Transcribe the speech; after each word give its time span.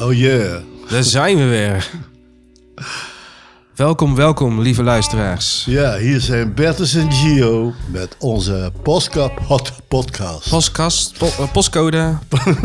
Oh 0.00 0.12
yeah. 0.12 0.60
Daar 0.88 1.02
zijn 1.02 1.36
we 1.36 1.44
weer. 1.44 1.90
Welkom, 3.76 4.14
welkom, 4.14 4.60
lieve 4.60 4.82
luisteraars. 4.82 5.64
Ja, 5.66 5.96
hier 5.96 6.20
zijn 6.20 6.54
Bertus 6.54 6.94
en 6.94 7.12
Gio 7.12 7.72
met 7.90 8.16
onze 8.18 8.72
Postkap 8.82 9.38
Hot 9.46 9.72
Podcast. 9.88 10.48
Postkast, 10.48 11.18
po- 11.18 11.26
eh, 11.38 11.52
postcode, 11.52 12.18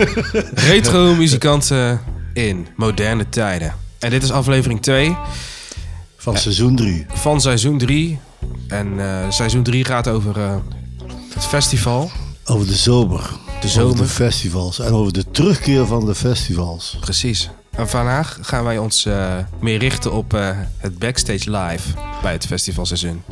retro 0.69 1.15
muzikanten 1.15 2.01
in 2.33 2.67
moderne 2.75 3.29
tijden. 3.29 3.73
En 3.99 4.09
dit 4.09 4.23
is 4.23 4.31
aflevering 4.31 4.81
2 4.81 5.17
Van 6.17 6.37
seizoen 6.37 6.75
3. 6.75 7.05
van 7.13 7.41
seizoen 7.41 7.77
3. 7.77 8.19
En 8.67 8.99
eh, 8.99 9.29
seizoen 9.29 9.63
3 9.63 9.85
gaat 9.85 10.07
over 10.07 10.37
eh, 10.39 10.55
het 11.33 11.45
festival. 11.45 12.11
Over 12.45 12.67
de 12.67 12.75
zomer. 12.75 13.29
De 13.63 13.81
Over 13.83 13.97
de 13.97 14.07
festivals. 14.07 14.79
En 14.79 14.93
over 14.93 15.13
de 15.13 15.31
terugkeer 15.31 15.85
van 15.85 16.05
de 16.05 16.15
festivals. 16.15 16.97
Precies. 16.99 17.49
En 17.71 17.89
vandaag 17.89 18.37
gaan 18.41 18.63
wij 18.63 18.77
ons 18.77 19.05
eh, 19.05 19.37
meer 19.59 19.77
richten 19.77 20.13
op 20.13 20.33
eh, 20.33 20.57
het 20.77 20.99
backstage 20.99 21.57
live 21.57 21.89
bij 22.21 22.31
het 22.31 22.45
festivalseizoen. 22.45 23.23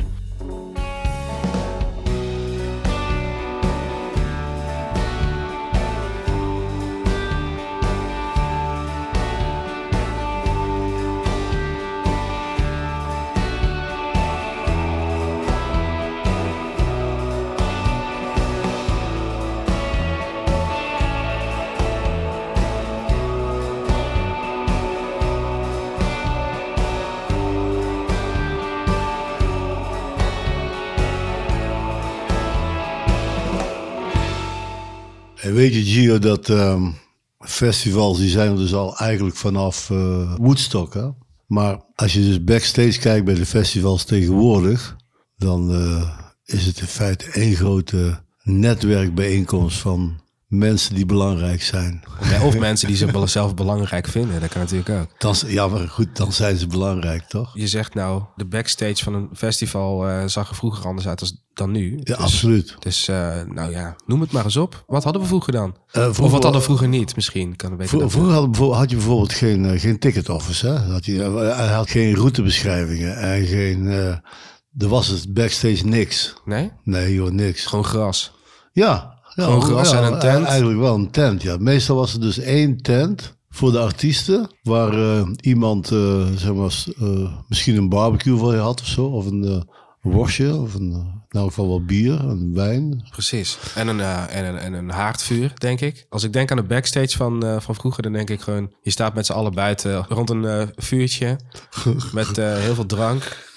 Dat 36.18 36.48
ehm, 36.48 36.90
festivals 37.38 38.18
die 38.18 38.28
zijn 38.28 38.56
dus 38.56 38.74
al 38.74 38.96
eigenlijk 38.96 39.36
vanaf 39.36 39.90
eh, 39.90 40.34
Woodstock. 40.36 40.94
Hè? 40.94 41.08
Maar 41.46 41.80
als 41.94 42.12
je 42.12 42.20
dus 42.20 42.44
backstage 42.44 42.98
kijkt 42.98 43.24
bij 43.24 43.34
de 43.34 43.46
festivals 43.46 44.04
tegenwoordig. 44.04 44.96
Dan 45.36 45.74
eh, 45.74 46.18
is 46.44 46.66
het 46.66 46.80
in 46.80 46.86
feite 46.86 47.30
één 47.30 47.54
grote 47.54 48.20
netwerkbijeenkomst 48.42 49.78
van 49.78 50.21
mensen 50.52 50.94
die 50.94 51.06
belangrijk 51.06 51.62
zijn. 51.62 52.02
Of 52.42 52.58
mensen 52.58 52.88
die 52.88 52.96
zichzelf 52.96 53.54
belangrijk 53.54 54.06
vinden, 54.06 54.40
dat 54.40 54.50
kan 54.50 54.60
natuurlijk 54.60 54.88
ook. 54.90 55.06
Dan, 55.18 55.34
ja, 55.46 55.68
maar 55.68 55.88
goed, 55.88 56.16
dan 56.16 56.32
zijn 56.32 56.56
ze 56.56 56.66
belangrijk, 56.66 57.22
toch? 57.22 57.50
Je 57.54 57.66
zegt 57.66 57.94
nou, 57.94 58.22
de 58.36 58.44
backstage 58.44 58.96
van 59.04 59.14
een 59.14 59.28
festival 59.34 60.08
eh, 60.08 60.26
zag 60.26 60.48
er 60.48 60.54
vroeger 60.54 60.86
anders 60.86 61.08
uit 61.08 61.20
als, 61.20 61.42
dan 61.54 61.70
nu. 61.70 61.90
Ja, 61.96 62.02
dus, 62.02 62.16
absoluut. 62.16 62.76
Dus, 62.78 63.08
eh, 63.08 63.40
nou 63.48 63.70
ja, 63.70 63.96
noem 64.06 64.20
het 64.20 64.32
maar 64.32 64.44
eens 64.44 64.56
op. 64.56 64.84
Wat 64.86 65.04
hadden 65.04 65.22
we 65.22 65.28
vroeger 65.28 65.52
dan? 65.52 65.76
Eh, 65.90 66.08
of 66.08 66.16
wat 66.16 66.30
hadden 66.42 66.52
we 66.52 66.60
vroeger 66.60 66.88
niet? 66.88 67.14
Misschien 67.16 67.56
kan 67.56 67.70
een 67.70 67.76
beetje. 67.76 67.98
Vro- 67.98 68.08
Vroeger 68.08 68.74
had, 68.74 68.90
je 68.90 68.96
bijvoorbeeld 68.96 69.32
geen, 69.32 69.80
geen 69.80 69.98
ticket 69.98 70.28
office. 70.28 70.66
Hè? 70.66 70.78
Had 70.92 71.04
je, 71.04 71.20
hij 71.56 71.68
had 71.72 71.90
geen 71.90 72.14
routebeschrijvingen 72.14 73.16
en 73.16 73.46
geen. 73.46 73.86
er 73.86 74.88
was 74.88 75.06
het 75.08 75.34
backstage 75.34 75.86
niks. 75.86 76.34
Nee? 76.44 76.70
Nee, 76.84 77.14
joh, 77.14 77.30
niks. 77.30 77.66
Gewoon 77.66 77.84
gras. 77.84 78.32
Ja, 78.72 79.20
ja 79.34 79.44
Gewoon 79.44 79.62
gras 79.62 79.90
ja, 79.90 80.02
en 80.02 80.12
een 80.12 80.18
tent? 80.18 80.46
Eigenlijk 80.46 80.80
wel 80.80 80.94
een 80.94 81.10
tent, 81.10 81.42
ja. 81.42 81.56
Meestal 81.58 81.96
was 81.96 82.14
er 82.14 82.20
dus 82.20 82.38
één 82.38 82.76
tent 82.76 83.36
voor 83.52 83.72
de 83.72 83.78
artiesten. 83.78 84.50
Waar 84.62 84.92
eh, 84.92 85.28
iemand, 85.40 85.90
eh, 85.90 86.26
zeg 86.36 86.54
maar, 86.54 86.84
eh, 87.00 87.32
misschien 87.48 87.76
een 87.76 87.88
barbecue 87.88 88.36
voor 88.36 88.54
je 88.54 88.60
had 88.60 88.80
of 88.80 88.86
zo. 88.86 89.04
Of 89.04 89.26
een 89.26 89.68
worstje, 90.02 90.54
of 90.54 90.74
een, 90.74 90.92
eh, 90.92 90.98
in 91.28 91.40
elk 91.40 91.48
geval 91.48 91.68
wat 91.68 91.86
bier, 91.86 92.20
een 92.20 92.54
wijn. 92.54 93.08
Precies. 93.10 93.58
En 93.74 93.88
een, 93.88 94.00
eh, 94.00 94.36
en, 94.36 94.44
een, 94.44 94.58
en 94.58 94.72
een 94.72 94.90
haardvuur, 94.90 95.52
denk 95.58 95.80
ik. 95.80 96.06
Als 96.08 96.22
ik 96.22 96.32
denk 96.32 96.50
aan 96.50 96.56
de 96.56 96.62
backstage 96.62 97.16
van, 97.16 97.44
eh, 97.46 97.60
van 97.60 97.74
vroeger, 97.74 98.02
dan 98.02 98.12
denk 98.12 98.30
ik 98.30 98.40
gewoon... 98.40 98.72
Je 98.82 98.90
staat 98.90 99.14
met 99.14 99.26
z'n 99.26 99.32
allen 99.32 99.52
buiten 99.54 100.04
rond 100.08 100.30
een 100.30 100.72
vuurtje 100.76 101.36
met 102.12 102.36
heel 102.36 102.74
veel 102.74 102.86
drank. 102.86 103.50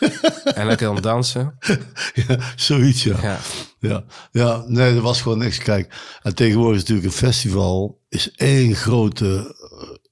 en 0.44 0.66
lekker 0.68 0.88
aan 0.90 1.02
dansen. 1.02 1.58
ja, 2.28 2.38
zoiets, 2.56 3.04
ja. 3.04 3.18
Ja. 3.22 3.38
Ja, 3.80 4.04
ja, 4.32 4.64
nee, 4.68 4.96
er 4.96 5.02
was 5.02 5.22
gewoon 5.22 5.38
niks. 5.38 5.58
Kijk, 5.58 6.18
en 6.22 6.36
tegenwoordig 6.36 6.76
is 6.76 6.82
natuurlijk 6.82 7.08
een 7.08 7.28
festival 7.28 8.00
is 8.10 8.32
één 8.32 8.76
grote 8.76 9.56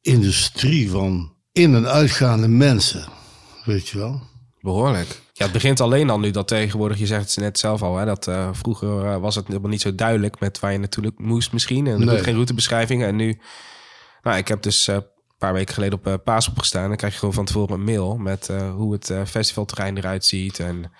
industrie 0.01 0.89
van 0.89 1.33
in- 1.51 1.75
en 1.75 1.87
uitgaande 1.87 2.47
mensen. 2.47 3.05
Weet 3.65 3.87
je 3.87 3.97
wel? 3.97 4.21
Behoorlijk. 4.61 5.21
Ja, 5.35 5.43
het 5.43 5.53
begint 5.53 5.79
alleen 5.81 6.09
al 6.09 6.19
nu 6.19 6.31
dat 6.31 6.47
tegenwoordig, 6.47 6.97
je 6.97 7.05
zegt 7.05 7.27
het 7.35 7.43
net 7.43 7.59
zelf 7.59 7.81
al, 7.81 7.97
hè, 7.97 8.05
dat 8.05 8.27
eh, 8.27 8.49
vroeger 8.51 9.05
eh, 9.05 9.17
was 9.17 9.35
het 9.35 9.47
helemaal 9.47 9.69
niet 9.69 9.81
zo 9.81 9.95
duidelijk 9.95 10.39
met 10.39 10.59
waar 10.59 10.71
je 10.71 10.77
natuurlijk 10.77 11.19
moest 11.19 11.51
misschien. 11.51 11.87
En 11.87 11.99
er 11.99 12.05
Nee. 12.05 12.23
geen 12.23 12.33
routebeschrijvingen. 12.35 13.07
En 13.07 13.15
nu, 13.15 13.39
nou, 14.21 14.37
ik 14.37 14.47
heb 14.47 14.61
dus 14.61 14.87
eh, 14.87 14.95
een 14.95 15.03
paar 15.37 15.53
weken 15.53 15.73
geleden 15.73 15.99
op 16.03 16.21
Paas 16.23 16.47
opgestaan. 16.49 16.87
Dan 16.87 16.97
krijg 16.97 17.13
je 17.13 17.19
gewoon 17.19 17.33
van 17.33 17.45
tevoren 17.45 17.73
een 17.75 17.83
mail 17.83 18.17
met 18.17 18.49
hoe 18.75 18.93
het 18.93 19.13
festivalterrein 19.25 19.97
eruit 19.97 20.25
ziet 20.25 20.59
en 20.59 20.91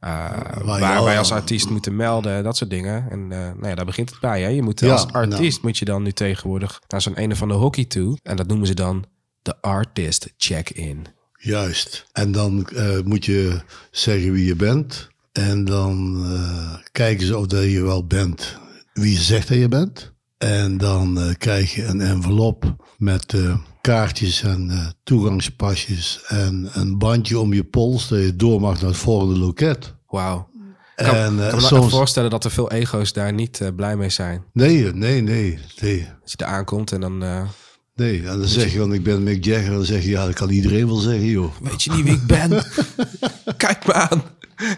waar 0.00 0.96
al- 0.96 1.04
wij 1.04 1.18
als 1.18 1.32
artiest 1.32 1.70
moeten 1.70 1.96
melden, 1.96 2.42
dat 2.44 2.56
soort 2.56 2.70
dingen. 2.70 3.10
En 3.10 3.28
nou 3.28 3.68
ja, 3.68 3.74
daar 3.74 3.84
begint 3.84 4.10
het 4.10 4.20
bij. 4.20 4.42
Hè? 4.42 4.48
Je 4.48 4.62
moet 4.62 4.80
Ja, 4.80 4.92
als 4.92 5.06
artiest 5.12 5.56
nou. 5.56 5.66
moet 5.66 5.78
je 5.78 5.84
dan 5.84 6.02
nu 6.02 6.12
tegenwoordig 6.12 6.80
naar 6.88 7.00
zo'n 7.02 7.16
ene 7.16 7.36
van 7.36 7.48
de 7.48 7.54
hockey 7.54 7.84
toe. 7.84 8.18
En 8.22 8.36
dat 8.36 8.46
noemen 8.46 8.66
ze 8.66 8.74
dan 8.74 9.04
de 9.42 9.60
artist 9.60 10.32
check-in. 10.36 11.06
Juist. 11.42 12.06
En 12.12 12.32
dan 12.32 12.66
eh, 12.68 12.98
moet 13.04 13.24
je 13.24 13.60
zeggen 13.90 14.32
wie 14.32 14.44
je 14.44 14.56
bent. 14.56 15.08
En 15.32 15.64
dan 15.64 16.24
eh, 16.32 16.74
kijken 16.92 17.26
ze 17.26 17.38
of 17.38 17.46
dat 17.46 17.64
je 17.64 17.82
wel 17.82 18.06
bent 18.06 18.56
wie 18.92 19.12
je 19.12 19.18
zegt 19.20 19.48
dat 19.48 19.58
je 19.58 19.68
bent. 19.68 20.12
En 20.38 20.76
dan 20.78 21.20
eh, 21.20 21.34
krijg 21.38 21.74
je 21.74 21.84
een 21.84 22.00
envelop 22.00 22.76
met 22.98 23.34
kaartjes 23.80 24.42
en 24.42 24.94
toegangspasjes. 25.02 26.20
En 26.26 26.68
een 26.72 26.98
bandje 26.98 27.38
om 27.38 27.52
je 27.52 27.64
pols 27.64 28.08
dat 28.08 28.20
je 28.20 28.36
door 28.36 28.60
mag 28.60 28.80
naar 28.80 28.90
het 28.90 28.98
volgende 28.98 29.38
loket. 29.38 29.94
Wauw. 30.06 30.48
Ik 30.96 31.06
kan, 31.06 31.14
En, 31.14 31.32
ik 31.32 31.38
kan 31.38 31.54
me 31.54 31.60
soms- 31.60 31.66
soms... 31.66 31.92
voorstellen 31.92 32.30
dat 32.30 32.44
er 32.44 32.50
veel 32.50 32.70
ego's 32.70 33.12
daar 33.12 33.32
niet 33.32 33.70
blij 33.76 33.96
mee 33.96 34.10
zijn. 34.10 34.44
Nee, 34.52 34.92
nee, 34.94 35.20
nee, 35.22 35.58
nee. 35.80 36.08
Als 36.22 36.32
je 36.32 36.36
er 36.36 36.46
aankomt 36.46 36.92
en 36.92 37.00
dan... 37.00 37.24
Nee, 37.94 38.18
en 38.18 38.38
dan 38.38 38.48
zeg 38.48 38.72
je, 38.72 38.78
want 38.78 38.92
ik 38.92 39.02
ben 39.02 39.22
Mick 39.22 39.44
Jagger. 39.44 39.66
En 39.66 39.74
dan 39.74 39.84
zeg 39.84 40.02
je, 40.02 40.10
ja, 40.10 40.24
dat 40.24 40.34
kan 40.34 40.50
iedereen 40.50 40.86
wel 40.86 40.96
zeggen, 40.96 41.26
joh. 41.26 41.52
weet 41.62 41.82
je 41.82 41.92
niet 41.92 42.04
wie 42.04 42.12
ik 42.12 42.26
ben? 42.26 42.50
Kijk 43.56 43.86
me 43.86 43.92
aan. 43.92 44.22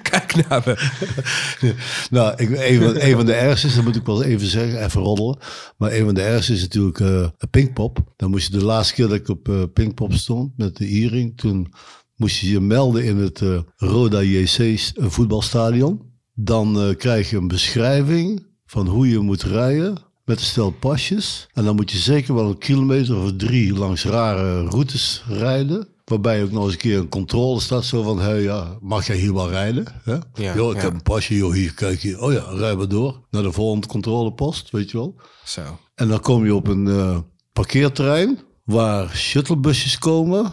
Kijk 0.03 0.49
naar 0.49 0.63
me. 0.65 0.77
Nou, 2.11 2.35
ik, 2.37 2.51
een, 2.51 2.83
van, 2.83 3.01
een 3.01 3.17
van 3.17 3.27
de 3.27 3.33
ergste 3.35 3.67
is, 3.67 3.75
dat 3.75 3.85
moet 3.85 3.97
ik 3.97 4.07
wel 4.07 4.23
even 4.23 4.47
zeggen, 4.47 4.85
even 4.85 5.01
roddelen. 5.01 5.39
Maar 5.77 5.93
een 5.93 6.05
van 6.05 6.15
de 6.15 6.23
ergste 6.23 6.53
is 6.53 6.61
natuurlijk 6.61 7.01
eh 7.01 7.27
Pinkpop. 7.51 7.99
Dan 8.17 8.31
moest 8.31 8.53
je 8.53 8.59
de 8.59 8.65
laatste 8.65 8.95
keer 8.95 9.09
dat 9.09 9.17
ik 9.17 9.29
op 9.29 9.49
eh, 9.49 9.63
Pinkpop 9.73 10.13
stond 10.13 10.53
met 10.57 10.77
de 10.77 10.87
Iering, 10.87 11.37
toen 11.37 11.73
moest 12.17 12.39
je 12.39 12.51
je 12.51 12.61
melden 12.61 13.05
in 13.05 13.17
het 13.17 13.41
eh, 13.41 13.61
Roda 13.77 14.23
JC 14.23 14.79
's, 14.79 14.93
een 14.95 15.11
voetbalstadion. 15.11 16.11
Dan 16.35 16.95
krijg 16.99 17.31
je 17.31 17.37
een 17.37 17.49
beschrijving 17.49 18.47
van 18.67 18.87
hoe 18.87 19.09
je 19.09 19.19
moet 19.19 19.43
rijden 19.43 20.12
met 20.33 20.41
een 20.41 20.47
stel 20.47 20.71
pasjes. 20.71 21.49
En 21.53 21.65
dan 21.65 21.77
moet 21.77 21.91
je 21.91 21.99
zeker 21.99 22.35
wel 22.35 22.49
een 22.49 22.59
kilometer 22.59 23.17
of 23.17 23.33
drie 23.37 23.75
langs 23.75 24.05
rare 24.05 24.65
routes 24.65 25.25
rijden. 25.29 25.89
Waarbij 26.05 26.43
ook 26.43 26.51
nog 26.51 26.65
eens 26.65 26.73
een 26.73 26.79
keer 26.79 26.99
een 26.99 27.09
controle 27.09 27.61
staat. 27.61 27.85
Zo 27.85 28.03
van, 28.03 28.21
hey, 28.21 28.43
ja, 28.43 28.77
mag 28.81 29.07
jij 29.07 29.17
hier 29.17 29.35
wel 29.35 29.49
rijden? 29.49 29.85
Hè? 30.03 30.13
Ja, 30.35 30.55
Yo, 30.55 30.71
ik 30.71 30.77
ja. 30.77 30.83
heb 30.83 30.93
een 30.93 31.03
pasje, 31.03 31.37
joh, 31.37 31.53
hier, 31.53 31.75
kijk 31.75 32.01
hier. 32.01 32.23
Oh 32.23 32.33
ja, 32.33 32.45
rij 32.51 32.77
maar 32.77 32.89
door. 32.89 33.21
Naar 33.31 33.43
de 33.43 33.53
volgende 33.53 33.87
controlepost, 33.87 34.71
weet 34.71 34.91
je 34.91 34.97
wel. 34.97 35.15
Zo. 35.45 35.79
En 35.95 36.09
dan 36.09 36.21
kom 36.21 36.45
je 36.45 36.55
op 36.55 36.67
een 36.67 36.89
eh, 36.89 37.19
parkeerterrein 37.53 38.39
waar 38.65 39.17
shuttlebusjes 39.17 39.99
komen. 39.99 40.53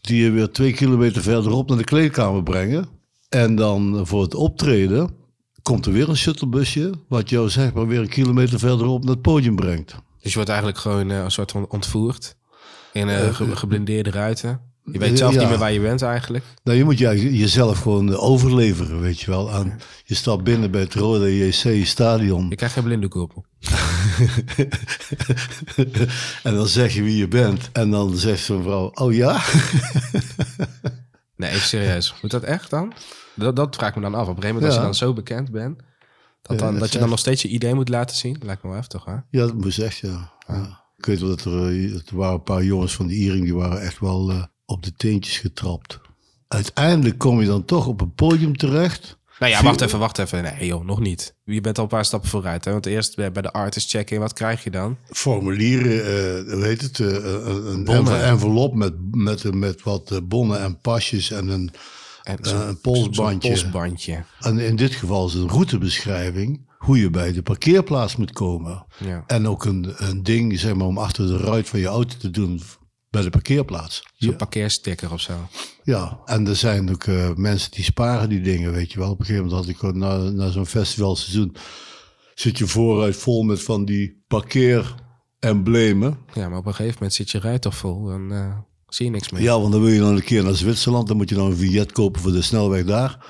Die 0.00 0.22
je 0.22 0.30
weer 0.30 0.50
twee 0.50 0.72
kilometer 0.72 1.22
verderop 1.22 1.68
naar 1.68 1.78
de 1.78 1.84
kleedkamer 1.84 2.42
brengen. 2.42 2.88
En 3.28 3.56
dan 3.56 4.06
voor 4.06 4.22
het 4.22 4.34
optreden 4.34 5.18
komt 5.70 5.86
er 5.86 5.92
weer 5.92 6.08
een 6.08 6.16
shuttlebusje. 6.16 6.92
Wat 7.08 7.30
jou 7.30 7.48
zeg 7.48 7.72
maar 7.72 7.86
weer 7.86 8.00
een 8.00 8.08
kilometer 8.08 8.58
verderop 8.58 9.02
naar 9.02 9.12
het 9.12 9.22
podium 9.22 9.56
brengt. 9.56 9.94
Dus 10.20 10.30
je 10.30 10.34
wordt 10.34 10.48
eigenlijk 10.48 10.78
gewoon 10.78 11.10
eh, 11.10 11.18
een 11.18 11.30
soort 11.30 11.50
van 11.50 11.66
ontvoerd. 11.68 12.36
In 12.92 13.08
eh, 13.08 13.34
ge- 13.34 13.56
geblindeerde 13.56 14.10
ruiten. 14.10 14.60
Je 14.84 14.98
weet 14.98 15.18
zelf 15.18 15.34
ja. 15.34 15.40
niet 15.40 15.48
meer 15.48 15.58
waar 15.58 15.72
je 15.72 15.80
bent 15.80 16.02
eigenlijk. 16.02 16.44
Nou, 16.64 16.78
je 16.78 16.84
moet 16.84 16.98
je, 16.98 17.36
jezelf 17.38 17.80
gewoon 17.82 18.12
eh, 18.12 18.22
overleveren, 18.22 19.00
weet 19.00 19.20
je 19.20 19.30
wel. 19.30 19.50
Aan, 19.52 19.80
je 20.04 20.14
staat 20.14 20.44
binnen 20.44 20.70
bij 20.70 20.80
het 20.80 20.94
Rode 20.94 21.46
JC 21.46 21.86
stadion. 21.86 22.48
Je 22.48 22.56
krijgt 22.56 22.74
geen 22.74 22.84
blinddoek 22.84 23.14
op. 23.14 23.32
en 26.42 26.54
dan 26.54 26.66
zeg 26.66 26.94
je 26.94 27.02
wie 27.02 27.16
je 27.16 27.28
bent. 27.28 27.68
En 27.72 27.90
dan 27.90 28.16
zegt 28.16 28.44
zo'n 28.44 28.62
vrouw, 28.62 28.90
oh 28.94 29.14
ja? 29.14 29.40
Nee, 31.40 31.50
even 31.50 31.66
serieus. 31.66 32.14
Moet 32.22 32.30
dat 32.30 32.42
echt 32.42 32.70
dan? 32.70 32.92
Dat, 33.40 33.56
dat 33.56 33.76
vraag 33.76 33.88
ik 33.88 33.94
me 33.94 34.02
dan 34.02 34.14
af. 34.14 34.28
Op 34.28 34.36
een 34.36 34.42
gegeven 34.42 34.54
moment, 34.54 34.72
als 34.72 34.74
je 34.74 34.86
dan 34.86 34.94
zo 35.08 35.12
bekend 35.12 35.50
bent... 35.50 35.80
Dat, 36.42 36.58
dan, 36.58 36.78
dat 36.78 36.92
je 36.92 36.98
dan 36.98 37.08
nog 37.08 37.18
steeds 37.18 37.42
je 37.42 37.48
idee 37.48 37.74
moet 37.74 37.88
laten 37.88 38.16
zien. 38.16 38.36
Lijkt 38.42 38.62
me 38.62 38.68
wel 38.68 38.78
heftig, 38.78 39.04
hè? 39.04 39.12
Ja, 39.12 39.46
dat 39.46 39.54
moest 39.54 39.78
echt, 39.78 39.96
ja. 39.96 40.32
ja. 40.46 40.80
Ik 40.96 41.06
weet 41.06 41.20
wel 41.20 41.28
dat 41.28 41.44
er, 41.44 41.66
eh, 41.66 41.94
er 41.94 42.02
waren 42.16 42.34
een 42.34 42.42
paar 42.42 42.64
jongens 42.64 42.94
van 42.94 43.06
de 43.06 43.14
Iering, 43.14 43.44
die 43.44 43.54
waren 43.54 43.80
echt 43.80 43.98
wel 43.98 44.30
eh, 44.30 44.42
op 44.64 44.82
de 44.82 44.94
teentjes 44.94 45.38
getrapt. 45.38 46.00
Uiteindelijk 46.48 47.18
kom 47.18 47.40
je 47.40 47.46
dan 47.46 47.64
toch 47.64 47.86
op 47.86 48.00
een 48.00 48.14
podium 48.14 48.56
terecht. 48.56 49.18
Nou 49.38 49.52
ja, 49.52 49.62
wacht 49.62 49.80
even, 49.80 49.98
wacht 49.98 50.18
even. 50.18 50.42
Nee 50.42 50.66
joh, 50.66 50.84
nog 50.84 51.00
niet. 51.00 51.34
Je 51.44 51.60
bent 51.60 51.76
al 51.76 51.82
een 51.82 51.88
paar 51.88 52.04
stappen 52.04 52.30
vooruit. 52.30 52.64
Hè? 52.64 52.72
Want 52.72 52.86
eerst 52.86 53.16
bij 53.16 53.30
de 53.30 53.52
artist 53.52 53.90
check-in, 53.90 54.18
wat 54.18 54.32
krijg 54.32 54.64
je 54.64 54.70
dan? 54.70 54.96
Formulieren, 55.10 56.52
hoe 56.52 56.64
heet 56.64 56.80
het? 56.80 56.98
een 56.98 57.84
Bonnen. 57.84 58.22
envelop 58.22 58.74
met, 58.74 58.94
met, 59.10 59.54
met 59.54 59.82
wat 59.82 60.20
bonnen 60.28 60.60
en 60.60 60.80
pasjes 60.80 61.30
en 61.30 61.48
een, 61.48 61.70
een 62.38 62.80
polsbandje. 62.80 63.48
polsbandje. 63.48 64.24
En 64.40 64.58
in 64.58 64.76
dit 64.76 64.94
geval 64.94 65.26
is 65.26 65.34
een 65.34 65.48
routebeschrijving 65.48 66.68
hoe 66.78 66.98
je 66.98 67.10
bij 67.10 67.32
de 67.32 67.42
parkeerplaats 67.42 68.16
moet 68.16 68.32
komen. 68.32 68.86
Ja. 68.98 69.24
En 69.26 69.48
ook 69.48 69.64
een, 69.64 69.92
een 69.96 70.22
ding, 70.22 70.58
zeg 70.58 70.74
maar, 70.74 70.86
om 70.86 70.98
achter 70.98 71.26
de 71.26 71.36
ruit 71.36 71.68
van 71.68 71.80
je 71.80 71.86
auto 71.86 72.16
te 72.18 72.30
doen 72.30 72.60
bij 73.10 73.22
de 73.22 73.30
parkeerplaats. 73.30 74.02
Zo'n 74.14 74.30
Ja, 74.30 74.36
parkeersticker 74.36 75.12
of 75.12 75.20
zo. 75.20 75.32
ja. 75.82 76.20
en 76.24 76.46
er 76.46 76.56
zijn 76.56 76.90
ook 76.90 77.04
eh, 77.04 77.30
mensen 77.34 77.70
die 77.70 77.84
sparen 77.84 78.28
die 78.28 78.40
dingen, 78.40 78.72
weet 78.72 78.92
je 78.92 78.98
wel. 78.98 79.10
Op 79.10 79.20
een 79.20 79.26
gegeven 79.26 79.44
moment 79.46 79.62
had 79.64 79.74
ik 79.74 79.78
gewoon 79.80 79.98
na, 79.98 80.16
na 80.30 80.50
zo'n 80.50 80.66
festivalseizoen... 80.66 81.56
zit 82.34 82.58
je 82.58 82.66
vooruit 82.66 83.16
vol 83.16 83.42
met 83.42 83.62
van 83.62 83.84
die 83.84 84.24
parkeeremblemen. 84.28 86.18
Ja, 86.34 86.48
maar 86.48 86.58
op 86.58 86.66
een 86.66 86.74
gegeven 86.74 86.94
moment 86.94 87.14
zit 87.14 87.30
je 87.30 87.40
ruit 87.40 87.62
toch 87.62 87.76
vol. 87.76 88.04
Dan 88.04 88.32
eh, 88.32 88.58
zie 88.94 89.04
je 89.04 89.10
niks 89.12 89.30
meer. 89.30 89.42
Ja, 89.42 89.60
want 89.60 89.72
dan 89.72 89.80
wil 89.80 89.90
je 89.90 90.00
dan 90.00 90.16
een 90.16 90.24
keer 90.24 90.44
naar 90.44 90.54
Zwitserland. 90.54 91.08
Dan 91.08 91.16
moet 91.16 91.28
je 91.28 91.34
dan 91.34 91.46
een 91.46 91.56
vignet 91.56 91.92
kopen 91.92 92.20
voor 92.20 92.32
de 92.32 92.42
snelweg 92.42 92.84
daar. 92.84 93.26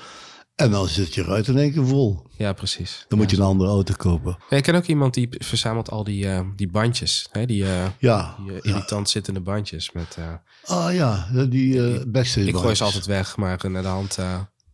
En 0.55 0.71
dan 0.71 0.87
zit 0.87 1.13
je 1.13 1.23
ruit 1.23 1.47
in 1.47 1.57
één 1.57 1.73
keer 1.73 1.87
vol. 1.87 2.25
Ja, 2.37 2.53
precies. 2.53 3.05
Dan 3.07 3.17
moet 3.17 3.31
je 3.31 3.37
een 3.37 3.43
andere 3.43 3.69
auto 3.69 3.93
kopen. 3.97 4.37
Ik 4.49 4.63
ken 4.63 4.75
ook 4.75 4.85
iemand 4.85 5.13
die 5.13 5.27
verzamelt 5.37 5.89
al 5.89 6.03
die, 6.03 6.27
eh, 6.27 6.41
die 6.55 6.69
bandjes. 6.71 7.27
Hè? 7.31 7.45
Die, 7.45 7.63
eh, 7.63 7.85
Ja, 7.99 8.35
die 8.39 8.51
eh, 8.51 8.59
ja. 8.61 8.71
irritant 8.71 9.09
zittende 9.09 9.39
bandjes. 9.39 9.91
Met, 9.91 10.17
Ah 10.65 10.93
ja, 10.93 11.27
die 11.49 12.05
backstage 12.07 12.47
ik 12.47 12.55
gooi 12.55 12.75
ze 12.75 12.83
altijd 12.83 13.05
weg, 13.05 13.37
maar 13.37 13.59
naar 13.69 13.81
de 13.81 13.87
hand. 13.87 14.17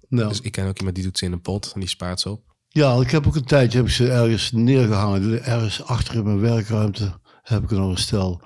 Nou, 0.09 0.29
Dus 0.29 0.41
ik 0.41 0.51
ken 0.51 0.67
ook 0.67 0.77
iemand 0.77 0.95
die 0.95 1.03
doet 1.05 1.17
ze 1.17 1.25
in 1.25 1.31
een 1.31 1.41
pot 1.41 1.71
en 1.73 1.79
die 1.79 1.89
spaart 1.89 2.19
ze 2.19 2.29
op. 2.29 2.41
Ja, 2.67 2.93
ik 3.01 3.11
heb 3.11 3.27
ook 3.27 3.35
een 3.35 3.45
tijdje 3.45 3.77
heb 3.77 3.87
ik 3.87 3.93
ze 3.93 4.11
ergens 4.11 4.51
neergehangen. 4.51 5.43
Ergens 5.43 5.83
achter 5.83 6.15
in 6.15 6.23
mijn 6.23 6.39
werkruimte 6.39 7.19
heb 7.43 7.63
ik 7.63 7.71
er 7.71 7.77
nog 7.77 7.89
een 7.89 7.97
stel. 7.97 8.41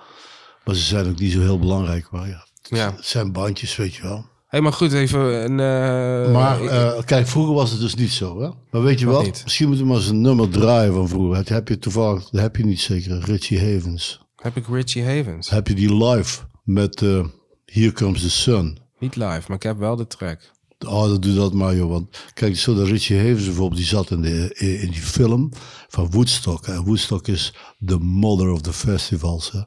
Maar 0.65 0.75
ze 0.75 0.81
zijn 0.81 1.07
ook 1.09 1.19
niet 1.19 1.31
zo 1.31 1.39
heel 1.39 1.59
belangrijk. 1.59 2.11
Maar 2.11 2.27
ja, 2.27 2.45
Ja. 2.61 2.93
het 2.95 3.05
zijn 3.05 3.31
bandjes, 3.31 3.75
weet 3.75 3.95
je 3.95 4.01
wel. 4.01 4.25
hey, 4.47 4.61
maar 4.61 4.73
goed, 4.73 4.93
even 4.93 5.19
een... 5.19 5.59
eh, 5.59 6.33
Maar 6.33 6.61
eh, 6.61 7.03
kijk, 7.05 7.27
vroeger 7.27 7.53
was 7.53 7.71
het 7.71 7.79
dus 7.79 7.95
niet 7.95 8.11
zo. 8.11 8.41
Hè? 8.41 8.49
Maar 8.71 8.81
weet 8.83 8.99
je 8.99 9.05
Wat 9.05 9.23
niet? 9.23 9.41
Misschien 9.43 9.67
moeten 9.67 9.85
we 9.85 9.91
maar 9.91 10.01
eens 10.01 10.09
een 10.09 10.21
nummer 10.21 10.49
draaien 10.49 10.93
van 10.93 11.07
vroeger. 11.09 11.35
Dat 11.35 11.47
heb 11.47 11.67
je 11.67 11.79
toevallig, 11.79 12.29
dat 12.29 12.41
heb 12.41 12.55
je 12.55 12.65
niet 12.65 12.79
zeker. 12.81 13.19
Richie 13.25 13.59
Havens. 13.73 14.21
heb 14.35 14.55
ik 14.57 14.65
Richie 14.67 15.03
Havens. 15.05 15.49
Heb 15.49 15.67
je 15.67 15.73
die 15.75 15.95
live 16.05 16.39
met 16.63 17.01
eh 17.01 17.25
Here 17.65 17.91
Comes 17.91 18.21
the 18.21 18.29
Sun. 18.29 18.79
Niet 18.99 19.15
live, 19.15 19.41
maar 19.47 19.55
ik 19.57 19.63
heb 19.63 19.77
wel 19.77 19.95
de 19.95 20.07
track. 20.07 20.51
Oh, 20.86 21.07
dat 21.07 21.22
doe 21.22 21.33
dat 21.33 21.54
maar, 21.54 21.75
joh. 21.75 21.89
Want 21.89 22.18
kijk, 22.33 22.57
zo 22.57 22.74
de 22.74 22.83
Richie 22.83 23.18
Havens 23.18 23.45
bijvoorbeeld, 23.45 23.80
die 23.80 23.89
zat 23.89 24.12
in, 24.12 24.22
de, 24.22 24.56
in 24.57 24.92
die 24.92 25.01
film 25.01 25.51
van 25.88 26.12
Woodstock. 26.12 26.68
En 26.68 26.83
Woodstock 26.83 27.28
is 27.28 27.54
the 27.86 27.98
mother 27.98 28.50
of 28.50 28.62
the 28.62 28.74
festivals. 28.74 29.51
Hè. 29.51 29.62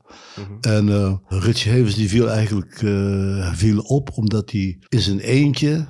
En 0.61 0.89
eh, 0.89 1.15
Richie 1.29 1.73
Havens 1.73 1.95
die 1.95 2.09
viel 2.09 2.31
eigenlijk 2.31 2.83
eh, 2.83 3.55
viel 3.55 3.79
op 3.79 4.11
omdat 4.15 4.51
hij 4.51 4.79
in 4.89 5.01
zijn 5.01 5.19
eentje 5.19 5.87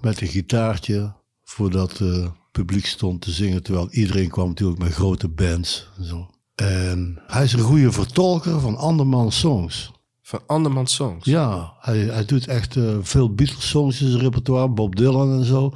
met 0.00 0.20
een 0.20 0.28
gitaartje 0.28 1.14
voor 1.44 1.70
dat 1.70 2.00
eh, 2.00 2.26
publiek 2.52 2.86
stond 2.86 3.20
te 3.20 3.30
zingen. 3.30 3.62
Terwijl 3.62 3.90
iedereen 3.90 4.28
kwam 4.28 4.48
natuurlijk 4.48 4.78
met 4.78 4.92
grote 4.92 5.28
bands. 5.28 5.90
En, 5.98 6.04
zo. 6.04 6.30
en 6.54 7.22
hij 7.26 7.44
is 7.44 7.52
een 7.52 7.60
goede 7.60 7.92
vertolker 7.92 8.60
van 8.60 8.76
andermans 8.76 9.38
songs. 9.38 9.94
Van 10.28 10.40
andermans 10.46 10.94
songs. 10.94 11.24
Ja, 11.24 11.72
hij, 11.80 11.98
hij 11.98 12.24
doet 12.24 12.46
echt 12.46 12.76
eh, 12.76 12.96
veel 13.00 13.34
Beatles-songs 13.34 14.00
in 14.00 14.08
zijn 14.10 14.22
repertoire, 14.22 14.68
Bob 14.68 14.96
Dylan 14.96 15.38
en 15.38 15.44
zo. 15.44 15.72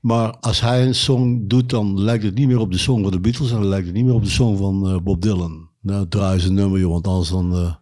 Maar 0.00 0.36
als 0.40 0.60
hij 0.60 0.86
een 0.86 0.94
song 0.94 1.40
doet, 1.48 1.70
dan 1.70 2.00
lijkt 2.00 2.24
het 2.24 2.34
niet 2.34 2.46
meer 2.46 2.58
op 2.58 2.72
de 2.72 2.78
song 2.78 3.02
van 3.02 3.10
de 3.10 3.20
Beatles 3.20 3.50
en 3.50 3.56
dan 3.56 3.66
lijkt 3.68 3.86
het 3.86 3.94
niet 3.94 4.04
meer 4.04 4.14
op 4.14 4.24
de 4.24 4.30
song 4.30 4.56
van 4.58 4.88
eh, 4.88 4.96
Bob 5.02 5.22
Dylan. 5.22 5.68
Nou, 5.80 6.08
draai 6.08 6.34
eens 6.34 6.44
een 6.44 6.54
nummer, 6.54 6.80
joh, 6.80 6.90
want 6.92 7.06
anders 7.06 7.28
dan, 7.28 7.52
eh, 7.54 7.74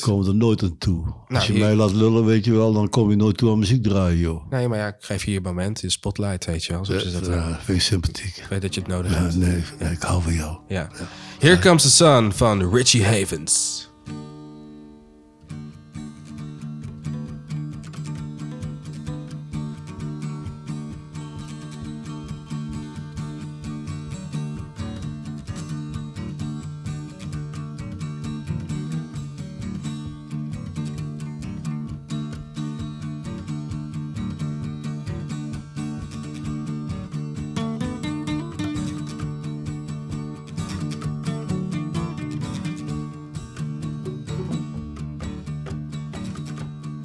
komen 0.00 0.24
we 0.24 0.30
er 0.30 0.36
nooit 0.36 0.62
aan 0.62 0.78
toe. 0.78 1.04
als 1.28 1.46
je 1.46 1.52
hier- 1.52 1.62
mij 1.62 1.74
laat 1.74 1.92
lullen, 1.92 2.24
weet 2.24 2.44
je 2.44 2.52
wel, 2.52 2.72
dan 2.72 2.88
kom 2.88 3.10
je 3.10 3.16
nooit 3.16 3.36
toe 3.36 3.50
aan 3.50 3.58
muziek 3.58 3.82
draaien, 3.82 4.18
joh. 4.18 4.50
Nee, 4.50 4.68
maar 4.68 4.78
ja, 4.78 4.86
ik 4.86 4.96
geef 4.98 5.24
je 5.24 5.32
je 5.32 5.40
moment 5.40 5.82
in 5.82 5.90
spotlight, 5.90 6.44
weet 6.44 6.64
je 6.64 6.72
wel. 6.72 6.84
Zoals 6.84 7.02
ze 7.02 7.12
dat 7.12 7.26
Ja, 7.26 7.58
vind 7.62 7.78
ik 7.78 7.84
sympathiek. 7.84 8.36
Ik 8.36 8.46
weet 8.50 8.62
dat 8.62 8.74
je 8.74 8.80
het 8.80 8.88
nodig 8.90 9.12
Ja, 9.12 9.18
hebt. 9.18 9.36
nee, 9.36 9.62
nee, 9.80 9.92
ik 9.92 10.02
hou 10.02 10.22
van 10.22 10.34
jou. 10.34 10.56
Ja. 10.68 10.88
Here 11.38 11.58
Comes 11.58 11.82
the 11.82 11.90
Sun 11.90 12.32
van 12.32 12.74
Richie 12.74 13.04
Havens. 13.04 13.84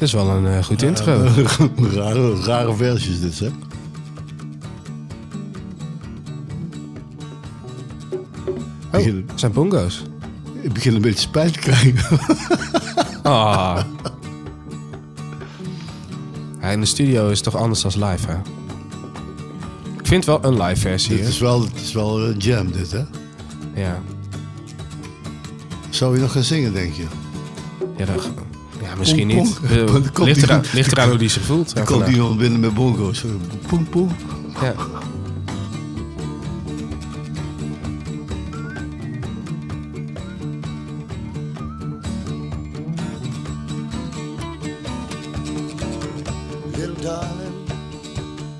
Het 0.02 0.10
is 0.10 0.16
wel 0.16 0.30
een 0.30 0.48
eh, 0.48 0.64
goed 0.64 0.82
intro. 0.82 1.24
rare, 1.94 2.36
rare 2.42 2.76
versies 2.76 3.20
dit, 3.20 3.40
hè? 3.40 3.48
Oh, 8.86 8.92
begin- 8.92 9.30
zijn 9.36 9.52
bongo's. 9.52 10.04
Ik 10.62 10.74
begin 10.74 10.96
een 10.96 11.02
beetje 11.02 11.20
spijt 11.20 11.54
te 11.54 11.60
krijgen. 11.60 12.20
Ah. 13.24 13.84
Ja, 16.62 16.68
in 16.70 16.80
de 16.80 16.86
studio 16.86 17.30
is 17.30 17.40
het 17.40 17.44
toch 17.44 17.62
anders 17.62 17.82
dan 17.82 17.92
live, 18.10 18.28
hè? 18.28 18.36
Ik 20.00 20.08
vind 20.08 20.26
wel 20.26 20.46
een 20.46 20.62
live 20.62 20.80
versie, 20.82 21.16
dit 21.18 21.28
is 21.28 21.40
wel, 21.40 21.62
het 21.62 21.82
is 21.82 21.94
wel 21.94 22.22
een 22.22 22.38
jam, 22.38 22.72
dit, 22.72 22.92
hè? 22.92 23.04
Ja. 23.74 24.02
Zou 25.90 26.16
je 26.16 26.22
nog 26.22 26.32
gaan 26.32 26.44
zingen, 26.44 26.74
denk 26.74 26.94
je? 26.94 27.06
Ja, 27.98 28.06
dat, 28.06 28.30
misschien 29.02 29.28
Pong, 29.28 29.44
niet. 29.70 29.86
pong. 29.86 30.12
Komt 30.14 30.28
ligt, 30.28 30.40
die- 30.40 30.50
eraan, 30.50 30.64
ligt 30.74 30.92
eraan 30.92 31.10
hoe 31.10 31.18
die 31.18 31.30
zich 31.30 31.44
voelt. 31.44 31.76
Dan 31.76 31.86
komt 31.86 32.08
iemand 32.08 32.38
binnen 32.38 32.60
met 32.60 32.74
bongo's. 32.74 33.24
Poem, 33.68 33.90
poem. 33.90 34.10
Ja. 34.62 34.74
Little 46.78 46.96
darling, 46.96 47.68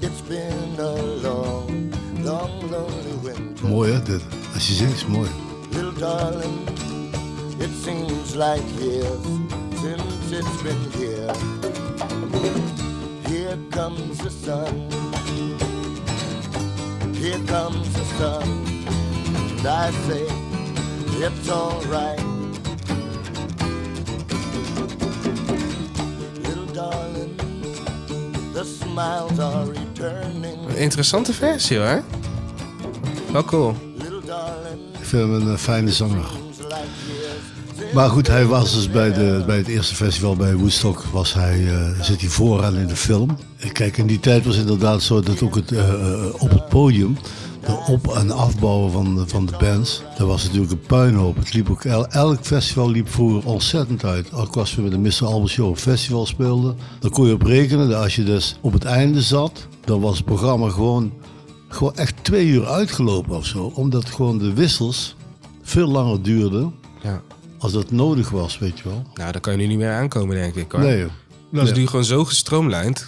it's 0.02 0.22
been 0.22 0.80
a 0.80 0.92
long, 1.28 1.92
long, 2.24 2.70
lonely 2.72 3.16
winter. 3.24 3.68
Mooi, 3.68 3.92
hè, 3.92 4.02
dit. 4.02 4.22
Als 4.54 4.68
je 4.68 4.74
zingt, 4.74 4.94
is 4.94 5.02
het 5.02 5.10
mooi. 5.10 5.30
Little 5.72 5.94
darling, 6.00 6.68
it 7.58 7.70
seems 7.84 8.34
like 8.36 8.64
years 8.80 9.26
it's 10.34 10.62
been 10.62 10.92
here. 10.92 11.34
Here 13.28 13.58
comes 13.70 14.18
the 14.18 14.30
sun. 14.30 14.90
Here 17.14 17.40
comes 17.46 17.92
the 17.94 18.06
sun. 18.18 18.44
And 19.58 19.68
I 19.68 19.92
say, 20.08 20.26
it's 21.26 21.50
alright. 21.50 22.20
Little 26.44 26.74
darling, 26.74 27.36
the 28.54 28.64
smiles 28.64 29.40
are 29.40 29.66
returning. 29.66 30.78
Interessante 30.78 31.34
versie, 31.34 31.78
hoor. 31.78 32.04
Wel 33.32 33.44
cool. 33.44 33.76
Little 33.98 34.22
darling, 34.22 34.96
Ik 35.00 35.06
vind 35.06 35.32
hem 35.32 35.48
een 35.48 35.58
fijne 35.58 35.92
zanger. 35.92 36.41
Maar 37.94 38.10
goed, 38.10 38.28
hij 38.28 38.46
was 38.46 38.74
dus 38.74 38.90
bij, 38.90 39.14
de, 39.14 39.44
bij 39.46 39.58
het 39.58 39.68
eerste 39.68 39.96
festival 39.96 40.36
bij 40.36 40.56
Woodstock, 40.56 41.04
was 41.12 41.34
hij, 41.34 41.68
eh, 41.68 42.02
zit 42.02 42.22
hij 42.22 42.30
vooraan 42.30 42.76
in 42.78 42.88
de 42.88 42.96
film. 42.96 43.38
Kijk, 43.72 43.98
in 43.98 44.08
die 44.08 44.20
tijd 44.20 44.46
was 44.46 44.56
het 44.56 44.64
inderdaad 44.70 45.02
zo 45.02 45.20
dat 45.22 45.42
ook 45.42 45.56
het, 45.56 45.72
eh, 45.72 45.90
eh, 45.90 46.26
op 46.40 46.50
het 46.50 46.70
podium, 46.70 47.18
de 47.66 47.84
op- 47.88 48.08
en 48.08 48.32
afbouwen 48.32 48.92
van, 48.92 49.16
de- 49.16 49.28
van 49.28 49.46
de 49.46 49.54
bands, 49.60 50.02
dat 50.18 50.28
was 50.28 50.44
natuurlijk 50.44 50.72
een 50.72 50.80
puinhoop. 50.82 51.36
Het 51.38 51.54
liep 51.54 51.70
ook, 51.70 51.84
el- 51.84 52.08
elk 52.08 52.38
festival 52.42 52.90
liep 52.90 53.10
vroeger 53.10 53.50
ontzettend 53.52 54.04
uit. 54.06 54.34
Ook 54.34 54.56
als 54.58 54.76
we 54.76 54.82
met 54.82 54.92
de 54.92 54.98
Mr. 54.98 55.26
Albert 55.26 55.52
Show 55.52 55.76
festival 55.76 56.26
speelden, 56.26 56.76
dan 57.00 57.10
kon 57.12 57.28
je 57.28 57.34
op 57.34 57.42
rekenen 57.42 57.90
dat 57.90 58.04
als 58.04 58.16
je 58.16 58.24
dus 58.24 58.56
op 58.62 58.74
het 58.74 58.84
einde 58.84 59.22
zat, 59.22 59.68
dan 59.86 60.00
was 60.02 60.16
het 60.18 60.26
programma 60.26 60.70
gewoon, 60.70 61.12
gewoon 61.68 61.96
echt 61.96 62.14
twee 62.22 62.48
uur 62.48 62.66
uitgelopen 62.68 63.36
of 63.36 63.46
zo. 63.46 63.72
Omdat 63.76 64.06
gewoon 64.10 64.38
de 64.38 64.54
wissels 64.54 65.16
veel 65.62 65.88
langer 65.88 66.22
duurden. 66.22 66.74
Ja. 67.04 67.22
Als 67.62 67.72
dat 67.72 67.92
nodig 67.92 68.30
was, 68.30 68.58
weet 68.60 68.78
je 68.80 68.84
wel. 68.90 69.04
Nou, 69.14 69.32
daar 69.32 69.40
kan 69.42 69.54
je 69.54 69.60
nu 69.60 69.68
niet 69.68 69.78
meer 69.78 69.92
aankomen, 69.92 70.36
denk 70.36 70.56
ik. 70.56 70.72
Hoor. 70.72 70.82
Nee, 70.82 71.00
joh. 71.00 71.10
Dat 71.52 71.68
is 71.68 71.74
nu 71.74 71.88
gewoon 71.88 72.06
zo 72.06 72.26
gestroomlijnd. 72.26 73.08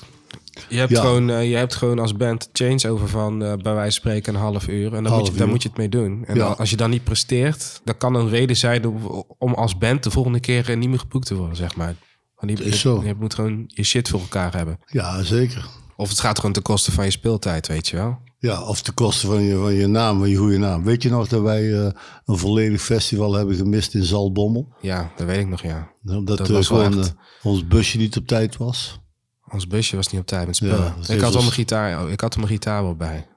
Je 0.69 0.77
hebt, 0.77 0.91
Ja. 0.91 1.01
gewoon, 1.01 1.29
eh, 1.29 1.49
je 1.49 1.55
hebt 1.55 1.75
gewoon 1.75 1.99
als 1.99 2.15
band 2.15 2.49
changeover 2.53 3.07
van 3.07 3.43
eh, 3.43 3.53
bij 3.53 3.73
wijze 3.73 3.81
van 3.81 3.91
spreken 3.91 4.33
een 4.33 4.39
half 4.39 4.67
uur. 4.67 4.93
En 4.93 5.03
dan 5.03 5.17
moet 5.17 5.27
je, 5.27 5.41
uur. 5.41 5.47
moet 5.47 5.61
je 5.63 5.67
het 5.69 5.77
mee 5.77 5.89
doen. 5.89 6.23
En 6.25 6.35
Ja. 6.35 6.43
dan- 6.47 6.57
als 6.57 6.69
je 6.69 6.75
dan 6.75 6.89
niet 6.89 7.03
presteert, 7.03 7.81
dat 7.83 7.97
kan 7.97 8.15
een 8.15 8.29
reden 8.29 8.55
zijn 8.57 8.85
om, 8.87 9.25
om 9.37 9.53
als 9.53 9.77
band 9.77 10.03
de 10.03 10.11
volgende 10.11 10.39
keer 10.39 10.69
eh, 10.69 10.77
niet 10.77 10.89
meer 10.89 10.99
geboekt 10.99 11.25
te 11.27 11.35
worden, 11.35 11.55
zeg 11.55 11.75
maar. 11.75 11.95
Want 12.35 12.57
je, 12.59 12.65
Is 12.65 12.79
zo. 12.79 12.99
je, 13.01 13.07
je 13.07 13.15
moet 13.19 13.33
gewoon 13.33 13.63
je 13.67 13.83
shit 13.83 14.09
voor 14.09 14.19
elkaar 14.19 14.55
hebben. 14.55 14.79
Ja, 14.85 15.23
zeker. 15.23 15.65
Of 15.95 16.09
het 16.09 16.19
gaat 16.19 16.37
gewoon 16.39 16.53
ten 16.53 16.61
koste 16.63 16.91
van 16.91 17.05
je 17.05 17.11
speeltijd, 17.11 17.67
weet 17.67 17.87
je 17.87 17.95
wel. 17.95 18.19
Ja, 18.49 18.61
of 18.63 18.81
de 18.81 18.91
kosten 18.91 19.29
van 19.29 19.41
je, 19.43 19.55
van 19.57 19.73
je 19.73 19.87
naam, 19.87 20.19
van 20.19 20.29
je 20.29 20.35
goede 20.35 20.57
naam. 20.57 20.83
Weet 20.83 21.03
je 21.03 21.09
nog 21.09 21.27
dat 21.27 21.41
wij 21.41 21.73
eh, 21.79 21.91
een 22.25 22.37
volledig 22.37 22.81
festival 22.81 23.33
hebben 23.33 23.55
gemist 23.55 23.93
in 23.93 24.03
Zaltbommel? 24.03 24.73
Ja, 24.81 25.11
dat 25.15 25.27
weet 25.27 25.39
ik 25.39 25.47
nog, 25.47 25.61
ja. 25.61 25.91
Nou, 26.01 26.23
Dat, 26.25 26.37
Dat 26.37 26.47
eh, 26.47 26.53
was 26.53 26.67
gewoon 26.67 26.97
echt- 26.99 27.07
eh, 27.07 27.45
ons 27.45 27.67
busje 27.67 27.97
niet 27.97 28.17
op 28.17 28.27
tijd 28.27 28.57
was. 28.57 28.99
Ons 29.49 29.67
busje 29.67 29.95
was 29.95 30.07
niet 30.07 30.21
op 30.21 30.27
tijd 30.27 30.45
met 30.47 30.55
spullen. 30.55 30.77
Ja, 30.77 30.95
dat 30.99 31.09
ik, 31.09 31.15
had 31.15 31.23
al 31.25 31.31
dus- 31.31 31.41
mijn 31.41 31.51
gitaar, 31.51 32.09
ik 32.09 32.19
had 32.21 32.33
er 32.33 32.39
mijn 32.39 32.51
gitaar 32.51 32.83
wel 32.83 32.95
bij. 32.95 33.27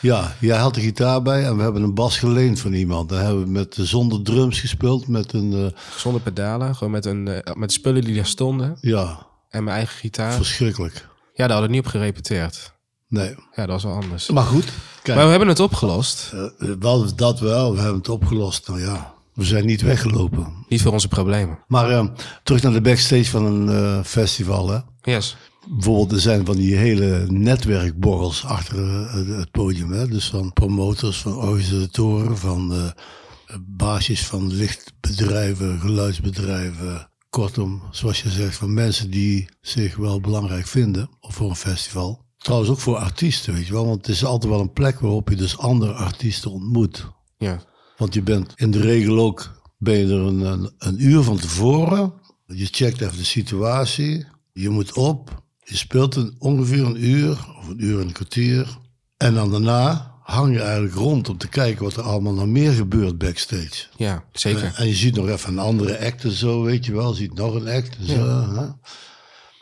Ja, 0.00 0.34
jij 0.40 0.58
had 0.58 0.74
de 0.74 0.80
gitaar 0.80 1.22
bij 1.22 1.44
en 1.44 1.56
we 1.56 1.62
hebben 1.62 1.82
een 1.82 1.94
bas 1.94 2.18
geleend 2.18 2.60
van 2.60 2.72
iemand. 2.72 3.08
Dan 3.08 3.18
hebben 3.18 3.44
we 3.44 3.50
met, 3.50 3.76
zonder 3.80 4.22
drums 4.22 4.60
gespeeld 4.60 5.08
met 5.08 5.32
een, 5.32 5.74
Zonder 5.96 6.20
pedalen, 6.20 6.74
gewoon 6.76 6.92
met, 6.92 7.06
een, 7.06 7.28
eh, 7.28 7.54
met 7.54 7.72
spullen 7.72 8.02
die 8.02 8.14
daar 8.14 8.26
stonden. 8.26 8.76
ja, 8.80 9.26
En 9.48 9.64
mijn 9.64 9.76
eigen 9.76 9.98
gitaar. 9.98 10.32
verschrikkelijk. 10.32 10.94
Ja, 11.34 11.46
daar 11.46 11.50
hadden 11.50 11.66
we 11.70 11.76
niet 11.76 11.84
op 11.84 11.90
gerepeteerd. 11.90 12.78
Nee. 13.10 13.28
Ja, 13.28 13.66
dat 13.66 13.68
was 13.68 13.82
wel 13.84 13.92
anders. 14.02 14.30
Maar 14.30 14.44
goed, 14.44 14.64
kijk, 15.02 15.16
Maar 15.16 15.24
we 15.24 15.30
hebben 15.30 15.48
het 15.48 15.60
opgelost. 15.60 16.32
eh, 16.34 16.68
wel, 16.78 17.14
dat 17.14 17.40
wel, 17.40 17.72
we 17.74 17.78
hebben 17.80 17.98
het 17.98 18.08
opgelost. 18.08 18.68
Nou 18.68 18.80
ja, 18.80 19.14
we 19.34 19.44
zijn 19.44 19.66
niet 19.66 19.80
weggelopen. 19.82 20.52
Niet 20.68 20.82
voor 20.82 20.92
onze 20.92 21.08
problemen. 21.08 21.58
Maar 21.68 21.90
eh, 21.90 22.06
terug 22.42 22.62
naar 22.62 22.72
de 22.72 22.80
backstage 22.80 23.24
van 23.24 23.44
een 23.44 24.04
festival, 24.04 24.68
hè. 24.70 24.78
Yes. 25.02 25.36
Bijvoorbeeld, 25.68 26.12
er 26.12 26.20
zijn 26.20 26.46
van 26.46 26.56
die 26.56 26.76
hele 26.76 27.26
netwerkborrels 27.28 28.44
achter 28.44 28.78
het- 29.36 29.50
podium. 29.50 29.92
Hè? 29.92 30.08
Dus 30.08 30.28
van 30.28 30.52
promotors, 30.52 31.18
van 31.20 31.34
organisatoren, 31.36 32.38
van 32.38 32.92
baasjes 33.60 34.26
van 34.26 34.52
lichtbedrijven, 34.52 35.80
geluidsbedrijven. 35.80 37.08
Kortom, 37.30 37.82
zoals 37.90 38.22
je 38.22 38.30
zegt, 38.30 38.56
van 38.56 38.74
mensen 38.74 39.10
die 39.10 39.48
zich 39.60 39.96
wel 39.96 40.20
belangrijk 40.20 40.66
vinden 40.66 41.10
of 41.20 41.34
voor 41.34 41.48
een 41.50 41.56
festival. 41.56 42.24
Trouwens 42.42 42.70
ook 42.70 42.78
voor 42.78 42.96
artiesten, 42.96 43.54
weet 43.54 43.66
je 43.66 43.72
wel. 43.72 43.86
Want 43.86 44.06
het 44.06 44.08
is 44.16 44.24
altijd 44.24 44.52
wel 44.52 44.60
een 44.60 44.72
plek 44.72 45.00
waarop 45.00 45.28
je 45.28 45.36
dus 45.36 45.58
andere 45.58 45.92
artiesten 45.92 46.50
ontmoet. 46.50 47.06
Ja. 47.38 47.60
Want 47.96 48.14
je 48.14 48.22
bent 48.22 48.52
in 48.56 48.70
de 48.70 48.80
regel 48.80 49.18
ook, 49.18 49.62
ben 49.78 49.98
je 49.98 50.04
er 50.04 50.20
een, 50.20 50.40
een, 50.40 50.70
een 50.78 51.04
uur 51.06 51.22
van 51.22 51.36
tevoren. 51.36 52.12
Je 52.46 52.66
checkt 52.70 53.00
even 53.00 53.16
de 53.16 53.24
situatie. 53.24 54.26
Je 54.52 54.68
moet 54.68 54.92
op. 54.92 55.42
Je 55.64 55.76
speelt 55.76 56.16
een, 56.16 56.34
ongeveer 56.38 56.84
een 56.84 57.04
uur 57.04 57.30
of 57.58 57.68
een 57.68 57.84
uur 57.84 58.00
en 58.00 58.06
een 58.06 58.12
kwartier. 58.12 58.78
En 59.16 59.34
dan 59.34 59.50
daarna 59.50 60.14
hang 60.22 60.54
je 60.54 60.62
eigenlijk 60.62 60.94
rond 60.94 61.28
om 61.28 61.38
te 61.38 61.48
kijken 61.48 61.84
wat 61.84 61.96
er 61.96 62.02
allemaal 62.02 62.34
nog 62.34 62.46
meer 62.46 62.72
gebeurt 62.72 63.18
backstage. 63.18 63.86
Ja, 63.96 64.24
zeker. 64.32 64.74
En 64.76 64.86
je 64.86 64.94
ziet 64.94 65.16
nog 65.16 65.28
even 65.28 65.52
een 65.52 65.58
andere 65.58 65.98
act 66.06 66.24
en 66.24 66.30
zo, 66.32 66.62
weet 66.62 66.86
je 66.86 66.92
wel. 66.92 67.10
Je 67.10 67.16
ziet 67.16 67.34
nog 67.34 67.54
een 67.54 67.68
act 67.68 67.96
en 67.96 68.06
zo. 68.06 68.54
hè. 68.54 68.66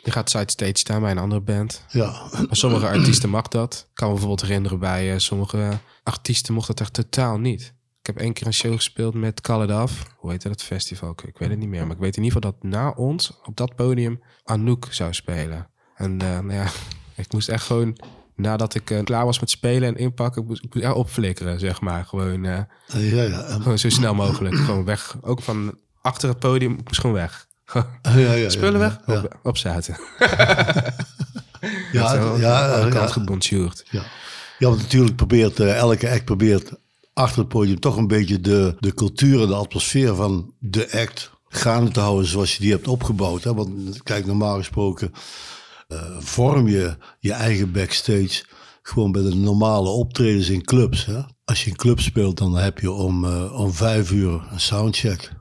Je 0.09 0.15
gaat 0.15 0.29
sidestage 0.29 0.77
staan 0.77 1.01
bij 1.01 1.11
een 1.11 1.17
andere 1.17 1.41
band. 1.41 1.85
Ja, 1.87 2.29
sommige 2.49 2.87
artiesten 2.87 3.29
mag 3.29 3.47
dat. 3.47 3.85
Ik 3.89 3.95
kan 3.95 4.07
me 4.07 4.13
bijvoorbeeld 4.13 4.47
herinneren 4.47 4.79
bij 4.79 5.13
eh, 5.13 5.19
sommige 5.19 5.79
artiesten 6.03 6.53
mocht 6.53 6.67
dat 6.67 6.79
echt 6.79 6.93
totaal 6.93 7.37
niet. 7.37 7.73
Ik 7.99 8.05
heb 8.05 8.17
één 8.17 8.33
keer 8.33 8.47
een 8.47 8.53
show 8.53 8.73
gespeeld 8.73 9.13
met 9.13 9.41
Call 9.41 9.63
It 9.63 9.71
Off. 9.71 10.15
Hoe 10.17 10.29
heette 10.29 10.47
dat 10.47 10.63
festival? 10.63 11.11
Ik, 11.11 11.21
ik 11.21 11.37
weet 11.37 11.49
het 11.49 11.59
niet 11.59 11.69
meer. 11.69 11.85
Maar 11.85 11.95
ik 11.95 12.01
weet 12.01 12.17
in 12.17 12.23
ieder 12.23 12.41
geval 12.41 12.51
dat 12.51 12.71
na 12.71 12.89
ons 12.89 13.39
op 13.43 13.57
dat 13.57 13.75
podium 13.75 14.21
Anouk 14.43 14.87
zou 14.89 15.13
spelen. 15.13 15.69
En 15.95 16.21
eh, 16.21 16.27
nou 16.27 16.53
ja, 16.53 16.67
ik 17.15 17.31
moest 17.31 17.49
echt 17.49 17.65
gewoon... 17.65 17.97
Nadat 18.35 18.75
ik 18.75 18.89
eh, 18.91 19.03
klaar 19.03 19.25
was 19.25 19.39
met 19.39 19.49
spelen 19.49 19.87
en 19.87 19.97
inpakken, 19.97 20.45
moest, 20.45 20.63
ik 20.69 20.95
opflikkeren, 20.95 21.59
zeg 21.59 21.81
maar. 21.81 22.05
Gewoon, 22.05 22.43
ja, 22.43 22.67
ja. 22.97 23.59
Gewoon 23.61 23.79
zo 23.79 23.89
snel 23.89 24.15
mogelijk. 24.15 24.55
gewoon 24.55 24.85
weg. 24.85 25.17
Ook 25.21 25.41
van 25.41 25.77
achter 26.01 26.29
het 26.29 26.39
podium, 26.39 26.71
ik 26.73 26.87
moest 26.87 26.99
gewoon 26.99 27.15
weg. 27.15 27.48
Ja, 27.73 28.17
ja, 28.17 28.33
ja, 28.33 28.49
Spullen 28.49 28.79
weg, 28.79 28.99
op, 29.43 29.57
ja, 31.91 32.13
ja, 32.37 32.73
aan 32.73 32.79
de 32.79 32.85
ja, 32.85 32.89
kant 32.89 33.11
gebonjourd. 33.11 33.83
Ja, 33.91 34.03
ja 34.57 34.67
want 34.67 34.81
natuurlijk 34.81 35.15
probeert 35.15 35.59
eh, 35.59 35.75
elke 35.75 36.09
act 36.09 36.25
probeert 36.25 36.71
achter 37.13 37.39
het 37.39 37.47
podium 37.47 37.79
toch 37.79 37.97
een 37.97 38.07
beetje 38.07 38.41
de, 38.41 38.75
de 38.79 38.93
cultuur 38.93 39.41
en 39.41 39.47
de 39.47 39.55
atmosfeer 39.55 40.15
van 40.15 40.53
de 40.59 40.91
act 40.91 41.31
gaande 41.47 41.91
te 41.91 41.99
houden 41.99 42.27
zoals 42.27 42.55
je 42.55 42.61
die 42.61 42.71
hebt 42.71 42.87
opgebouwd. 42.87 43.43
Hè? 43.43 43.53
Want 43.53 44.03
kijk, 44.03 44.25
normaal 44.25 44.57
gesproken 44.57 45.11
eh, 45.87 46.17
vorm 46.19 46.67
je 46.67 46.97
je 47.19 47.33
eigen 47.33 47.71
backstage 47.71 48.43
gewoon 48.81 49.11
bij 49.11 49.21
de 49.21 49.35
normale 49.35 49.89
optredens 49.89 50.49
in 50.49 50.63
clubs. 50.63 51.05
Hè? 51.05 51.21
Als 51.45 51.63
je 51.63 51.69
in 51.69 51.75
club 51.75 51.99
speelt, 51.99 52.37
dan 52.37 52.55
heb 52.57 52.79
je 52.79 52.91
om, 52.91 53.25
eh, 53.25 53.59
om 53.59 53.73
vijf 53.73 54.11
uur 54.11 54.47
een 54.51 54.59
soundcheck. 54.59 55.31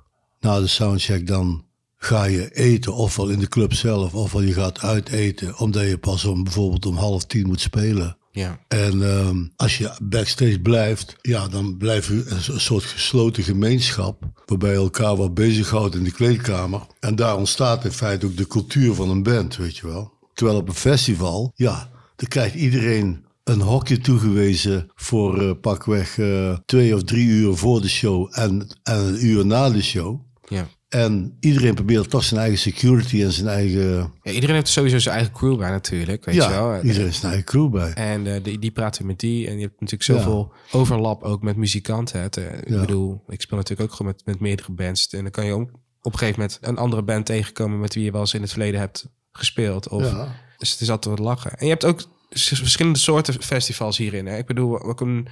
Na 0.40 0.60
de 0.60 0.66
soundcheck 0.66 1.26
dan 1.26 1.64
ga 1.98 2.24
je 2.24 2.54
eten, 2.54 2.94
ofwel 2.94 3.28
in 3.28 3.38
de 3.38 3.48
club 3.48 3.72
zelf, 3.72 4.14
ofwel 4.14 4.42
je 4.42 4.52
gaat 4.52 4.80
uit 4.80 5.08
eten, 5.08 5.58
omdat 5.58 5.86
je 5.88 5.98
pas 5.98 6.24
om 6.24 6.44
bijvoorbeeld 6.44 6.86
om 6.86 6.96
half 6.96 7.24
tien 7.24 7.46
moet 7.46 7.60
spelen. 7.60 8.16
Ja. 8.30 8.60
En 8.68 9.02
ehm, 9.02 9.36
als 9.56 9.78
je 9.78 9.96
backstage 10.02 10.60
blijft, 10.60 11.16
ja, 11.22 11.48
dan 11.48 11.76
blijf 11.76 12.08
je 12.08 12.24
een, 12.26 12.42
so- 12.42 12.52
een 12.52 12.60
soort 12.60 12.84
gesloten 12.84 13.42
gemeenschap. 13.42 14.22
Waarbij 14.46 14.70
je 14.70 14.76
elkaar 14.76 15.16
wat 15.16 15.34
bezighoudt 15.34 15.94
in 15.94 16.04
de 16.04 16.12
kleedkamer. 16.12 16.80
En 17.00 17.16
daar 17.16 17.36
ontstaat 17.36 17.84
in 17.84 17.92
feite 17.92 18.26
ook 18.26 18.36
de 18.36 18.46
cultuur 18.46 18.94
van 18.94 19.10
een 19.10 19.22
band, 19.22 19.56
weet 19.56 19.76
je 19.76 19.86
wel. 19.86 20.12
Terwijl 20.34 20.58
op 20.58 20.68
een 20.68 20.74
festival, 20.74 21.52
ja, 21.54 21.90
dan 22.16 22.28
krijgt 22.28 22.54
iedereen 22.54 23.24
een 23.44 23.60
hokje 23.60 23.98
toegewezen 23.98 24.90
voor 24.94 25.42
eh, 25.42 25.50
pakweg 25.60 26.18
eh, 26.18 26.56
twee 26.66 26.94
of 26.94 27.02
drie 27.02 27.26
uur 27.26 27.56
voor 27.56 27.80
de 27.80 27.88
show 27.88 28.28
en, 28.30 28.66
en 28.82 28.98
een 28.98 29.26
uur 29.26 29.46
na 29.46 29.70
de 29.70 29.82
show. 29.82 30.20
Ja. 30.48 30.68
En 30.88 31.36
iedereen 31.40 31.74
probeert 31.74 32.10
toch 32.10 32.24
zijn 32.24 32.40
eigen 32.40 32.58
security 32.58 33.22
en 33.22 33.32
zijn 33.32 33.46
eigen... 33.46 34.12
Ja, 34.22 34.32
iedereen 34.32 34.54
heeft 34.54 34.68
sowieso 34.68 34.98
zijn 34.98 35.14
eigen 35.14 35.32
crew 35.32 35.58
bij 35.58 35.70
natuurlijk, 35.70 36.24
weet 36.24 36.34
je 36.34 36.48
wel. 36.48 36.72
Ja, 36.74 36.80
iedereen 36.82 37.12
zijn 37.14 37.26
eigen 37.26 37.44
crew 37.44 37.70
bij. 37.70 37.92
En 37.92 38.26
eh, 38.34 38.42
die, 38.44 38.58
die 38.58 38.70
praten 38.70 39.06
met 39.06 39.18
die. 39.20 39.46
En 39.46 39.54
je 39.54 39.60
hebt 39.62 39.80
natuurlijk 39.80 40.02
zoveel 40.10 40.52
overlap 40.72 41.22
ook 41.22 41.42
met 41.42 41.56
muzikanten. 41.56 42.20
Het, 42.20 42.36
Ik 42.36 42.68
Ja. 42.68 42.80
bedoel, 42.80 43.22
ik 43.28 43.40
speel 43.40 43.56
natuurlijk 43.58 43.90
ook 43.90 43.96
gewoon 43.96 44.12
met, 44.12 44.26
met 44.26 44.40
meerdere 44.40 44.72
bands. 44.72 45.08
En 45.08 45.22
dan 45.22 45.30
kan 45.30 45.44
je 45.46 45.52
ook 45.52 45.70
op 46.02 46.12
een 46.12 46.18
gegeven 46.18 46.40
moment 46.40 46.58
een 46.62 46.76
andere 46.76 47.02
band 47.02 47.26
tegenkomen... 47.26 47.80
met 47.80 47.94
wie 47.94 48.04
je 48.04 48.10
wel 48.12 48.20
eens 48.20 48.34
in 48.34 48.40
het 48.42 48.50
verleden 48.50 48.80
hebt 48.80 49.06
gespeeld. 49.32 49.88
Of, 49.88 50.10
Ja. 50.10 50.34
Dus 50.58 50.70
het 50.70 50.80
is 50.80 50.90
altijd 50.90 51.16
wat 51.18 51.26
lachen. 51.26 51.50
En 51.58 51.64
je 51.66 51.72
hebt 51.72 51.84
ook 51.84 52.02
verschillende 52.30 52.98
soorten 52.98 53.42
festivals 53.42 53.96
hierin. 53.98 54.26
Hè? 54.26 54.36
Ik 54.36 54.46
bedoel, 54.46 54.90
ik 54.90 55.00
een, 55.00 55.28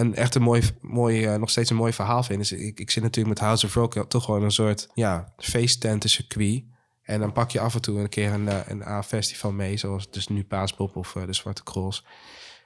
een 0.00 0.14
echt 0.14 0.34
een 0.34 0.42
mooi, 0.42 0.62
mooi 0.80 1.24
eh, 1.24 1.34
nog 1.34 1.50
steeds 1.50 1.70
een 1.70 1.76
mooi 1.76 1.92
verhaal 1.92 2.22
vind. 2.22 2.40
Is, 2.40 2.52
ik, 2.52 2.80
ik 2.80 2.90
zit 2.90 3.02
natuurlijk 3.02 3.34
met 3.38 3.46
House 3.46 3.66
of 3.66 3.74
Rock 3.74 4.04
toch 4.08 4.24
gewoon 4.24 4.42
een 4.42 4.50
soort 4.50 4.88
ja, 4.94 5.32
feesttentencircuit. 5.36 6.62
En 7.02 7.20
dan 7.20 7.32
pak 7.32 7.50
je 7.50 7.60
af 7.60 7.74
en 7.74 7.80
toe 7.80 8.00
een 8.00 8.08
keer 8.08 8.32
een, 8.32 8.48
eh, 8.48 8.58
een 8.66 8.82
A-festival 8.82 9.52
mee, 9.52 9.76
zoals 9.76 10.10
dus 10.10 10.28
nu 10.28 10.44
Paaspop 10.44 10.96
of 10.96 11.16
eh, 11.16 11.26
de 11.26 11.32
Zwarte 11.32 11.62
Cross. 11.62 12.04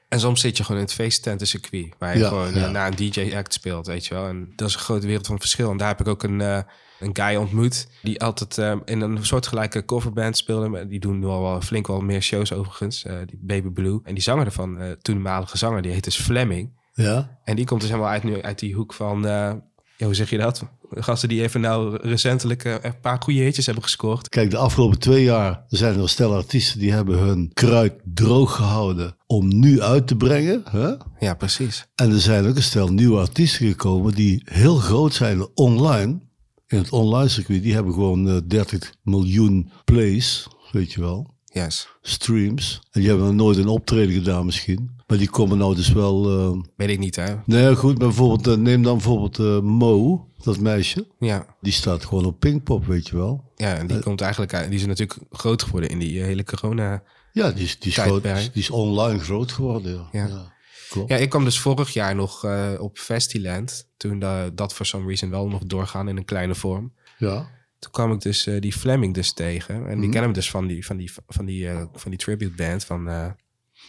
En 0.09 0.21
soms 0.21 0.41
zit 0.41 0.57
je 0.57 0.64
gewoon 0.64 0.81
in 0.81 0.87
het 0.87 0.95
feesttentencircuit, 0.95 1.95
waar 1.99 2.12
je 2.12 2.19
Ja, 2.19 2.29
gewoon 2.29 2.55
ja. 2.55 2.69
naar 2.71 2.87
een 2.87 2.97
DJ-act 2.97 3.53
speelt, 3.53 3.87
weet 3.87 4.07
je 4.07 4.14
wel. 4.14 4.29
En 4.29 4.53
dat 4.57 4.69
is 4.69 4.75
een 4.75 4.81
grote 4.81 5.07
wereld 5.07 5.26
van 5.26 5.38
verschil. 5.41 5.71
En 5.71 5.76
daar 5.76 5.88
heb 5.88 6.00
ik 6.00 6.09
ook 6.09 6.23
een, 6.23 6.41
een 6.41 7.11
guy 7.12 7.35
ontmoet 7.35 7.88
die 8.03 8.21
altijd 8.21 8.59
in 8.85 9.00
een 9.00 9.26
soortgelijke 9.26 9.85
coverband 9.85 10.37
speelde. 10.37 10.69
Maar 10.69 10.88
Die 10.88 11.00
doen 11.00 11.19
nu 11.19 11.26
al 11.26 11.43
wel 11.43 11.61
flink 11.61 11.87
wel 11.87 12.00
meer 12.00 12.23
shows 12.23 12.53
overigens, 12.53 13.03
die 13.03 13.38
Baby 13.41 13.69
Blue. 13.69 14.00
En 14.05 14.14
die 14.14 14.23
zanger 14.23 14.47
ervan, 14.47 14.97
toenmalige 15.03 15.59
zanger, 15.59 15.83
die 15.83 15.93
heet 15.93 16.05
dus 16.05 16.21
Fleming. 16.21 16.71
Ja, 16.94 17.38
En 17.44 17.56
die 17.56 17.66
komt 17.66 17.80
dus 17.80 17.90
helemaal 17.90 18.10
uit, 18.10 18.22
nu, 18.22 18.42
uit 18.42 18.58
die 18.58 18.74
hoek 18.74 18.92
van, 18.92 19.26
eh, 19.26 19.52
ja, 19.96 20.06
hoe 20.06 20.14
zeg 20.14 20.30
je 20.30 20.38
dat? 20.38 20.62
Gasten 20.90 21.28
die 21.28 21.42
even 21.42 21.60
nou 21.60 21.96
recentelijk 21.96 22.64
eh, 22.64 22.74
een 22.82 23.00
paar 23.00 23.22
goede 23.22 23.40
hitjes 23.40 23.66
hebben 23.66 23.84
gescoord. 23.84 24.28
Kijk, 24.28 24.50
de 24.50 24.56
afgelopen 24.56 24.98
twee 24.98 25.24
jaar 25.24 25.64
zijn 25.68 26.00
er 26.00 26.08
stel 26.08 26.34
artiesten 26.34 26.78
die 26.78 26.92
hebben 26.92 27.18
hun 27.18 27.50
kruid 27.54 27.92
droog 28.04 28.56
gehouden 28.56 29.16
om 29.26 29.58
nu 29.58 29.80
uit 29.82 30.06
te 30.06 30.16
brengen. 30.16 30.62
Hè? 30.70 30.94
Ja, 31.18 31.34
precies. 31.34 31.86
En 31.94 32.10
er 32.10 32.20
zijn 32.20 32.46
ook 32.46 32.56
een 32.56 32.62
stel 32.62 32.88
nieuwe 32.88 33.20
artiesten 33.20 33.66
gekomen 33.66 34.14
die 34.14 34.42
heel 34.44 34.76
groot 34.76 35.14
zijn 35.14 35.48
online. 35.54 36.20
In 36.66 36.78
het 36.78 36.90
online 36.90 37.28
circuit, 37.28 37.62
die 37.62 37.74
hebben 37.74 37.92
gewoon 37.92 38.28
eh, 38.28 38.36
30 38.46 38.94
miljoen 39.02 39.70
plays, 39.84 40.46
weet 40.72 40.92
je 40.92 41.00
wel, 41.00 41.34
Yes. 41.62 41.88
streams. 42.02 42.80
En 42.90 43.00
die 43.00 43.08
hebben 43.08 43.26
nog 43.26 43.34
nooit 43.34 43.56
een 43.58 43.68
optreden 43.68 44.14
gedaan 44.14 44.44
misschien. 44.44 44.90
Maar 45.06 45.18
die 45.18 45.30
komen 45.30 45.58
nou 45.58 45.75
dus 45.75 45.92
wel... 45.92 46.30
eh, 46.38 46.61
Weet 46.76 46.88
ik 46.88 46.99
niet, 46.99 47.16
hè? 47.16 47.34
Nee, 47.46 47.76
goed, 47.76 47.99
maar 47.99 48.06
bijvoorbeeld, 48.08 48.46
eh, 48.46 48.54
neem 48.62 48.82
dan 48.82 48.92
bijvoorbeeld 48.94 49.38
eh, 49.38 49.61
Mo, 49.61 50.28
dat 50.42 50.58
meisje. 50.58 51.06
Ja. 51.18 51.46
Die 51.61 51.73
staat 51.73 52.04
gewoon 52.04 52.25
op 52.25 52.40
Pinkpop, 52.40 52.87
weet 52.87 53.08
je 53.08 53.16
wel. 53.16 53.52
Ja, 53.56 53.75
en 53.76 53.87
die 53.87 53.99
komt 53.99 54.20
eigenlijk 54.20 54.54
uit, 54.54 54.70
die 54.70 54.78
is 54.78 54.87
natuurlijk 54.87 55.18
groot 55.30 55.62
geworden 55.62 55.90
in 55.90 55.99
die 55.99 56.23
hele 56.23 56.44
corona. 56.44 57.02
Ja, 57.32 57.50
die 57.50 57.64
is, 57.64 57.78
die 57.78 57.88
is, 57.88 57.94
Tijdperk. 57.94 58.37
groot, 58.37 58.52
die 58.52 58.62
is 58.62 58.70
online 58.70 59.18
groot 59.18 59.52
geworden. 59.52 59.92
Ja. 59.92 60.08
Ja. 60.12 60.26
Ja. 60.26 60.52
klopt. 60.88 61.08
Ja, 61.11 61.16
ik 61.16 61.28
kwam 61.30 61.44
dus 61.44 61.58
vorig 61.61 61.92
jaar 61.92 62.14
nog 62.14 62.46
op 62.78 62.99
Festiland. 62.99 63.88
Toen 63.96 64.18
da- 64.18 64.50
dat 64.50 64.75
for 64.75 64.87
some 64.87 65.06
reason 65.06 65.30
wel 65.30 65.49
nog 65.49 65.62
doorgaan 65.66 66.08
in 66.08 66.16
een 66.16 66.25
kleine 66.25 66.54
vorm. 66.54 66.92
Ja. 67.18 67.49
Toen 67.85 67.93
kwam 67.93 68.12
ik 68.12 68.21
dus 68.21 68.47
eh, 68.47 68.61
die 68.61 68.73
Fleming 68.73 69.14
dus 69.14 69.33
tegen. 69.33 69.75
En 69.75 69.95
die 69.95 69.97
Mhm. 69.97 70.11
ken 70.11 70.23
hem 70.23 70.33
dus 70.33 70.50
van 70.50 70.67
die, 70.67 70.87
van 70.87 70.97
die, 70.97 71.12
van 71.26 71.45
die, 71.45 71.69
eh, 71.69 71.85
van 71.93 72.11
die 72.11 72.21
tribute 72.21 72.55
band 72.55 72.85
van 72.85 73.09
eh, 73.09 73.31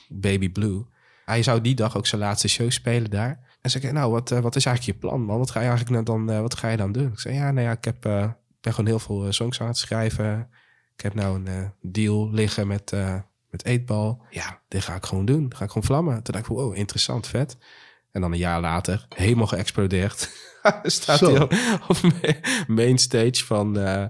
Baby 0.10 0.50
Blue. 0.52 0.86
Hij 1.26 1.44
zou 1.44 1.62
die 1.62 1.76
dag 1.76 1.98
ook 1.98 2.08
zijn 2.08 2.22
laatste 2.22 2.48
show 2.48 2.72
spelen 2.72 3.10
daar. 3.10 3.58
En 3.62 3.70
zei 3.70 3.84
ik, 3.88 3.92
nou, 3.92 4.12
wat, 4.12 4.30
wat 4.30 4.56
is 4.56 4.66
eigenlijk 4.66 4.98
je 5.00 5.08
plan, 5.08 5.22
man? 5.22 5.38
Wat 5.38 5.52
ga 5.52 5.60
je 5.62 5.68
eigenlijk 5.68 6.06
nou 6.06 6.26
dan, 6.26 6.42
wat 6.42 6.56
ga 6.56 6.70
je 6.70 6.78
dan 6.78 6.92
doen? 6.92 7.12
Ik 7.12 7.20
zei, 7.20 7.36
ja, 7.36 7.52
nou 7.52 7.66
ja, 7.68 7.72
ik 7.72 7.86
heb, 7.86 8.06
eh, 8.06 8.30
ben 8.62 8.74
gewoon 8.74 8.90
heel 8.90 9.00
veel 9.00 9.32
songs 9.32 9.62
aan 9.62 9.68
het 9.68 9.78
schrijven. 9.78 10.50
Ik 10.96 11.04
heb 11.04 11.14
nou 11.14 11.46
een 11.46 11.72
deal 11.82 12.32
liggen 12.32 12.68
met, 12.68 12.92
met 13.50 13.66
Eetbal. 13.66 14.22
Ja, 14.30 14.62
dit 14.68 14.82
ga 14.84 14.96
ik 14.96 15.06
gewoon 15.06 15.26
doen. 15.26 15.56
Ga 15.56 15.64
ik 15.64 15.70
gewoon 15.72 15.88
vlammen. 15.88 16.24
Toen 16.24 16.34
dacht 16.34 16.46
ik, 16.50 16.58
oh, 16.58 16.76
interessant, 16.76 17.28
vet. 17.28 17.58
En 18.12 18.22
dan 18.22 18.32
een 18.32 18.38
jaar 18.38 18.62
later, 18.62 19.06
helemaal 19.10 19.48
geëxplodeerd. 19.48 20.30
Staat 20.84 21.18
Zo. 21.18 21.32
hij 21.34 21.42
op, 21.42 21.54
op 21.88 22.02
ma- 22.02 22.36
mainstage 22.68 23.46
van, 23.46 23.80
eh, 23.80 24.06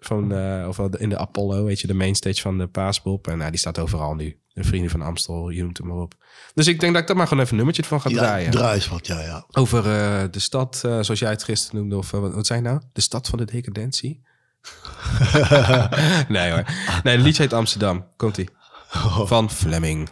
van 0.00 0.32
eh, 0.34 0.68
of 0.68 0.78
in 0.78 1.08
de 1.08 1.18
Apollo, 1.18 1.64
weet 1.64 1.80
je, 1.80 1.86
de 1.86 1.94
mainstage 1.94 2.40
van 2.40 2.58
de 2.58 2.66
Paasbob. 2.66 3.26
En 3.28 3.38
nou, 3.38 3.50
die 3.50 3.58
staat 3.60 3.78
overal 3.78 4.14
nu. 4.14 4.36
De 4.54 4.64
vrienden 4.64 4.90
van 4.90 5.02
Amstel, 5.02 5.48
je 5.50 5.62
noemt 5.62 5.78
hem 5.78 5.86
maar 5.86 5.96
op. 5.96 6.14
Dus 6.54 6.66
ik 6.66 6.80
denk 6.80 6.92
dat 6.92 7.00
ik 7.02 7.08
daar 7.08 7.16
maar 7.16 7.26
gewoon 7.26 7.42
even 7.42 7.58
een 7.58 7.64
nummertje 7.64 7.84
van 7.90 8.00
ga 8.00 8.10
Ja, 8.10 8.16
draaien. 8.16 8.50
draai 8.50 8.74
eens 8.74 8.88
wat, 8.88 9.06
ja, 9.06 9.20
ja. 9.20 9.44
Over 9.50 9.78
eh, 9.78 10.22
de 10.30 10.38
stad, 10.38 10.74
eh, 10.84 10.98
zoals 11.00 11.18
jij 11.20 11.30
het 11.30 11.44
gisteren 11.44 11.80
noemde, 11.80 11.96
of 11.96 12.10
wat, 12.10 12.34
wat 12.34 12.46
zei 12.46 12.60
je 12.62 12.68
nou? 12.68 12.80
De 12.92 13.00
stad 13.00 13.28
van 13.28 13.38
de 13.38 13.44
decadentie? 13.44 14.22
nee 16.28 16.50
hoor. 16.50 16.64
Nee, 17.02 17.14
het 17.16 17.24
liedje 17.24 17.42
heet 17.42 17.52
Amsterdam. 17.52 18.06
Komt-ie. 18.16 18.48
Van 19.24 19.50
Fleming. 19.50 20.08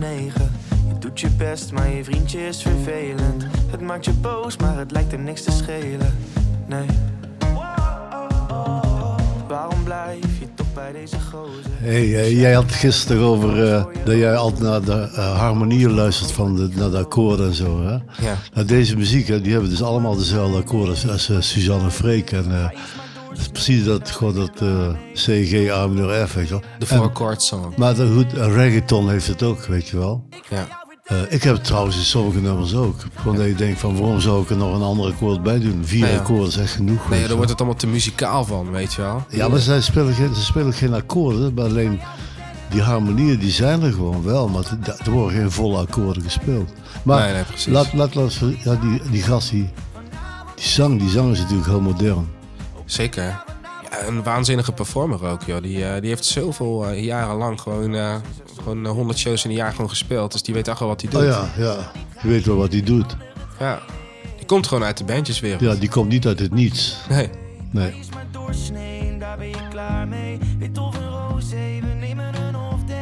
Negen. 0.00 0.50
Je 0.88 0.98
doet 0.98 1.20
je 1.20 1.30
best, 1.30 1.72
maar 1.72 1.90
je 1.90 2.04
vriendje 2.04 2.46
is 2.46 2.62
vervelend. 2.62 3.46
Het 3.70 3.80
maakt 3.80 4.04
je 4.04 4.12
boos, 4.12 4.56
maar 4.56 4.78
het 4.78 4.90
lijkt 4.90 5.10
hem 5.12 5.22
niks 5.22 5.42
te 5.42 5.50
schelen. 5.50 6.14
Nee. 6.66 6.86
Waarom 9.48 9.84
blijf 9.84 10.38
je 10.38 10.46
toch 10.54 10.72
bij 10.74 10.92
deze 10.92 11.20
gozer? 11.20 11.70
Hey, 11.80 12.32
jij 12.32 12.52
had 12.52 12.72
gisteren 12.72 13.22
over 13.22 13.72
eh, 13.72 13.84
dat 14.04 14.16
jij 14.16 14.36
altijd 14.36 14.62
naar 14.62 14.84
de 14.84 15.10
eh, 15.14 15.38
harmonieën 15.38 15.90
luistert 15.90 16.32
van 16.32 16.56
de, 16.56 16.68
naar 16.74 16.90
de 16.90 16.98
akkoorden 16.98 17.46
en 17.46 17.54
zo. 17.54 17.82
Hè? 17.82 17.92
Ja. 18.26 18.36
Nou, 18.54 18.66
deze 18.66 18.96
muziek, 18.96 19.28
hè, 19.28 19.40
die 19.40 19.52
hebben 19.52 19.70
dus 19.70 19.82
allemaal 19.82 20.16
dezelfde 20.16 20.58
akkoorden 20.58 20.94
als, 20.94 21.08
als 21.08 21.28
eh, 21.28 21.40
Suzanne 21.40 21.90
Freek. 21.90 22.32
En 22.32 22.44
eh, 22.50 22.70
het 23.30 23.38
is 23.38 23.48
precies 23.48 23.84
dat, 23.84 24.10
gewoon 24.10 24.34
dat 24.34 24.50
eh, 24.60 24.88
C, 25.12 25.46
G, 25.46 25.70
A 25.70 25.86
minor 25.86 26.26
F, 26.28 26.34
weet 26.34 26.48
je 26.48 26.50
wel. 26.54 26.62
De 26.78 26.86
four 26.86 27.10
chord 27.12 27.42
song. 27.42 27.72
maar 27.76 27.94
de, 27.94 28.12
goed, 28.14 28.32
reggaeton 28.32 29.10
heeft 29.10 29.26
het 29.26 29.42
ook, 29.42 29.64
weet 29.64 29.88
je 29.88 29.96
wel. 29.98 30.28
Ja. 30.50 30.66
Eh, 31.04 31.16
ik 31.28 31.42
heb 31.42 31.54
het 31.54 31.64
trouwens 31.64 31.96
in 31.96 32.02
sommige 32.02 32.40
nummers 32.40 32.74
ook. 32.74 32.96
Gewoon 33.14 33.36
dat 33.36 33.46
je 33.46 33.54
denkt 33.54 33.80
van 33.80 33.98
waarom 33.98 34.20
zou 34.20 34.42
ik 34.42 34.50
er 34.50 34.56
nog 34.56 34.74
een 34.74 34.82
ander 34.82 35.06
akkoord 35.12 35.42
bij 35.42 35.58
doen? 35.60 35.84
Vier 35.84 36.00
Nou 36.00 36.12
ja. 36.12 36.18
akkoorden 36.18 36.48
is 36.48 36.56
echt 36.56 36.72
genoeg. 36.72 37.00
weet 37.00 37.08
Nee, 37.10 37.18
daar 37.18 37.28
wel. 37.28 37.36
wordt 37.36 37.50
het 37.50 37.60
allemaal 37.60 37.78
te 37.78 37.86
muzikaal 37.86 38.44
van, 38.44 38.70
weet 38.70 38.92
je 38.92 39.00
wel. 39.02 39.24
Ja, 39.30 39.48
maar 39.48 39.58
zij 39.58 39.80
spelen 39.80 40.14
geen, 40.14 40.34
ze 40.34 40.42
spelen 40.44 40.72
geen 40.72 40.94
akkoorden, 40.94 41.54
maar 41.54 41.64
alleen 41.64 42.00
die 42.70 42.82
harmonieën 42.82 43.38
die 43.38 43.50
zijn 43.50 43.82
er 43.82 43.92
gewoon 43.92 44.22
wel, 44.22 44.48
maar 44.48 44.64
er 45.04 45.10
worden 45.10 45.38
geen 45.38 45.50
volle 45.50 45.78
akkoorden 45.78 46.22
gespeeld. 46.22 46.70
Maar 47.02 47.24
Nee, 47.24 47.32
nee, 47.32 47.44
precies. 47.44 47.72
laat, 47.72 47.92
laat, 47.92 48.14
laat, 48.14 48.38
ja, 48.64 48.74
die, 48.74 49.00
die 49.10 49.22
gast, 49.22 49.50
die, 49.50 49.68
die 50.54 50.64
zang, 50.66 50.98
die 51.00 51.08
zang 51.10 51.32
is 51.32 51.38
natuurlijk 51.38 51.68
heel 51.68 51.80
modern. 51.80 52.28
Zeker. 52.92 53.24
Ja, 53.24 54.06
een 54.06 54.22
waanzinnige 54.22 54.72
performer 54.72 55.24
ook, 55.24 55.42
joh. 55.42 55.62
Die, 55.62 55.84
eh, 55.86 56.00
die 56.00 56.08
heeft 56.08 56.24
zoveel 56.24 56.86
eh, 56.86 57.04
jaren 57.04 57.36
lang 57.36 57.60
gewoon, 57.60 57.94
eh, 57.94 58.14
gewoon 58.56 58.86
eh, 58.86 58.90
100 58.90 59.18
shows 59.18 59.44
in 59.44 59.50
een 59.50 59.56
jaar 59.56 59.72
gewoon 59.72 59.88
gespeeld. 59.88 60.32
Dus 60.32 60.42
die 60.42 60.54
weet 60.54 60.68
echt 60.68 60.78
wel 60.78 60.88
wat 60.88 61.00
hij 61.00 61.10
doet. 61.10 61.20
Oh 61.20 61.26
ja, 61.26 61.48
ja, 61.56 61.92
je 62.22 62.28
weet 62.28 62.46
wel 62.46 62.56
wat 62.56 62.72
hij 62.72 62.82
doet. 62.82 63.16
Ja. 63.58 63.80
Die 64.36 64.46
komt 64.46 64.66
gewoon 64.66 64.84
uit 64.84 64.98
de 64.98 65.04
bandjeswereld. 65.04 65.60
Ja, 65.60 65.74
die 65.74 65.88
komt 65.88 66.08
niet 66.08 66.26
uit 66.26 66.38
het 66.38 66.54
niets. 66.54 66.96
Nee. 67.08 67.30
Nee. 67.70 67.94
Daar 69.18 69.38
ben 69.38 69.48
je 69.48 69.68
klaar 69.70 70.08
mee. 70.08 70.38
Of 70.80 70.94
een 71.52 71.98
nemen 71.98 72.34
een 72.34 72.56
of 72.56 72.84
day. 72.86 72.96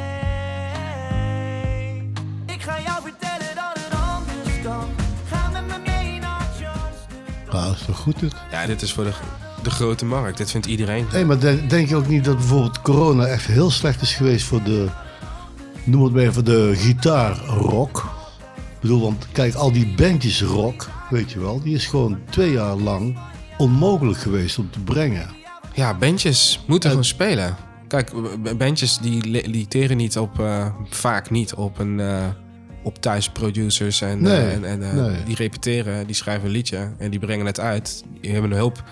Ik 2.47 2.63
ga 2.63 2.81
jou 2.81 3.03
vertellen 3.03 3.55
dat 3.55 3.79
het 3.79 3.99
anders 4.01 4.63
kan. 4.63 4.89
Ga 5.29 5.51
met 5.51 5.67
me 5.67 5.79
mee 5.87 6.19
naar 6.21 6.47
Amsterdam. 6.49 7.61
Ja, 7.61 7.73
is 7.73 7.85
toch 7.87 7.97
goed 7.97 8.21
dit? 8.21 8.35
Ja, 8.51 8.67
dit 8.67 8.83
is 8.83 8.93
voor 8.93 9.05
de, 9.05 9.13
de 9.63 9.71
grote 9.71 10.05
markt. 10.05 10.39
Dit 10.39 10.51
vindt 10.51 10.67
iedereen. 10.67 11.07
Hé, 11.11 11.25
maar 11.25 11.39
denk, 11.39 11.71
denk 11.71 11.89
je 11.89 11.97
ook 11.97 12.09
niet 12.09 12.25
dat 12.25 12.37
bijvoorbeeld 12.37 12.83
corona 12.83 13.27
echt 13.27 13.47
heel 13.47 13.71
slecht 13.71 14.03
is 14.03 14.15
geweest 14.15 14.45
voor 14.47 14.63
de, 14.63 14.87
noem 15.85 16.05
het 16.05 16.13
maar 16.13 16.23
even, 16.23 16.45
de 16.45 16.73
gitaarrock? 16.77 17.97
Ik 18.57 18.81
bedoel, 18.81 19.01
want 19.01 19.27
kijk, 19.33 19.55
al 19.55 19.73
die 19.73 19.95
bandjes 19.97 20.43
rock, 20.43 20.89
weet 21.11 21.31
je 21.33 21.41
wel, 21.41 21.61
die 21.63 21.75
is 21.75 21.87
gewoon 21.87 22.19
twee 22.31 22.53
jaar 22.53 22.77
lang 22.77 23.19
onmogelijk 23.59 24.19
geweest 24.19 24.59
om 24.59 24.71
te 24.71 24.81
brengen. 24.81 25.27
Ja, 25.75 25.95
bandjes 25.95 26.65
moeten 26.67 26.91
gewoon 26.91 27.05
spelen. 27.05 27.57
Kijk, 27.89 28.13
bandjes 28.59 28.99
die 28.99 29.27
li- 29.29 29.47
literen 29.51 29.97
niet 29.97 30.19
op, 30.19 30.41
eh, 30.41 30.67
vaak 30.89 31.31
niet 31.31 31.55
op 31.55 31.79
een... 31.79 32.01
eh, 32.01 32.27
op 32.83 33.01
thuisproducers 33.03 34.01
en, 34.01 34.23
Nee, 34.23 34.37
eh, 34.41 34.53
en, 34.53 34.65
en 34.65 34.79
nee. 34.95 35.23
die 35.25 35.35
repeteren, 35.35 36.07
die 36.07 36.15
schrijven 36.15 36.47
een 36.47 36.51
liedje 36.53 36.91
en 36.99 37.11
die 37.11 37.19
brengen 37.21 37.47
het 37.47 37.61
uit. 37.61 38.05
Die 38.21 38.33
hebben 38.33 38.51
een 38.51 38.59
hoop 38.59 38.83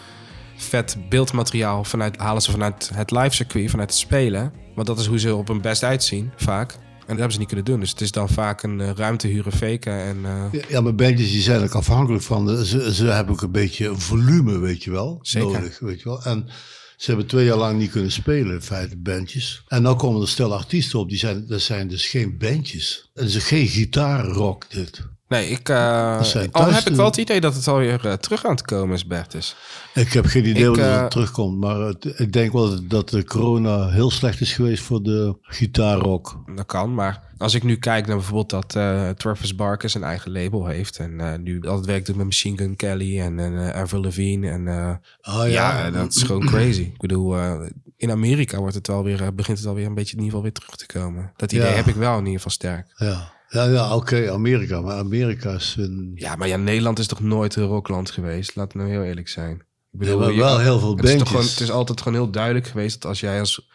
vet 0.57 0.97
beeldmateriaal 1.09 1.85
vanuit, 1.85 2.16
halen 2.16 2.42
ze 2.42 2.51
vanuit 2.51 2.90
het 2.95 3.11
live 3.11 3.35
circuit, 3.35 3.71
vanuit 3.71 3.90
het 3.90 3.99
spelen. 3.99 4.53
Want 4.75 4.87
dat 4.87 4.99
is 4.99 5.07
hoe 5.07 5.19
ze 5.19 5.35
op 5.35 5.49
hun 5.49 5.61
best 5.61 5.83
uitzien, 5.83 6.31
vaak. 6.37 6.73
En 6.73 7.12
dat 7.12 7.16
hebben 7.16 7.33
ze 7.33 7.38
niet 7.38 7.47
kunnen 7.49 7.64
doen. 7.66 7.81
Dus 7.81 7.90
het 7.90 8.01
is 8.01 8.11
dan 8.11 8.29
vaak 8.29 8.62
een 8.62 8.81
eh, 8.81 8.90
ruimte 8.95 9.27
huren, 9.27 9.53
faken 9.53 9.92
en... 9.92 10.16
eh, 10.25 10.61
Ja, 10.69 10.81
maar 10.81 10.95
bandjes 10.95 11.31
die 11.31 11.40
zijn 11.42 11.62
ook 11.62 11.75
afhankelijk 11.75 12.23
van, 12.23 12.47
de, 12.47 12.66
ze, 12.66 12.95
ze 12.95 13.05
hebben 13.07 13.35
ook 13.35 13.42
een 13.42 13.53
beetje 13.53 13.97
volume, 13.97 14.59
weet 14.59 14.85
je 14.85 14.90
wel, 14.90 15.19
Zeker. 15.23 15.51
nodig, 15.51 15.79
weet 15.79 15.99
je 16.03 16.09
wel. 16.09 16.23
En 16.23 16.49
ze 16.97 17.07
hebben 17.11 17.27
twee 17.27 17.45
jaar 17.45 17.57
lang 17.57 17.79
niet 17.79 17.90
kunnen 17.90 18.12
spelen, 18.12 18.55
in 18.55 18.62
feite, 18.62 18.97
bandjes. 18.97 19.62
En 19.69 19.83
nu 19.83 19.92
komen 19.95 20.21
er 20.21 20.29
stel 20.29 20.55
artiesten 20.55 20.99
op, 20.99 21.09
die 21.09 21.19
zijn, 21.19 21.47
dat 21.47 21.61
zijn 21.61 21.88
dus 21.88 22.07
geen 22.07 22.38
bandjes. 22.38 23.11
Het 23.14 23.29
is 23.29 23.45
geen 23.45 23.66
gitaarrock, 23.66 24.71
dit. 24.71 25.03
Nee, 25.28 25.48
ik, 25.48 25.68
eh, 25.68 26.22
zijn 26.22 26.52
al 26.52 26.72
heb 26.72 26.84
ik 26.88 26.94
wel 26.94 27.04
het 27.06 27.16
idee 27.16 27.40
dat 27.40 27.54
het 27.54 27.68
alweer 27.68 28.06
eh, 28.06 28.12
terug 28.12 28.44
aan 28.44 28.50
het 28.50 28.62
komen 28.62 28.94
is, 28.94 29.06
Bertus. 29.06 29.56
Ik 29.94 30.12
heb 30.12 30.24
geen 30.26 30.44
idee 30.46 30.62
Ik, 30.62 30.66
hoe 30.68 30.80
eh, 30.80 31.00
het 31.00 31.10
terugkomt, 31.10 31.58
maar 31.60 31.76
het- 31.76 32.18
ik 32.18 32.32
denk 32.32 32.52
wel 32.52 32.86
dat, 32.88 33.08
de 33.08 33.24
corona 33.24 33.88
heel 33.88 34.10
slecht 34.10 34.40
is 34.40 34.52
geweest 34.52 34.82
voor 34.82 35.02
de 35.02 35.36
gitaarrock. 35.42 36.42
Dat 36.54 36.66
kan, 36.66 36.94
maar 36.94 37.22
als 37.38 37.54
ik 37.54 37.62
nu 37.62 37.76
kijk 37.76 38.06
naar 38.06 38.16
bijvoorbeeld 38.16 38.50
dat 38.50 38.74
eh, 38.76 39.08
Travis 39.10 39.54
Barker 39.54 39.90
zijn 39.90 40.04
eigen 40.04 40.32
label 40.32 40.66
heeft 40.66 40.98
en 40.98 41.20
eh, 41.20 41.38
nu 41.38 41.62
al 41.62 41.76
het 41.76 41.86
werk 41.86 42.06
doet 42.06 42.16
met 42.16 42.24
Machine 42.24 42.56
Gun 42.56 42.76
Kelly 42.76 43.20
en, 43.20 43.38
en 43.38 43.72
eh, 43.72 43.80
Avril 43.80 44.02
Lavigne 44.02 44.50
en 44.50 44.68
eh, 44.68 44.94
Ah, 45.20 45.50
ja. 45.50 45.90
dat 45.90 46.14
is 46.14 46.22
gewoon 46.22 46.46
crazy. 46.46 46.80
Ik 46.80 46.98
bedoel, 47.00 47.36
eh, 47.38 47.54
in 47.96 48.10
Amerika 48.10 48.58
wordt 48.58 48.74
het 48.74 48.86
wel 48.86 49.04
weer, 49.04 49.22
eh, 49.22 49.28
begint 49.34 49.58
het 49.58 49.66
alweer 49.66 49.86
een 49.86 49.94
beetje 49.94 50.16
in 50.16 50.22
ieder 50.22 50.38
geval 50.38 50.42
weer 50.42 50.52
terug 50.52 50.76
te 50.76 50.86
komen. 50.86 51.32
Dat 51.36 51.52
idee 51.52 51.68
Ja. 51.70 51.74
heb 51.76 51.86
ik 51.86 51.94
wel 51.94 52.12
in 52.12 52.18
ieder 52.18 52.34
geval 52.36 52.50
sterk. 52.50 52.86
Ja, 52.96 53.34
ja, 53.48 53.64
ja 53.64 53.94
oké, 53.94 54.32
Amerika. 54.32 54.80
Maar 54.80 54.96
Amerika 54.96 55.50
is 55.52 55.74
een... 55.78 56.11
Ja, 56.14 56.37
maar 56.37 56.48
ja, 56.48 56.56
Nederland 56.56 56.98
is 56.98 57.06
toch 57.06 57.20
nooit 57.20 57.56
een 57.56 57.64
rockland 57.64 58.11
geweest? 58.11 58.56
Laten 58.56 58.78
we 58.78 58.85
nou 58.85 58.96
heel 58.96 59.04
eerlijk 59.09 59.28
zijn. 59.28 59.64
Ik 59.92 60.04
Ja, 60.06 60.16
maar 60.16 60.30
je- 60.32 60.38
wel 60.38 60.59
heel 60.59 60.78
veel 60.78 60.96
het 60.96 61.04
is, 61.04 61.11
toch 61.11 61.18
bandjes. 61.18 61.28
gewoon, 61.28 61.46
het 61.46 61.61
is 61.61 61.70
altijd 61.70 62.00
gewoon 62.00 62.18
heel 62.22 62.30
duidelijk 62.30 62.66
geweest 62.66 62.94
dat 62.94 63.11
als 63.11 63.20
jij 63.20 63.40
als 63.40 63.68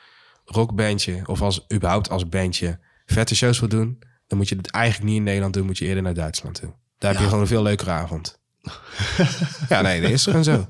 rockbandje 0.46 1.22
of 1.26 1.42
als 1.42 1.66
überhaupt 1.74 2.10
als 2.10 2.30
bandje 2.30 2.80
vette 3.06 3.36
shows 3.36 3.60
wil 3.60 3.70
doen, 3.70 4.00
dan 4.28 4.38
moet 4.38 4.50
je 4.50 4.56
het 4.56 4.70
eigenlijk 4.72 5.06
niet 5.10 5.18
in 5.18 5.24
Nederland 5.24 5.54
doen, 5.54 5.66
moet 5.66 5.78
je 5.78 5.86
eerder 5.86 6.04
naar 6.04 6.14
Duitsland 6.14 6.56
toe. 6.56 6.74
Daar 6.98 7.12
heb 7.12 7.20
je 7.20 7.26
gewoon 7.28 7.42
een 7.42 7.48
veel 7.48 7.64
leukere 7.64 7.92
avond. 7.92 8.40
ja, 9.70 9.82
nee, 9.82 10.02
dat 10.02 10.12
is 10.12 10.24
gewoon 10.24 10.44
zo. 10.44 10.68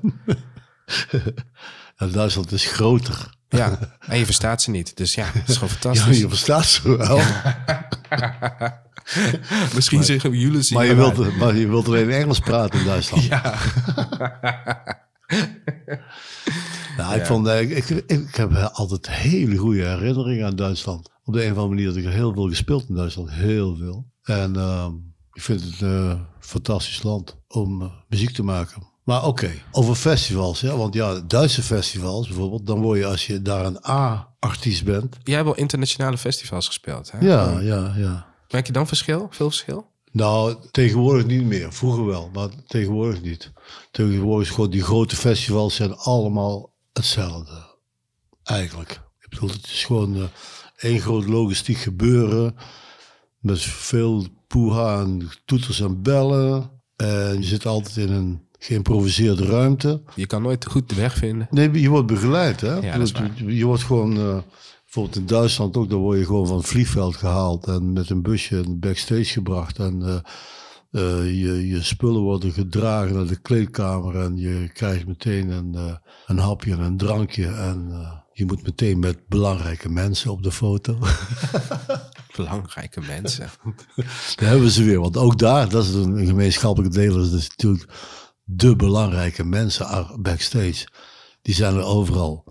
Ja, 1.96 2.06
Duitsland 2.06 2.52
is 2.52 2.66
groter. 2.66 3.34
Ja, 3.48 3.78
en 3.98 4.18
je 4.18 4.24
verstaat 4.24 4.62
ze 4.62 4.70
niet. 4.70 4.96
Dus 4.96 5.14
ja, 5.14 5.26
het 5.32 5.48
is 5.48 5.54
gewoon 5.56 5.68
Ja, 5.74 5.78
fantastisch. 5.80 6.18
je 6.18 6.28
verstaat 6.28 6.64
ze 6.66 6.96
wel. 6.96 7.20
Misschien 9.74 10.04
zeggen 10.04 10.32
jullie 10.32 10.62
zien 10.62 10.78
Maar 10.78 10.86
je, 10.86 10.94
wilt, 10.94 11.36
maar 11.36 11.56
je 11.56 11.68
wilt 11.68 11.86
alleen 11.86 12.10
Engels 12.10 12.38
praten 12.38 12.78
in 12.78 12.86
Duitsland. 12.86 13.24
Ja. 13.32 13.58
Nou, 16.96 17.14
ik, 17.14 17.26
vond, 17.26 17.46
eh, 17.46 17.60
ik, 17.60 17.70
ik, 17.70 17.88
ik 18.06 18.34
heb 18.34 18.52
altijd 18.54 19.10
hele 19.10 19.56
goede 19.56 19.86
herinneringen 19.86 20.46
aan 20.46 20.56
Duitsland. 20.56 21.10
Op 21.24 21.34
de 21.34 21.44
een 21.44 21.52
of 21.52 21.56
andere 21.58 21.74
manier 21.74 21.86
heb 21.86 21.96
ik 21.96 22.04
er 22.04 22.12
heel 22.12 22.32
veel 22.32 22.48
gespeeld 22.48 22.88
in 22.88 22.94
Duitsland. 22.94 23.30
Heel 23.30 23.76
veel. 23.76 24.06
En 24.22 24.56
ehm, 24.56 24.92
ik 25.32 25.42
vind 25.42 25.62
het 25.62 25.80
een 25.80 26.26
fantastisch 26.40 27.02
land 27.02 27.36
om 27.48 27.82
eh, 27.82 27.88
muziek 28.08 28.30
te 28.30 28.42
maken. 28.42 28.90
Maar 29.04 29.26
oké, 29.26 29.50
over 29.70 29.94
festivals. 29.94 30.60
Ja, 30.60 30.76
want 30.76 30.94
ja, 30.94 31.20
Duitse 31.20 31.62
festivals 31.62 32.26
bijvoorbeeld. 32.26 32.66
Dan 32.66 32.80
word 32.80 32.98
je 32.98 33.06
als 33.06 33.26
je 33.26 33.42
daar 33.42 33.64
een 33.64 33.78
A-artiest 33.88 34.84
bent. 34.84 35.18
Jij 35.22 35.34
hebt 35.34 35.46
wel 35.46 35.56
internationale 35.56 36.18
festivals 36.18 36.66
gespeeld. 36.66 37.10
Hè? 37.10 37.26
Ja, 37.26 37.60
ja, 37.60 37.94
ja. 37.96 38.31
Merk 38.52 38.66
je 38.66 38.72
dan 38.72 38.86
verschil? 38.86 39.26
Veel 39.30 39.48
verschil? 39.48 39.90
Nou, 40.12 40.56
tegenwoordig 40.70 41.26
niet 41.26 41.44
meer. 41.44 41.72
Vroeger 41.72 42.06
wel, 42.06 42.30
maar 42.32 42.48
tegenwoordig 42.66 43.22
niet. 43.22 43.52
Tegenwoordig 43.90 44.48
gewoon 44.48 44.70
die 44.70 44.82
grote 44.82 45.16
festivals 45.16 45.74
zijn 45.74 45.94
allemaal 45.94 46.72
hetzelfde. 46.92 47.70
Eigenlijk. 48.42 48.90
Ik 49.20 49.28
bedoel, 49.28 49.48
het 49.48 49.64
is 49.64 49.84
gewoon 49.84 50.16
eh, 50.16 50.22
één 50.76 51.00
groot 51.00 51.24
logistiek 51.24 51.76
gebeuren. 51.76 52.56
Met 53.38 53.60
veel 53.60 54.26
poeha 54.46 55.00
en 55.00 55.30
toeters 55.44 55.80
en 55.80 56.02
bellen. 56.02 56.70
En 56.96 57.40
je 57.40 57.46
zit 57.46 57.66
altijd 57.66 57.96
in 57.96 58.12
een 58.12 58.46
geïmproviseerde 58.58 59.44
ruimte. 59.46 60.02
Je 60.14 60.26
kan 60.26 60.42
nooit 60.42 60.66
goed 60.66 60.88
de 60.88 60.94
weg 60.94 61.14
vinden. 61.14 61.48
Nee, 61.50 61.80
je 61.80 61.88
wordt 61.88 62.06
begeleid, 62.06 62.60
hè? 62.60 62.74
Ja, 62.74 62.98
dat 62.98 63.06
is 63.06 63.12
waar. 63.12 63.30
je, 63.34 63.56
je 63.56 63.64
wordt 63.64 63.82
gewoon, 63.82 64.16
eh, 64.16 64.38
bijvoorbeeld 64.92 65.30
in 65.30 65.36
Duitsland 65.36 65.76
ook, 65.76 65.90
dan 65.90 65.98
word 65.98 66.18
je 66.18 66.24
gewoon 66.24 66.46
van 66.46 66.56
het 66.56 66.66
vliegveld 66.66 67.16
gehaald 67.16 67.66
en 67.66 67.92
met 67.92 68.10
een 68.10 68.22
busje 68.22 68.76
backstage 68.76 69.24
gebracht. 69.24 69.78
En 69.78 70.02
eh, 70.02 70.16
eh, 70.90 71.26
je, 71.26 71.68
je 71.68 71.82
spullen 71.82 72.20
worden 72.20 72.52
gedragen 72.52 73.14
naar 73.14 73.26
de 73.26 73.40
kleedkamer 73.40 74.16
en 74.20 74.36
je 74.36 74.70
krijgt 74.72 75.06
meteen 75.06 75.50
een, 75.50 75.74
eh, 75.74 75.96
een 76.26 76.38
hapje 76.38 76.72
en 76.72 76.80
een 76.80 76.96
drankje. 76.96 77.46
En 77.46 77.92
je 78.32 78.44
moet 78.44 78.62
meteen 78.62 78.98
met 78.98 79.28
belangrijke 79.28 79.88
mensen 79.88 80.30
op 80.30 80.42
de 80.42 80.52
foto. 80.52 80.98
Belangrijke 82.36 83.00
mensen. 83.00 83.50
Daar 84.36 84.48
hebben 84.48 84.70
ze 84.70 84.84
weer. 84.84 85.00
Want 85.00 85.16
ook 85.16 85.38
daar, 85.38 85.68
dat 85.68 85.84
is 85.84 85.94
een 85.94 86.26
gemeenschappelijke 86.26 86.98
deel, 86.98 87.14
dat 87.14 87.32
is 87.32 87.48
natuurlijk 87.48 87.92
de 88.44 88.76
belangrijke 88.76 89.44
mensen 89.44 90.06
backstage. 90.20 90.86
Die 91.42 91.54
zijn 91.54 91.74
er 91.74 91.84
overal. 91.84 92.44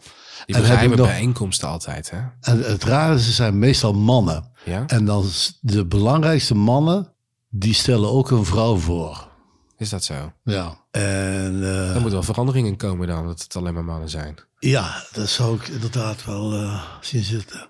Die 0.46 0.56
En 0.56 0.62
heb 0.62 0.72
geheime 0.72 0.94
ik 0.94 1.00
nog- 1.00 1.08
bijeenkomsten 1.08 1.68
altijd, 1.68 2.10
hè? 2.12 2.18
En 2.42 2.64
het 2.64 2.84
rare 2.84 3.16
is, 3.16 3.26
ze 3.26 3.32
zijn 3.32 3.60
meestal 3.60 3.94
mannen. 3.94 4.50
Ja? 4.66 4.84
En 4.88 5.06
dan 5.06 5.26
de 5.62 5.86
belangrijkste 5.86 6.56
mannen, 6.56 7.14
die 7.50 7.74
stellen 7.74 8.10
ook 8.12 8.32
een 8.32 8.46
vrouw 8.46 8.76
voor. 8.78 9.30
Is 9.78 9.90
dat 9.90 10.04
zo? 10.04 10.32
Ja. 10.44 10.78
En 10.92 11.64
eh, 11.64 11.96
Er 11.96 12.02
moet 12.02 12.12
wel 12.12 12.24
verandering 12.24 12.68
in 12.68 12.78
komen 12.78 13.08
dan, 13.08 13.26
dat 13.26 13.42
het 13.42 13.56
alleen 13.56 13.74
maar 13.74 13.84
mannen 13.84 14.10
zijn. 14.10 14.36
ja, 14.60 15.04
dat 15.12 15.30
zou 15.30 15.56
ik 15.56 15.68
inderdaad 15.68 16.26
wel 16.26 16.54
eh, 16.54 16.84
zien 17.02 17.24
zitten. 17.24 17.68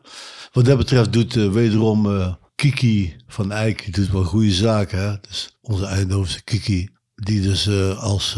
Wat 0.52 0.66
dat 0.66 0.78
betreft 0.78 1.14
doet 1.14 1.36
eh, 1.36 1.50
wederom 1.52 2.38
Kiki 2.56 3.16
van 3.28 3.52
Eyck 3.52 3.84
die 3.84 3.94
doet 3.94 4.12
wel 4.12 4.24
goede 4.24 4.52
zaken. 4.52 5.00
Hè? 5.00 5.16
Dus 5.22 5.58
onze 5.62 5.86
Eindhovense 5.86 6.44
Kiki. 6.44 6.90
Die 7.16 7.42
dus 7.42 7.70
als 7.98 8.34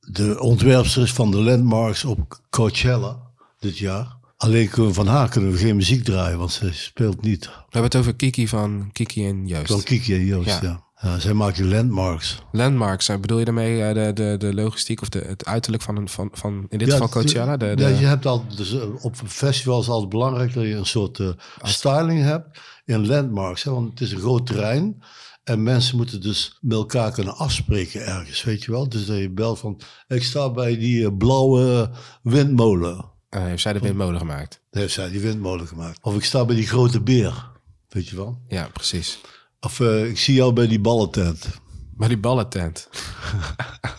de 0.00 0.36
ontwerpster 0.40 1.02
is 1.02 1.12
van 1.12 1.30
de 1.30 1.36
landmarks 1.42 2.04
op 2.04 2.40
Coachella 2.50 3.27
dit 3.58 3.78
jaar. 3.78 4.16
Alleen 4.38 4.68
kunnen 4.68 4.88
we 4.88 4.94
van 4.96 5.06
haar 5.06 5.28
kunnen 5.28 5.52
we 5.52 5.58
geen 5.58 5.76
muziek 5.76 6.04
draaien, 6.04 6.38
want 6.38 6.52
ze 6.52 6.72
speelt 6.72 7.22
niet. 7.22 7.44
We 7.44 7.52
hebben 7.62 7.82
het 7.82 7.96
over 7.96 8.16
Kiki 8.16 8.48
van 8.48 8.90
Kiki 8.92 9.26
en 9.26 9.46
Joost. 9.46 9.72
Van 9.72 9.82
Kiki 9.82 10.14
en 10.14 10.24
Joost, 10.24 10.48
ja. 10.48 10.58
Ja. 10.62 10.82
ja. 11.00 11.18
zij 11.18 11.32
maken 11.32 11.68
landmarks. 11.68 12.42
Landmarks, 12.52 13.06
bedoel 13.06 13.38
je 13.38 13.44
daarmee 13.44 13.82
eh, 13.82 13.94
de, 13.94 14.12
de, 14.12 14.36
de 14.38 14.54
logistiek 14.54 15.00
of 15.00 15.08
de, 15.08 15.18
het 15.18 15.44
uiterlijk 15.44 15.82
van, 15.82 15.96
een, 15.96 16.08
van, 16.08 16.28
van 16.32 16.66
in 16.68 16.78
dit 16.78 16.88
Ja, 16.88 16.92
geval 16.92 17.08
Coachella? 17.08 17.56
De, 17.56 17.74
de, 17.74 17.82
Ja, 17.82 17.88
je 17.88 18.06
hebt 18.06 18.26
al, 18.26 18.44
dus, 18.56 18.72
eh, 18.72 19.04
op 19.04 19.16
festivals 19.26 19.88
altijd 19.88 20.10
belangrijk 20.10 20.54
dat 20.54 20.64
je 20.64 20.74
een 20.74 20.86
soort 20.86 21.18
eh, 21.18 21.28
styling 21.62 22.22
hebt 22.22 22.60
in 22.84 23.06
landmarks. 23.06 23.62
Hè, 23.62 23.70
want 23.70 23.90
het 23.90 24.00
is 24.00 24.12
een 24.12 24.20
groot 24.20 24.46
terrein. 24.46 25.02
En 25.44 25.62
mensen 25.62 25.96
moeten 25.96 26.20
dus 26.20 26.58
met 26.60 26.76
elkaar 26.78 27.12
kunnen 27.12 27.36
afspreken 27.36 28.06
ergens, 28.06 28.44
weet 28.44 28.64
je 28.64 28.70
wel. 28.70 28.88
Dus 28.88 29.06
dat 29.06 29.18
je 29.18 29.30
belt 29.30 29.58
van, 29.58 29.80
ik 30.06 30.22
sta 30.22 30.50
bij 30.50 30.76
die 30.78 31.16
blauwe 31.16 31.90
windmolen. 32.22 33.16
Eh, 33.28 33.42
heeft 33.42 33.62
zij 33.62 33.72
de 33.72 33.78
windmolen 33.78 34.20
gemaakt? 34.20 34.60
Dat 34.70 34.80
heeft 34.80 34.94
zij 34.94 35.10
die 35.10 35.20
windmolen 35.20 35.66
gemaakt. 35.66 35.98
Of 36.02 36.14
ik 36.14 36.24
sta 36.24 36.44
bij 36.44 36.56
die 36.56 36.66
grote 36.66 37.00
beer, 37.00 37.50
weet 37.88 38.08
je 38.08 38.16
wel. 38.16 38.42
Ja, 38.48 38.68
precies. 38.72 39.20
Of 39.60 39.80
eh, 39.80 40.08
ik 40.08 40.18
zie 40.18 40.34
jou 40.34 40.52
bij 40.52 40.66
die 40.66 40.80
ballentent. 40.80 41.48
Maar 41.96 42.08
die 42.08 42.18
ballentent. 42.18 42.88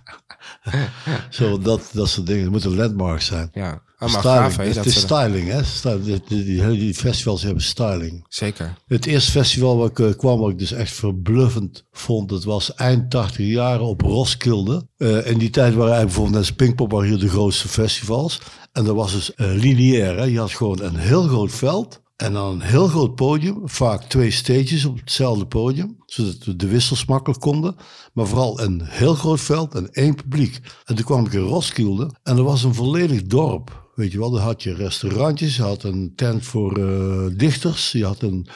Zo, 1.29 1.59
dat, 1.59 1.89
dat 1.93 2.09
soort 2.09 2.27
dingen. 2.27 2.43
Het 2.43 2.51
moeten 2.51 2.75
landmarks 2.75 3.25
zijn. 3.25 3.49
Ja, 3.53 3.81
maar 3.99 4.09
styling. 4.09 4.23
gaaf 4.23 4.57
het 4.57 4.73
dat 4.73 4.85
is 4.85 4.99
styling, 4.99 5.49
hè. 5.49 5.61
Die, 6.03 6.67
die, 6.69 6.93
festivals 6.93 7.43
hebben 7.43 7.63
styling. 7.63 8.25
Zeker. 8.29 8.73
Het 8.87 9.05
eerste 9.05 9.31
festival 9.31 9.77
waar 9.77 9.89
ik 9.89 9.99
eh, 9.99 10.17
kwam, 10.17 10.39
wat 10.39 10.49
ik 10.49 10.59
dus 10.59 10.71
echt 10.71 10.93
verbluffend 10.93 11.85
vond, 11.91 12.29
dat 12.29 12.43
was 12.43 12.75
eind 12.75 13.09
80 13.11 13.45
jaren 13.45 13.85
op 13.85 14.01
Roskilde. 14.01 14.87
Eh, 14.97 15.27
in 15.27 15.37
die 15.37 15.49
tijd 15.49 15.73
waren 15.73 15.93
eigenlijk 15.93 16.05
bijvoorbeeld 16.05 16.45
net 16.45 16.55
Pinkpop 16.55 16.91
waren 16.91 17.09
hier 17.09 17.19
de 17.19 17.29
grootste 17.29 17.67
festivals. 17.67 18.41
En 18.71 18.85
dat 18.85 18.95
was 18.95 19.11
dus 19.11 19.33
eh, 19.33 19.47
lineair. 19.53 20.17
Hè? 20.17 20.23
Je 20.23 20.39
had 20.39 20.51
gewoon 20.51 20.81
een 20.81 20.95
heel 20.95 21.23
groot 21.23 21.51
veld 21.51 22.01
en 22.21 22.33
dan 22.33 22.51
een 22.53 22.61
heel 22.61 22.87
groot 22.87 23.15
podium. 23.15 23.61
Vaak 23.63 24.03
twee 24.03 24.31
stages 24.31 24.85
op 24.85 24.97
hetzelfde 24.99 25.45
podium, 25.45 25.97
zodat 26.05 26.43
we 26.45 26.55
de 26.55 26.67
wissels 26.67 27.05
makkelijk 27.05 27.41
konden. 27.41 27.75
Maar 28.13 28.27
vooral 28.27 28.59
een 28.59 28.81
heel 28.83 29.13
groot 29.13 29.41
veld 29.41 29.75
en 29.75 29.91
één 29.91 30.15
publiek. 30.15 30.59
En 30.85 30.95
toen 30.95 31.05
kwam 31.05 31.25
ik 31.25 31.33
in 31.33 31.39
Roskilde 31.39 32.11
en 32.23 32.37
er 32.37 32.43
was 32.43 32.63
een 32.63 32.73
volledig 32.73 33.23
dorp. 33.23 33.91
Weet 33.95 34.11
je 34.11 34.19
wel, 34.19 34.29
dan 34.29 34.41
had 34.41 34.63
je 34.63 34.73
restaurantjes, 34.73 35.55
je 35.55 35.61
had 35.61 35.83
een 35.83 36.13
tent 36.15 36.45
voor 36.45 36.77
eh, 36.77 37.37
dichters, 37.37 37.91
je 37.91 38.05
had 38.05 38.21
een, 38.21 38.47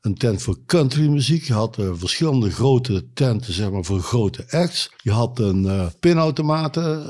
een 0.00 0.14
tent 0.14 0.42
voor 0.42 0.56
countrymuziek, 0.66 1.44
je 1.44 1.52
had 1.52 1.78
eh, 1.78 1.90
verschillende 1.94 2.50
grote 2.50 3.12
tenten 3.14 3.52
zeg 3.52 3.70
maar, 3.70 3.84
voor 3.84 4.00
grote 4.00 4.44
acts. 4.50 4.90
Je 4.96 5.12
had 5.12 5.38
een 5.38 5.66
eh 5.66 5.86
pinautomaten. 6.00 7.06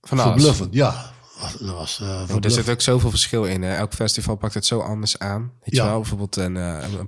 verbluffend, 0.00 0.74
ja. 0.74 1.16
Dat 1.40 1.70
was 1.76 2.00
eh 2.00 2.28
er 2.44 2.50
zit 2.50 2.68
ook 2.68 2.80
zoveel 2.80 3.10
verschil 3.10 3.44
in. 3.44 3.62
Hè? 3.62 3.74
Elk 3.74 3.92
festival 3.92 4.36
pakt 4.36 4.54
het 4.54 4.66
zo 4.66 4.80
anders 4.80 5.18
aan. 5.18 5.40
Weet 5.60 5.74
je 5.74 5.76
Ja. 5.76 5.86
wel, 5.88 5.98
bijvoorbeeld 6.00 6.36
een, 6.36 6.56
eh, 6.56 6.62
een, 6.92 6.98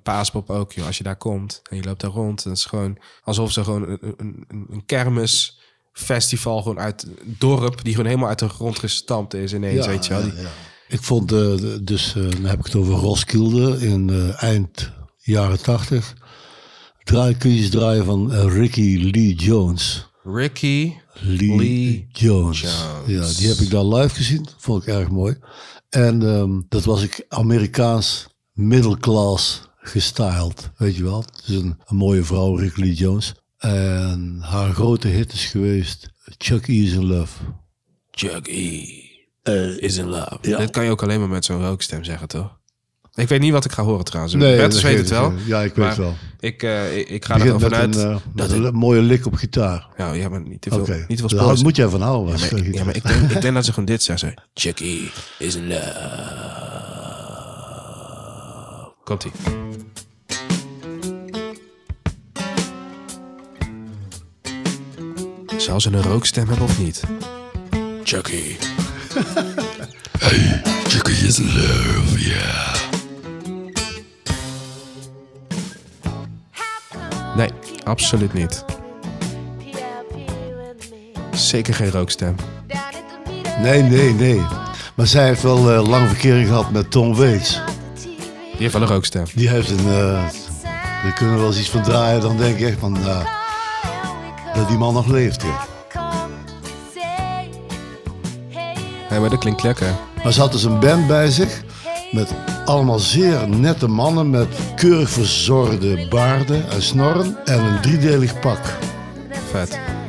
ook. 0.51 0.73
Joh. 0.73 0.87
Als 0.87 0.99
je 0.99 1.05
daar 1.05 1.17
komt 1.17 1.63
en 1.71 1.77
je 1.77 1.83
loopt 1.85 2.01
daar 2.01 2.11
rond, 2.11 2.39
is 2.47 2.61
het 2.61 2.69
gewoon 2.69 2.99
alsof 3.23 3.53
ze 3.53 3.65
gewoon 3.65 3.89
een, 3.89 3.99
een, 4.17 4.45
een, 4.49 4.67
een 4.71 4.85
kermisfestival 4.87 6.63
gewoon 6.63 6.79
uit 6.81 7.07
dorp, 7.25 7.83
die 7.85 7.93
gewoon 7.93 8.09
helemaal 8.09 8.29
uit 8.29 8.39
de 8.39 8.49
grond 8.49 8.79
gestampt 8.79 9.35
is 9.35 9.53
ineens, 9.55 9.87
weet 9.87 10.07
je 10.07 10.13
wel. 10.13 10.23
Die, 10.23 10.35
ja, 10.35 10.41
ja. 10.41 10.49
Ik 10.89 11.03
vond, 11.03 11.29
de- 11.29 11.81
dus 11.83 12.15
eh, 12.17 12.31
dan 12.31 12.45
heb 12.45 12.59
ik 12.59 12.65
het 12.65 12.75
over 12.75 12.95
Roskilde 12.95 13.79
in 13.87 14.33
eind 14.39 14.91
jaren 15.17 15.63
tachtig. 15.63 16.15
Draai, 17.05 17.37
kun 17.37 17.51
je 17.55 17.61
eens 17.61 17.71
draaien 17.71 18.05
van 18.05 18.33
Ricky 18.33 19.11
Lee 19.13 19.35
Jones. 19.35 20.09
Ricky, 20.25 20.93
Lee, 21.23 21.57
Lee 21.57 22.07
Jones. 22.13 22.61
Jones. 22.61 23.07
Ja, 23.07 23.39
die 23.39 23.49
heb 23.49 23.57
ik 23.57 23.71
daar 23.71 23.85
live 23.85 24.15
gezien. 24.15 24.47
Vond 24.57 24.83
ik 24.83 24.89
erg 24.89 25.11
mooi. 25.11 25.37
En 25.89 26.23
ehm, 26.23 26.61
dat 26.69 26.85
was 26.85 27.03
ik 27.03 27.25
Amerikaans 27.29 28.29
middelklas 28.53 29.69
gestyled. 29.77 30.71
Weet 30.77 30.97
je 30.97 31.03
wel. 31.03 31.21
Het 31.21 31.43
is 31.47 31.55
een, 31.55 31.79
een 31.87 31.97
mooie 31.97 32.25
vrouw, 32.25 32.57
Rick 32.57 32.77
Lee 32.77 32.95
Jones. 32.95 33.35
En 33.59 34.39
haar 34.41 34.73
grote 34.73 35.09
hit 35.09 35.33
is 35.33 35.45
geweest 35.45 36.11
Chuck 36.39 36.67
E. 36.67 36.83
is 36.83 36.93
in 36.93 37.07
Love. 37.07 37.43
Chuck 38.11 38.47
E. 38.47 38.85
Eh, 39.43 39.79
is 39.79 39.97
in 39.97 40.09
love. 40.09 40.39
Ja. 40.41 40.59
Dit 40.59 40.71
kan 40.71 40.85
je 40.85 40.91
ook 40.91 41.03
alleen 41.03 41.21
maar 41.21 41.29
met 41.29 41.45
zo'n 41.45 41.61
rookstem 41.61 42.05
zeggen, 42.05 42.29
toch? 42.29 42.60
Ik 43.15 43.29
weet 43.29 43.41
niet 43.41 43.53
wat 43.53 43.65
ik 43.65 43.73
ga 43.73 43.83
horen 43.83 44.05
trouwens. 44.05 44.35
Nee, 44.35 44.57
Bertus 44.57 44.75
dat 44.75 44.91
weet 44.91 44.99
het 44.99 45.11
wel. 45.11 45.33
Ja, 45.47 45.61
ik 45.61 45.75
weet 45.75 45.87
maar 45.87 45.97
wel. 45.97 46.15
Ik, 46.41 46.63
eh, 46.63 46.99
ik, 46.99 47.09
ik 47.09 47.25
ga 47.25 47.39
er 47.39 47.53
met 47.53 47.63
vanuit. 47.63 47.97
een, 47.97 48.11
eh, 48.11 48.17
met 48.35 48.51
een 48.51 48.75
mooie 48.75 49.01
lik 49.01 49.27
op 49.27 49.35
gitaar. 49.35 49.87
ja, 49.97 50.13
ja, 50.13 50.29
maar 50.29 50.41
niet 50.41 50.61
te 50.61 50.69
veel, 50.71 50.81
Oké, 50.81 51.05
niet 51.09 51.19
te 51.19 51.29
veel 51.29 51.39
daar 51.47 51.59
moet 51.63 51.77
jij 51.77 51.89
van 51.89 52.01
houden. 52.03 52.35
Ja, 52.39 52.41
maar, 52.41 52.53
ik, 52.53 52.65
ja, 52.65 52.65
gitaar- 52.71 52.85
maar 52.85 52.97
ik, 52.97 53.03
denk, 53.07 53.31
ik 53.31 53.41
denk 53.41 53.55
dat 53.55 53.65
ze 53.65 53.71
gewoon 53.73 53.85
dit 53.89 54.03
zeggen. 54.03 54.35
Chucky 54.55 55.01
is 55.39 55.55
in 55.55 55.67
love. 55.69 55.95
Komt 59.05 59.25
ie. 59.25 59.31
Zal 65.57 65.81
ze 65.81 65.93
een 65.93 66.03
rookstem 66.03 66.49
hebben 66.49 66.65
of 66.67 66.79
niet? 66.79 67.03
Chucky. 68.05 68.43
Chucky 70.89 71.27
is 71.27 71.39
in 71.39 71.47
love, 71.55 72.21
yeah. 72.29 72.80
Absoluut 77.85 78.33
niet. 78.33 78.65
Zeker 81.33 81.75
geen 81.75 81.91
rookstem. 81.91 82.35
Nee, 83.63 83.83
nee, 83.83 84.13
nee. 84.15 84.43
Maar 84.95 85.07
zij 85.07 85.27
heeft 85.27 85.43
wel 85.43 85.71
eh, 85.73 85.89
lang 85.89 86.09
verkering 86.09 86.47
gehad 86.47 86.71
met 86.71 86.91
Tom 86.91 87.15
Waits. 87.15 87.61
Die 88.33 88.57
heeft 88.59 88.73
wel 88.73 88.83
een 88.83 88.89
rookstem. 88.89 89.25
Die 89.35 89.49
heeft 89.49 89.71
een... 89.71 89.85
we 91.05 91.13
kunnen 91.15 91.37
wel 91.37 91.47
eens 91.47 91.59
iets 91.59 91.71
van 91.71 91.83
draaien. 91.83 92.21
Dan 92.21 92.37
denk 92.37 92.59
ik 92.59 92.67
echt 92.69 92.79
van... 92.79 92.97
eh, 92.97 93.27
dat 94.55 94.69
die 94.69 94.79
man 94.79 94.95
nog 94.95 95.07
leeft. 95.07 95.43
Ja. 95.43 95.69
Ja, 99.11 99.21
maar 99.21 99.31
dat 99.31 99.39
klinkt 99.39 99.63
lekker. 99.63 99.95
Maar 100.25 100.33
ze 100.33 100.41
had 100.41 100.53
dus 100.53 100.63
een 100.63 100.79
band 100.81 101.07
bij 101.07 101.31
zich. 101.31 101.63
Met 102.11 102.35
allemaal 102.65 102.99
zeer 102.99 103.49
nette 103.49 103.89
mannen. 103.89 104.31
Met 104.31 104.49
keurig 104.77 105.11
verzorgde 105.11 106.07
baarden 106.09 106.71
en 106.71 106.83
snorren. 106.83 107.37
En 107.45 107.65
een 107.65 107.81
driedelig 107.81 108.41
pak. 108.41 108.79
Vet. 109.51 110.00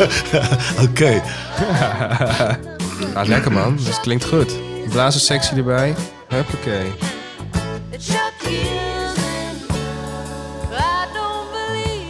Oké. 0.88 1.22
Ah, 3.14 3.26
lekker 3.26 3.52
man. 3.52 3.78
Dat 3.84 4.00
klinkt 4.00 4.24
goed. 4.24 4.52
Blazerssectie 4.90 5.56
erbij. 5.56 5.94
Huppakee. 6.28 6.92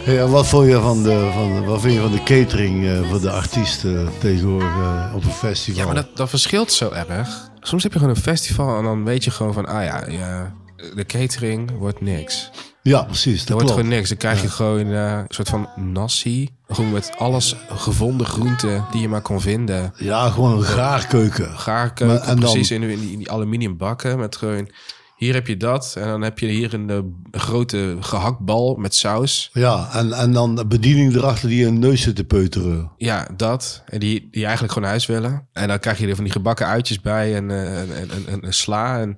En 0.05 0.29
wat 0.29 0.47
vond 0.47 0.67
je 0.67 0.79
van 0.79 1.03
de, 1.03 1.29
van, 1.33 1.65
wat 1.65 1.81
vind 1.81 1.93
je 1.93 1.99
van 1.99 2.11
de 2.11 2.23
catering 2.23 2.85
eh, 2.85 3.09
voor 3.09 3.21
de 3.21 3.31
artiesten 3.31 4.09
tegenwoordig 4.19 4.69
eh, 4.69 5.13
op 5.15 5.23
een 5.23 5.31
festival? 5.31 5.81
Ja, 5.81 5.85
maar 5.85 5.95
dat, 5.95 6.17
dat 6.17 6.29
verschilt 6.29 6.71
zo 6.71 6.89
erg. 6.89 7.49
Soms 7.59 7.83
heb 7.83 7.93
je 7.93 7.99
gewoon 7.99 8.15
een 8.15 8.21
festival 8.21 8.77
en 8.77 8.83
dan 8.83 9.03
weet 9.03 9.23
je 9.23 9.31
gewoon 9.31 9.53
van... 9.53 9.65
Ah 9.65 9.83
ja, 9.83 10.05
ja 10.07 10.53
de 10.95 11.05
catering 11.05 11.71
wordt 11.77 12.01
niks. 12.01 12.51
Ja, 12.83 13.03
precies. 13.03 13.39
Dat 13.39 13.47
Er 13.47 13.53
wordt 13.53 13.65
klopt. 13.67 13.79
gewoon 13.81 13.95
niks. 13.97 14.09
Dan 14.09 14.17
krijg 14.17 14.41
je 14.41 14.49
gewoon 14.49 14.91
eh, 14.91 15.11
een 15.11 15.25
soort 15.27 15.49
van 15.49 15.69
nasi. 15.75 16.49
Gewoon 16.67 16.91
met 16.91 17.11
alles 17.17 17.55
gevonden 17.69 18.27
groenten 18.27 18.85
die 18.91 19.01
je 19.01 19.07
maar 19.09 19.21
kon 19.21 19.41
vinden. 19.41 19.93
Ja, 19.97 20.29
gewoon 20.29 20.57
een 20.57 20.63
gaarkeuken. 20.63 21.59
Gaarkeuken, 21.59 22.17
Maar- 22.17 22.27
en 22.27 22.39
precies 22.39 22.71
in, 22.71 22.81
die- 22.81 22.91
in, 22.91 22.99
die, 22.99 23.11
in 23.11 23.17
die 23.17 23.31
aluminium 23.31 23.77
bakken. 23.77 24.19
Met 24.19 24.35
gewoon, 24.35 24.69
hier 25.15 25.33
heb 25.33 25.47
je 25.47 25.57
dat. 25.57 25.93
En 25.97 26.07
dan 26.07 26.21
heb 26.21 26.39
je 26.39 26.45
hier 26.47 26.73
een 26.73 26.89
eh, 26.89 26.99
grote 27.41 27.97
gehaktbal 27.99 28.75
met 28.75 28.95
saus. 28.95 29.49
Ja, 29.53 29.89
en, 29.93 30.13
en 30.13 30.31
dan 30.33 30.55
de 30.55 30.65
bediening 30.65 31.15
erachter 31.15 31.49
die 31.49 31.59
je 31.59 31.65
een 31.65 31.79
neus 31.79 32.01
zit 32.01 32.15
te 32.15 32.23
peuteren. 32.23 32.91
Ja, 32.97 33.27
dat. 33.35 33.83
En 33.85 33.99
die, 33.99 34.27
die 34.31 34.43
eigenlijk 34.43 34.73
gewoon 34.73 34.89
huis 34.89 35.05
willen. 35.05 35.47
En 35.53 35.67
dan 35.67 35.79
krijg 35.79 35.97
je 35.99 36.07
er 36.07 36.15
van 36.15 36.23
die 36.23 36.33
gebakken 36.33 36.65
uitjes 36.67 37.01
bij. 37.01 37.35
En, 37.35 37.51
eh, 37.51 37.79
en, 37.81 37.95
en, 37.95 38.09
en, 38.11 38.23
en- 38.27 38.41
en 38.41 38.53
sla 38.53 38.99
en 38.99 39.17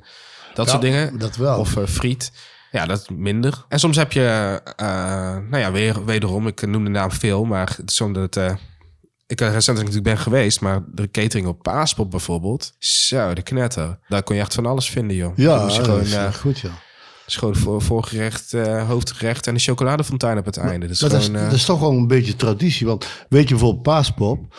dat 0.53 0.69
soort 0.69 0.81
dingen. 0.81 1.17
dat 1.19 1.35
wel. 1.35 1.59
Of 1.59 1.75
friet. 1.87 2.31
Ja, 2.73 2.85
dat 2.85 2.99
is 3.01 3.17
minder. 3.17 3.65
En 3.67 3.79
soms 3.79 3.97
heb 3.97 4.11
je, 4.11 4.59
eh, 4.75 4.87
nou 5.49 5.57
ja, 5.57 5.71
weer, 5.71 6.05
wederom, 6.05 6.47
ik 6.47 6.67
noem 6.67 6.83
de 6.83 6.89
naam 6.89 7.11
veel, 7.11 7.45
maar 7.45 7.73
het 7.77 7.91
is 7.91 8.01
omdat 8.01 8.23
het, 8.23 8.37
eh, 8.37 8.55
ik 9.27 9.41
eh, 9.41 9.47
recentelijk 9.47 9.93
natuurlijk 9.93 10.15
ben 10.15 10.17
geweest, 10.17 10.61
maar 10.61 10.83
de 10.91 11.11
catering 11.11 11.47
op 11.47 11.61
Paaspop 11.61 12.11
bijvoorbeeld, 12.11 12.73
zo, 12.79 13.33
de 13.33 13.41
knetter. 13.41 13.99
Daar 14.07 14.23
kon 14.23 14.35
je 14.35 14.41
echt 14.41 14.53
van 14.53 14.65
alles 14.65 14.89
vinden, 14.89 15.15
joh. 15.15 15.37
Ja, 15.37 15.57
dat 15.57 15.73
gewoon, 15.73 16.01
is 16.01 16.13
echt 16.13 16.39
goed, 16.39 16.59
ja. 16.59 16.71
is 17.25 17.35
gewoon 17.35 17.55
voor, 17.55 17.81
voorgerecht, 17.81 18.51
hoofdgerecht 18.87 19.47
en 19.47 19.53
een 19.53 19.59
chocoladefontein 19.59 20.37
op 20.37 20.45
het 20.45 20.57
einde. 20.57 20.87
Dus 20.87 20.99
dat, 20.99 21.13
is, 21.13 21.25
gewoon, 21.25 21.43
dat 21.43 21.53
is 21.53 21.65
toch 21.65 21.79
wel 21.79 21.91
een 21.91 22.07
beetje 22.07 22.35
traditie. 22.35 22.87
Want 22.87 23.07
weet 23.29 23.47
je, 23.47 23.55
bijvoorbeeld 23.55 23.83
Paaspop, 23.83 24.55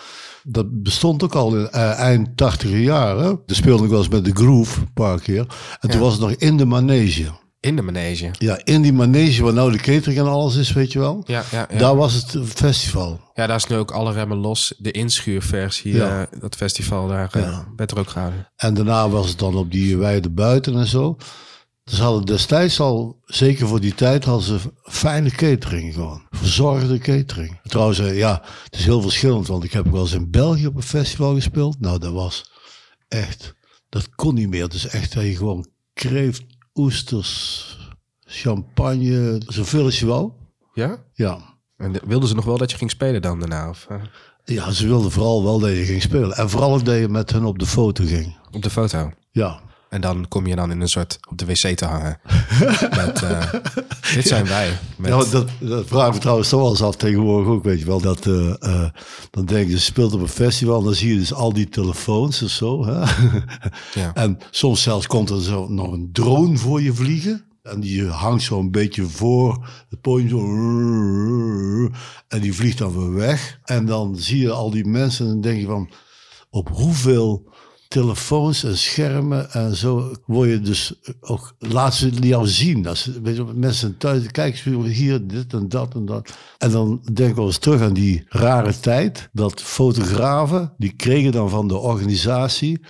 dat 0.47 0.83
bestond 0.83 1.23
ook 1.23 1.35
al 1.35 1.57
in 1.57 1.69
eh, 1.71 1.99
eind 1.99 2.37
tachtiger 2.37 2.79
jaren. 2.79 3.41
Daar 3.47 3.57
speelde 3.57 3.85
ik 3.85 3.91
wel 3.91 3.99
eens 3.99 4.09
met 4.09 4.25
de 4.25 4.35
Groove 4.35 4.81
een 4.81 4.93
paar 4.93 5.21
keer. 5.21 5.47
En 5.81 5.91
toen 5.91 6.01
was 6.01 6.13
het 6.13 6.21
nog 6.21 6.31
in 6.31 6.57
de 6.57 6.65
manege. 6.65 7.43
In 7.65 7.77
de 7.77 7.83
manege. 7.83 8.31
Ja, 8.39 8.61
in 8.65 8.83
die 8.83 8.93
manege 8.93 9.43
waar 9.43 9.53
nou 9.53 9.73
de 9.73 9.79
catering 9.79 10.19
en 10.19 10.27
alles 10.27 10.57
is, 10.57 10.73
weet 10.73 10.93
je 10.93 10.99
wel. 10.99 11.23
Ja, 11.27 11.43
ja, 11.51 11.67
ja. 11.71 11.79
Daar 11.79 11.97
was 11.97 12.15
het 12.15 12.37
festival. 12.55 13.21
Ja, 13.35 13.47
daar 13.47 13.57
is 13.57 13.67
nu 13.67 13.77
ook 13.77 13.91
alle 13.91 14.13
remmen 14.13 14.37
los. 14.37 14.75
De 14.79 14.91
inschuurversie, 14.91 15.95
Ja. 15.95 16.21
eh, 16.33 16.41
dat 16.41 16.57
festival, 16.57 17.09
daar 17.09 17.29
eh, 17.33 17.43
Ja. 17.43 17.67
werd 17.77 17.91
er 17.91 17.99
ook 17.99 18.09
gehouden. 18.09 18.49
En 18.57 18.75
daarna 18.75 19.09
was 19.09 19.29
het 19.29 19.39
dan 19.39 19.55
op 19.57 19.71
die 19.71 19.97
weide 19.97 20.31
buiten 20.31 20.77
en 20.79 20.87
zo. 20.87 21.17
Dus 21.85 21.99
hadden 21.99 22.25
destijds 22.25 22.81
al, 22.81 23.21
zeker 23.25 23.67
voor 23.69 23.81
die 23.81 23.95
tijd, 23.95 24.25
hadden 24.25 24.45
ze 24.47 24.59
fijne 24.83 25.31
catering 25.31 25.95
gewoon. 25.95 26.23
Verzorgde 26.31 26.99
catering. 26.99 27.61
Trouwens, 27.63 27.99
eh, 27.99 28.17
ja, 28.19 28.43
het 28.65 28.79
is 28.79 28.85
heel 28.85 29.01
verschillend, 29.03 29.47
want 29.47 29.65
ik 29.65 29.73
heb 29.73 29.87
wel 29.91 30.01
eens 30.01 30.13
in 30.13 30.31
België 30.31 30.67
op 30.67 30.77
een 30.77 30.83
festival 30.83 31.35
gespeeld. 31.35 31.81
Nou, 31.81 31.99
dat 31.99 32.13
was 32.13 32.51
echt, 33.09 33.55
dat 33.89 34.15
kon 34.15 34.35
niet 34.35 34.49
meer. 34.49 34.63
Het 34.63 34.75
is 34.75 34.87
echt 34.87 35.15
dat 35.15 35.25
je 35.25 35.37
gewoon 35.37 35.67
kreeft, 35.93 36.43
oesters, 36.75 37.79
champagne, 38.25 39.41
zoveel 39.47 39.85
als 39.85 39.99
je 40.01 40.07
wou. 40.07 40.31
Ja? 40.75 41.05
Ja. 41.13 41.39
En 41.77 41.93
de- 41.93 42.01
wilden 42.07 42.29
ze 42.29 42.35
nog 42.35 42.45
wel 42.45 42.59
dat 42.59 42.71
je 42.71 42.77
ging 42.77 42.91
spelen 42.91 43.23
dan 43.23 43.39
daarna? 43.39 43.69
Of, 43.69 43.87
eh, 43.89 44.03
Ja, 44.45 44.71
ze 44.71 44.87
wilden 44.87 45.11
vooral 45.11 45.45
wel 45.45 45.59
dat 45.59 45.71
je 45.71 45.85
ging 45.85 46.03
spelen. 46.03 46.37
En 46.37 46.51
vooral 46.51 46.75
ook 46.75 46.85
dat 46.85 46.99
je 46.99 47.09
met 47.09 47.31
hen 47.33 47.45
op 47.45 47.59
de 47.59 47.67
foto 47.67 48.05
ging. 48.05 48.37
op 48.53 48.63
de 48.63 48.71
foto? 48.71 49.11
Ja. 49.31 49.61
En 49.95 50.01
dan 50.01 50.29
kom 50.29 50.47
je 50.47 50.57
dan 50.57 50.71
in 50.71 50.81
een 50.81 50.89
soort 50.89 51.19
op 51.31 51.39
de 51.39 51.47
wc 51.47 51.77
te 51.77 51.85
hangen. 51.85 52.21
met, 53.01 53.23
eh, 53.23 53.53
dit 54.15 54.27
zijn 54.27 54.47
wij. 54.47 54.79
Met, 54.97 55.11
Ja, 55.11 55.25
dat, 55.31 55.49
dat 55.61 55.87
vraag 55.87 56.13
me 56.13 56.19
trouwens 56.19 56.49
toch 56.49 56.61
wel 56.61 56.71
eens 56.71 56.83
af 56.83 56.97
tegenwoordig 56.97 57.53
ook, 57.53 57.65
weet 57.65 57.79
je 57.79 57.85
wel. 57.87 58.01
Dat, 58.01 58.27
eh, 58.27 58.63
eh, 58.63 58.91
dan 59.31 59.45
denk 59.45 59.67
je, 59.67 59.73
je 59.73 59.79
speelt 59.79 60.13
op 60.13 60.21
een 60.21 60.29
festival, 60.29 60.83
dan 60.83 60.95
zie 60.95 61.13
je 61.13 61.19
dus 61.19 61.35
al 61.35 61.53
die 61.53 61.69
telefoons 61.69 62.43
of 62.43 62.51
zo. 62.51 62.87
Hè? 62.87 63.01
Ja. 63.95 64.15
En 64.15 64.39
soms 64.51 64.83
zelfs 64.83 65.07
komt 65.07 65.31
er 65.31 65.43
zo 65.43 65.69
nog 65.69 65.93
een 65.93 66.09
drone 66.13 66.57
voor 66.57 66.83
je 66.83 66.95
vliegen. 66.95 67.45
En 67.63 67.81
die 67.81 68.07
hangt 68.07 68.43
zo 68.43 68.59
een 68.59 68.71
beetje 68.71 69.05
voor 69.05 69.69
het 69.89 70.01
podium 70.01 70.29
zo. 70.29 70.39
En 72.29 72.41
die 72.41 72.55
vliegt 72.55 72.79
dan 72.79 72.99
weer 72.99 73.15
weg. 73.15 73.61
En 73.65 73.87
dan 73.87 74.17
zie 74.17 74.41
je 74.41 74.51
al 74.51 74.71
die 74.71 74.87
mensen 74.87 75.27
en 75.27 75.33
dan 75.33 75.41
denk 75.41 75.61
je 75.61 75.67
van... 75.67 75.91
Op 76.51 76.69
hoeveel 76.69 77.54
telefoons 77.95 78.65
en 78.65 78.79
schermen 78.79 79.51
en 79.53 79.77
zo 79.77 80.15
word 80.27 80.49
je 80.51 80.61
dus 80.61 80.95
ook... 81.21 81.55
Laat 81.59 81.95
ze 81.95 82.11
jou 82.11 82.47
zien. 82.47 82.87
Als, 82.87 83.03
ze- 83.03 83.21
weet 83.23 83.37
je, 83.37 83.45
mensen 83.55 83.97
thuis, 83.97 84.27
kijk 84.27 84.57
hier, 84.85 85.27
dit 85.27 85.53
en 85.53 85.69
dat 85.69 85.95
en 85.95 86.05
dat. 86.05 86.33
En 86.59 86.71
dan 86.71 87.01
denk 87.13 87.31
ik 87.31 87.37
wel 87.37 87.47
eens 87.47 87.59
terug 87.59 87.81
aan 87.81 87.93
die 87.93 88.25
rare 88.29 88.81
tijd. 88.81 89.29
Dat 89.33 89.63
fotografen, 89.63 90.73
die 90.79 90.93
kregen 90.93 91.33
dan 91.33 91.51
van 91.51 91.69
de 91.69 91.77
organisatie 91.77 92.81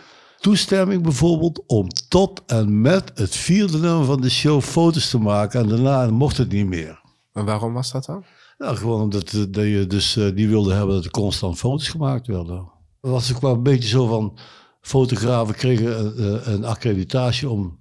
toestemming 0.40 1.02
bijvoorbeeld 1.02 1.62
om 1.66 1.88
tot 2.08 2.42
en 2.46 2.80
met 2.80 3.10
het 3.14 3.36
vierde 3.36 3.78
nummer 3.78 4.04
van 4.04 4.20
de 4.20 4.30
show 4.30 4.60
foto's 4.60 5.10
te 5.10 5.18
maken. 5.18 5.60
En 5.60 5.68
daarna 5.68 6.10
mocht 6.10 6.36
het 6.36 6.52
niet 6.52 6.66
meer. 6.66 7.00
En 7.32 7.44
waarom 7.44 7.72
was 7.72 7.92
dat 7.92 8.04
dan? 8.04 8.24
Nou, 8.58 8.76
gewoon 8.76 9.00
omdat 9.00 9.32
eh, 9.32 9.40
dat 9.48 9.64
je 9.64 9.86
dus 9.86 10.16
eh, 10.16 10.34
die 10.34 10.48
wilde 10.48 10.74
hebben 10.74 10.94
dat 10.94 11.04
er 11.04 11.10
constant 11.10 11.58
foto's 11.58 11.88
gemaakt 11.88 12.26
werden. 12.26 12.72
Dat 13.00 13.10
was 13.10 13.34
ook 13.34 13.40
wel 13.40 13.52
een 13.52 13.62
beetje 13.62 13.88
zo 13.88 14.06
van, 14.06 14.38
fotografen 14.84 15.54
kregen 15.54 16.16
eh, 16.16 16.34
eh, 16.34 16.46
een 16.46 16.64
accreditatie 16.64 17.48
om, 17.50 17.80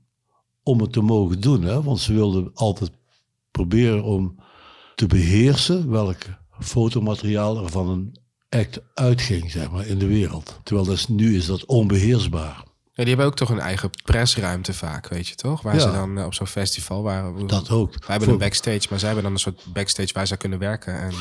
om 0.64 0.80
het 0.82 0.94
te 0.94 1.02
mogen 1.02 1.42
doen. 1.42 1.62
Hè? 1.64 1.84
Want 1.84 2.00
ze 2.00 2.14
wilden 2.14 2.52
altijd 2.54 2.92
proberen 3.52 4.04
om 4.04 4.40
te 4.96 5.08
beheersen 5.08 5.90
welk 5.90 6.18
fotomateriaal 6.60 7.64
er 7.64 7.70
van 7.70 7.90
een 7.90 8.18
act 8.50 8.80
uitging, 8.94 9.52
zeg 9.52 9.72
maar, 9.72 9.86
in 9.88 10.00
de 10.00 10.08
wereld. 10.08 10.60
Terwijl 10.64 10.88
dat 10.88 10.96
is, 10.96 11.08
nu 11.08 11.36
is 11.36 11.46
dat 11.46 11.66
onbeheersbaar. 11.66 12.64
Ja, 12.96 13.04
die 13.04 13.08
hebben 13.08 13.26
ook 13.26 13.36
toch 13.36 13.50
een 13.50 13.60
eigen 13.60 13.90
persruimte 14.06 14.74
vaak, 14.74 15.08
weet 15.08 15.28
je 15.28 15.36
toch? 15.36 15.62
Waar 15.62 15.74
Ja. 15.76 15.80
ze 15.80 15.92
dan 15.92 16.18
eh, 16.18 16.26
op 16.26 16.34
zo'n 16.34 16.48
festival 16.48 17.04
waren. 17.04 17.48
Dat 17.48 17.70
ook. 17.70 17.90
Wij 17.92 18.00
hebben 18.08 18.24
Voor- 18.24 18.34
een 18.34 18.44
backstage, 18.44 18.88
maar 18.90 19.00
zij 19.00 19.08
hebben 19.08 19.24
dan 19.24 19.34
een 19.34 19.40
soort 19.40 19.66
backstage 19.74 20.14
waar 20.14 20.28
ze 20.28 20.38
kunnen 20.38 20.60
werken 20.60 21.00
en 21.00 21.12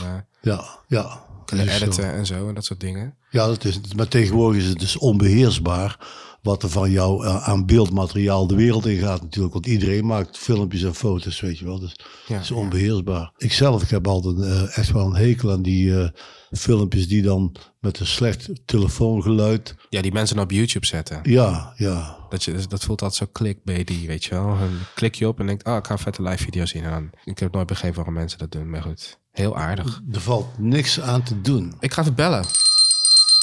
Ja, 0.41 0.65
ja. 0.87 1.23
Kunnen 1.57 1.79
zo. 1.79 1.85
editen 1.85 2.13
en 2.13 2.27
zo 2.27 2.49
en 2.49 2.55
dat 2.55 2.65
soort 2.65 2.81
dingen. 2.81 3.17
Ja, 3.31 3.47
dat 3.47 3.65
is, 3.65 3.81
maar 3.97 4.09
tegenwoordig 4.09 4.63
is 4.63 4.69
het 4.69 4.79
dus 4.79 4.97
onbeheersbaar 4.97 5.99
wat 6.43 6.63
er 6.63 6.69
van 6.69 6.91
jou 6.91 7.27
eh, 7.27 7.49
aan 7.49 7.67
beeldmateriaal 7.67 8.47
de 8.47 8.55
wereld 8.55 8.87
in 8.87 8.99
gaat 8.99 9.23
natuurlijk. 9.23 9.53
Want 9.53 9.67
iedereen 9.67 10.07
maakt 10.07 10.39
filmpjes 10.39 10.83
en 10.83 10.95
foto's, 10.95 11.41
weet 11.41 11.59
je 11.59 11.65
wel. 11.65 11.79
Dus 11.79 11.97
Ja, 12.27 12.35
het 12.35 12.43
is 12.43 12.51
onbeheersbaar. 12.51 13.33
Ik 13.37 13.53
zelf, 13.53 13.83
ik 13.83 13.89
heb 13.89 14.07
altijd 14.07 14.41
eh, 14.41 14.79
echt 14.79 14.93
wel 14.93 15.07
een 15.07 15.17
hekel 15.17 15.51
aan 15.51 15.63
die 15.63 16.01
eh, 16.01 16.09
filmpjes 16.51 17.09
die 17.09 17.23
dan 17.23 17.57
met 17.81 18.01
een 18.01 18.07
slecht 18.07 18.51
telefoongeluid... 18.65 19.75
Ja, 19.89 20.03
die 20.03 20.13
mensen 20.13 20.39
op 20.39 20.51
YouTube 20.51 20.87
zetten. 20.87 21.21
Ja, 21.23 21.73
ja. 21.77 22.17
Dat, 22.29 22.45
je, 22.45 22.67
dat 22.69 22.85
voelt 22.85 23.03
altijd 23.03 23.29
zo 23.29 23.33
clickbaity, 23.33 24.07
weet 24.07 24.25
je 24.25 24.35
wel. 24.35 24.47
Dan 24.59 24.71
klik 24.95 25.15
je 25.15 25.29
op 25.29 25.41
en 25.41 25.47
denkt, 25.47 25.65
ah, 25.65 25.77
ik 25.77 25.87
ga 25.87 25.93
een 25.93 25.99
vette 25.99 26.23
live 26.23 26.43
video 26.43 26.67
zien. 26.67 26.85
En 26.85 26.91
dan, 26.91 27.11
ik 27.25 27.39
heb 27.39 27.53
nooit 27.53 27.67
begrepen 27.67 27.97
waarom 27.97 28.15
mensen 28.15 28.39
dat 28.39 28.53
doen, 28.53 28.71
maar 28.71 28.83
goed. 28.83 29.21
Heel 29.33 29.57
aardig. 29.57 30.01
Er 30.13 30.21
valt 30.21 30.59
niks 30.59 31.01
aan 31.01 31.23
te 31.23 31.41
doen. 31.41 31.75
Ik 31.81 31.93
ga 31.93 32.01
even 32.01 32.15
bellen, 32.15 32.45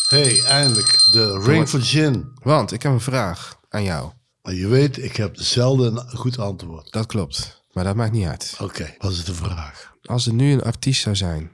hey, 0.08 0.44
eindelijk. 0.44 0.98
De 1.12 1.40
Ring 1.40 1.68
for 1.70 1.82
Gin. 1.82 2.32
want 2.44 2.72
ik 2.72 2.82
heb 2.84 2.92
een 2.92 3.00
vraag 3.02 3.60
aan 3.70 3.84
jou. 3.84 4.12
Maar 4.42 4.54
je 4.54 4.68
weet, 4.68 4.98
ik 5.04 5.16
heb 5.16 5.36
zelden 5.38 5.98
een 5.98 6.18
goed 6.18 6.38
antwoord. 6.40 6.92
Dat 6.92 7.06
klopt, 7.06 7.64
maar 7.72 7.84
dat 7.84 7.96
maakt 7.96 8.12
niet 8.12 8.28
uit. 8.28 8.56
Oké, 8.62 8.96
wat 8.98 9.12
is 9.12 9.24
de 9.26 9.34
vraag? 9.34 9.94
Als 10.02 10.26
er 10.28 10.34
nu 10.34 10.52
een 10.52 10.62
artiest 10.64 11.02
zou 11.02 11.16
zijn 11.16 11.52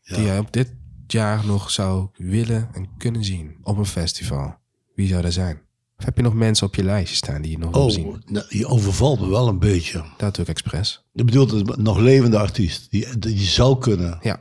Ja. 0.00 0.16
die 0.16 0.24
jij 0.24 0.38
op 0.38 0.52
dit 0.52 0.74
jaar 1.06 1.46
nog 1.46 1.70
zou 1.70 2.08
willen 2.16 2.68
en 2.72 2.88
kunnen 2.98 3.24
zien 3.24 3.56
op 3.62 3.76
een 3.78 3.86
festival, 3.86 4.56
wie 4.94 5.08
zou 5.08 5.22
dat 5.22 5.32
zijn? 5.32 5.60
Of 5.98 6.04
heb 6.04 6.16
je 6.16 6.22
nog 6.22 6.34
mensen 6.34 6.66
op 6.66 6.74
je 6.74 6.84
lijstje 6.84 7.16
staan 7.16 7.42
die 7.42 7.50
je 7.50 7.58
nog 7.58 7.72
wil 7.72 7.84
Oh, 7.84 7.90
zien? 7.90 8.22
nou, 8.26 8.46
je 8.48 8.66
overvalt 8.66 9.20
me 9.20 9.28
wel 9.28 9.48
een 9.48 9.58
beetje. 9.58 10.02
Dat 10.16 10.34
doe 10.34 10.44
ik 10.44 10.50
expres. 10.50 11.04
Je 11.12 11.24
bedoelt 11.24 11.52
een 11.52 11.68
nog 11.82 11.98
levende 11.98 12.38
artiest 12.38 12.90
die, 12.90 13.18
die 13.18 13.38
zou 13.38 13.78
kunnen. 13.78 14.18
Ja. 14.22 14.40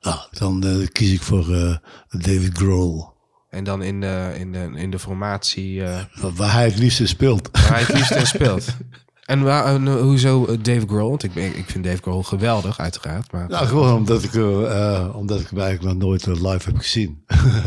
Nou, 0.00 0.18
dan 0.30 0.64
eh, 0.66 0.86
kies 0.92 1.12
ik 1.12 1.22
voor 1.22 1.54
eh, 1.54 1.76
David 2.08 2.56
Grohl. 2.58 3.16
En 3.50 3.64
dan 3.64 3.82
in 3.82 4.00
de, 4.00 4.34
in 4.38 4.52
de, 4.52 4.70
in 4.74 4.90
de 4.90 4.98
formatie 4.98 5.84
eh, 5.84 6.00
Waar 6.36 6.52
hij 6.52 6.64
het 6.64 6.78
liefst 6.78 7.00
in 7.00 7.08
speelt. 7.08 7.48
waar 7.52 7.68
hij 7.68 7.80
het 7.80 7.92
liefst 7.94 8.10
in 8.14 8.26
speelt. 8.26 8.66
En 9.24 9.42
waar, 9.42 9.80
hoezo 9.80 10.46
Dave 10.60 10.86
Grohl? 10.86 11.08
Want 11.08 11.22
ik, 11.22 11.32
ben- 11.32 11.56
ik 11.58 11.70
vind 11.70 11.84
Dave 11.84 12.02
Grohl 12.02 12.22
geweldig, 12.22 12.78
uiteraard. 12.78 13.32
Maar 13.32 13.48
Nou, 13.48 13.66
gewoon 13.66 13.94
omdat 13.96 14.22
ik, 14.22 14.34
omdat 15.14 15.40
ik 15.40 15.48
hem 15.48 15.58
eigenlijk 15.60 15.82
nog 15.82 15.94
nooit 16.08 16.26
live 16.26 16.70
heb 16.70 16.76
gezien. 16.76 17.22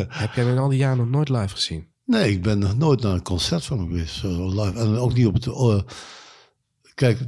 heb 0.08 0.34
jij 0.34 0.44
hem 0.44 0.54
in 0.54 0.58
al 0.60 0.70
die 0.70 0.78
jaren 0.78 0.98
nog 0.98 1.10
nooit 1.10 1.30
live 1.30 1.48
gezien? 1.50 1.88
Nee, 2.12 2.32
ik 2.32 2.42
ben 2.42 2.60
nog 2.60 2.78
nooit 2.78 3.02
naar 3.02 3.14
een 3.14 3.22
concert 3.22 3.66
van 3.66 3.78
hem 3.78 3.88
geweest. 3.88 4.16
Zo 4.16 4.50
live. 4.50 4.80
En 4.80 4.98
ook 4.98 5.14
niet 5.14 5.26
op 5.28 5.34
het... 5.34 5.48
eh, 5.48 5.80
kijk, 6.96 7.20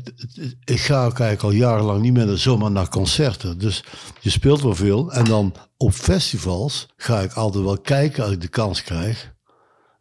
ik 0.63 0.80
ga 0.80 1.06
ook 1.06 1.19
eigenlijk 1.19 1.43
al 1.43 1.52
jarenlang 1.52 2.02
niet 2.02 2.13
meer 2.13 2.38
zomaar 2.38 2.72
naar 2.72 2.89
concerten. 2.89 3.58
Dus 3.58 3.84
je 4.19 4.30
speelt 4.30 4.62
wel 4.62 4.76
veel. 4.76 5.12
En 5.12 5.26
dan 5.26 5.54
op 5.78 5.93
festivals 5.93 6.88
ga 6.96 7.19
ik 7.22 7.34
altijd 7.34 7.63
wel 7.63 7.78
kijken 7.78 8.24
als 8.24 8.32
ik 8.32 8.41
de 8.41 8.48
kans 8.48 8.84
krijg 8.84 9.34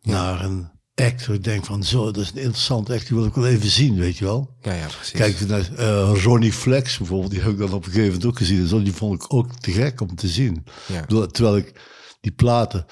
naar 0.02 0.44
een 0.44 0.70
act. 0.94 1.28
Ik 1.28 1.44
denk 1.44 1.64
van 1.64 1.84
zo, 1.84 2.04
dat 2.04 2.16
is 2.22 2.30
een 2.30 2.36
interessant 2.36 2.90
act, 2.90 3.06
die 3.08 3.16
wil 3.16 3.26
ik 3.26 3.34
wel 3.34 3.46
even 3.46 3.70
zien, 3.70 3.96
weet 3.96 4.16
je 4.16 4.24
wel. 4.24 4.56
Ja, 4.60 4.72
ja, 4.72 4.86
precies. 4.86 5.12
Kijk 5.12 5.48
naar 5.48 5.74
eh, 5.76 6.22
Ronnie 6.22 6.52
Flex 6.52 6.98
bijvoorbeeld, 6.98 7.30
die 7.30 7.40
heb 7.40 7.50
ik 7.50 7.58
dan 7.58 7.72
op 7.72 7.84
een 7.84 7.90
gegeven 7.90 8.06
moment 8.06 8.24
ook 8.24 8.36
gezien. 8.36 8.60
En 8.60 8.68
zo, 8.68 8.82
die 8.82 8.92
vond 8.92 9.22
ik 9.22 9.34
ook 9.34 9.54
te 9.54 9.72
gek 9.72 10.00
om 10.00 10.14
te 10.14 10.28
zien. 10.28 10.64
Ja. 10.86 11.26
Terwijl 11.26 11.56
ik 11.56 11.80
die 12.20 12.32
platen, 12.32 12.86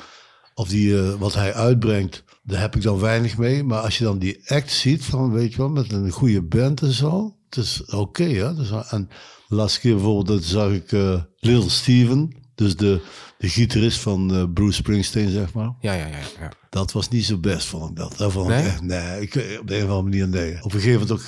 of 0.55 0.69
die, 0.69 0.99
eh, 0.99 1.15
wat 1.15 1.35
hij 1.35 1.55
uitbrengt, 1.55 2.25
daar 2.43 2.61
heb 2.61 2.77
ik 2.77 2.83
dan 2.83 3.01
weinig 3.01 3.39
mee. 3.39 3.65
Maar 3.65 3.81
als 3.81 3.99
je 3.99 4.05
dan 4.05 4.19
die 4.19 4.41
act 4.51 4.71
ziet, 4.71 5.05
van, 5.05 5.33
weet 5.33 5.51
je 5.53 5.59
wel, 5.59 5.69
met 5.69 5.93
een 5.93 6.11
goede 6.11 6.43
band 6.43 6.83
en 6.83 6.93
zo, 6.93 7.37
het 7.49 7.57
is 7.65 7.85
oké. 7.85 8.25
hè. 8.25 8.55
Dus, 8.55 8.71
en 8.71 9.09
de 9.49 9.55
laatste 9.55 9.81
keer 9.81 9.95
bijvoorbeeld, 9.95 10.27
dat 10.27 10.45
zag 10.45 10.73
ik 10.73 10.93
eh, 10.93 11.23
Little 11.39 11.71
Steven, 11.71 12.33
dus 12.65 12.77
de, 12.77 13.01
de 13.39 13.49
gitarist 13.49 13.99
van 13.99 14.35
eh, 14.35 14.45
Bruce 14.55 14.73
Springsteen, 14.73 15.31
zeg 15.31 15.53
maar. 15.53 15.73
Ja, 15.81 15.93
ja, 15.93 16.07
ja. 16.07 16.19
ja. 16.41 16.53
Dat 16.71 16.93
was 16.93 17.09
niet 17.09 17.25
zo 17.25 17.39
best, 17.39 17.67
vond 17.67 17.91
ik 17.91 17.97
dat. 17.97 18.17
dat 18.17 18.33
vond 18.33 18.49
ik 18.51 18.57
Nee? 18.57 18.65
echt, 18.67 18.81
nee, 18.83 19.21
ik, 19.21 19.35
op 19.61 19.67
de 19.69 19.77
een 19.77 19.85
of 19.85 19.91
andere 19.91 20.03
manier 20.03 20.29
nee. 20.29 20.63
Op 20.63 20.73
een 20.75 20.81
gegeven 20.81 21.01
moment 21.01 21.11
ook, 21.11 21.23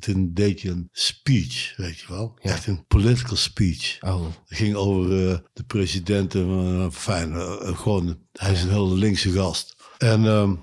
toen 0.00 0.30
deed 0.34 0.60
je 0.60 0.70
een 0.70 0.88
speech, 0.92 1.76
weet 1.76 1.98
je 1.98 2.06
wel. 2.08 2.38
Ja. 2.42 2.50
Echt 2.50 2.66
een 2.66 2.86
political 2.86 3.36
speech. 3.36 3.98
Oh, 4.00 4.24
Het 4.46 4.58
ging 4.58 4.74
over 4.74 5.28
eh, 5.28 5.38
de 5.52 5.62
president. 5.66 6.34
en, 6.34 6.48
eh, 6.50 6.86
fijn, 6.90 7.34
gewoon, 7.76 8.18
hij 8.32 8.52
is 8.52 8.62
een 8.62 8.70
hele 8.70 8.94
linkse 8.94 9.32
gast. 9.32 9.76
En 9.98 10.26
ehm, 10.26 10.54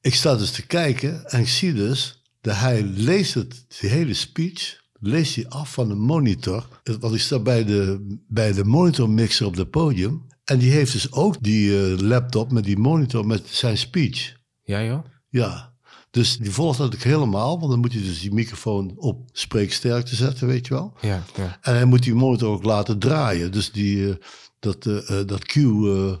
ik 0.00 0.14
sta 0.14 0.36
dus 0.36 0.50
te 0.50 0.66
kijken 0.66 1.24
en 1.30 1.40
ik 1.40 1.48
zie 1.48 1.72
dus 1.72 2.22
dat 2.40 2.56
hij 2.56 2.82
leest 2.82 3.34
het, 3.34 3.64
die 3.80 3.90
hele 3.90 4.14
speech, 4.14 4.84
leest 5.06 5.34
hij 5.34 5.48
af 5.48 5.72
van 5.72 5.90
een 5.90 6.00
monitor. 6.00 6.68
Want 7.00 7.14
ik 7.14 7.20
sta 7.20 7.38
bij 7.38 7.64
de, 7.64 8.06
bij 8.28 8.52
de 8.52 8.64
monitormixer 8.64 9.46
op 9.46 9.56
het 9.56 9.70
podium. 9.70 10.26
En 10.44 10.58
die 10.58 10.70
heeft 10.70 10.92
dus 10.92 11.12
ook 11.12 11.36
die 11.40 11.78
eh, 11.78 11.98
laptop 11.98 12.52
met 12.52 12.64
die 12.64 12.78
monitor 12.78 13.26
met 13.26 13.42
zijn 13.46 13.78
speech. 13.78 14.34
ja 14.62 14.82
joh? 14.84 15.04
Ja, 15.28 15.76
dus 16.16 16.36
die 16.36 16.50
volgt 16.50 16.78
dat 16.78 16.94
ook 16.94 17.02
helemaal. 17.02 17.58
Want 17.58 17.70
dan 17.70 17.80
moet 17.80 17.92
je 17.92 18.02
dus 18.02 18.20
die 18.20 18.32
microfoon 18.32 18.92
op 18.96 19.28
spreeksterkte 19.32 20.14
zetten, 20.14 20.46
weet 20.46 20.66
je 20.66 20.74
wel. 20.74 20.92
Ja, 21.00 21.22
ja. 21.36 21.58
En 21.60 21.74
hij 21.74 21.84
moet 21.84 22.02
die 22.02 22.14
monitor 22.14 22.52
ook 22.52 22.64
laten 22.64 22.98
draaien. 22.98 23.52
Dus 23.52 23.72
die, 23.72 24.08
eh, 24.10 24.16
dat, 24.58 24.86
eh, 24.86 25.20
dat 25.26 25.44
cue, 25.44 26.10
eh, 26.10 26.16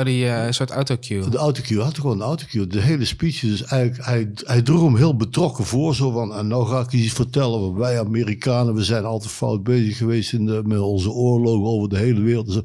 Oh, 0.00 0.06
die 0.06 0.28
eh, 0.28 0.50
soort 0.52 0.70
autocue. 0.70 1.28
de 1.28 1.36
autocue, 1.36 1.80
had 1.82 1.96
gewoon 1.98 2.16
een 2.16 2.26
autocue. 2.26 2.66
De 2.66 2.80
hele 2.80 3.04
speech, 3.04 3.40
dus 3.40 3.62
eigenlijk, 3.64 4.04
hij, 4.06 4.30
hij 4.34 4.62
droeg 4.62 4.82
hem 4.82 4.96
heel 4.96 5.16
betrokken 5.16 5.64
voor. 5.64 5.94
Zo 5.94 6.10
van, 6.10 6.34
en 6.34 6.46
nou 6.46 6.66
ga 6.66 6.80
ik 6.80 6.92
iets 6.92 7.12
vertellen. 7.12 7.74
Wij 7.74 8.00
Amerikanen, 8.00 8.74
we 8.74 8.84
zijn 8.84 9.04
altijd 9.04 9.32
fout 9.32 9.62
bezig 9.62 9.96
geweest 9.96 10.32
in 10.32 10.46
de, 10.46 10.62
met 10.64 10.78
onze 10.78 11.10
oorlogen 11.10 11.66
over 11.68 11.88
de 11.88 11.98
hele 11.98 12.20
wereld. 12.20 12.46
En, 12.46 12.52
zo. 12.52 12.62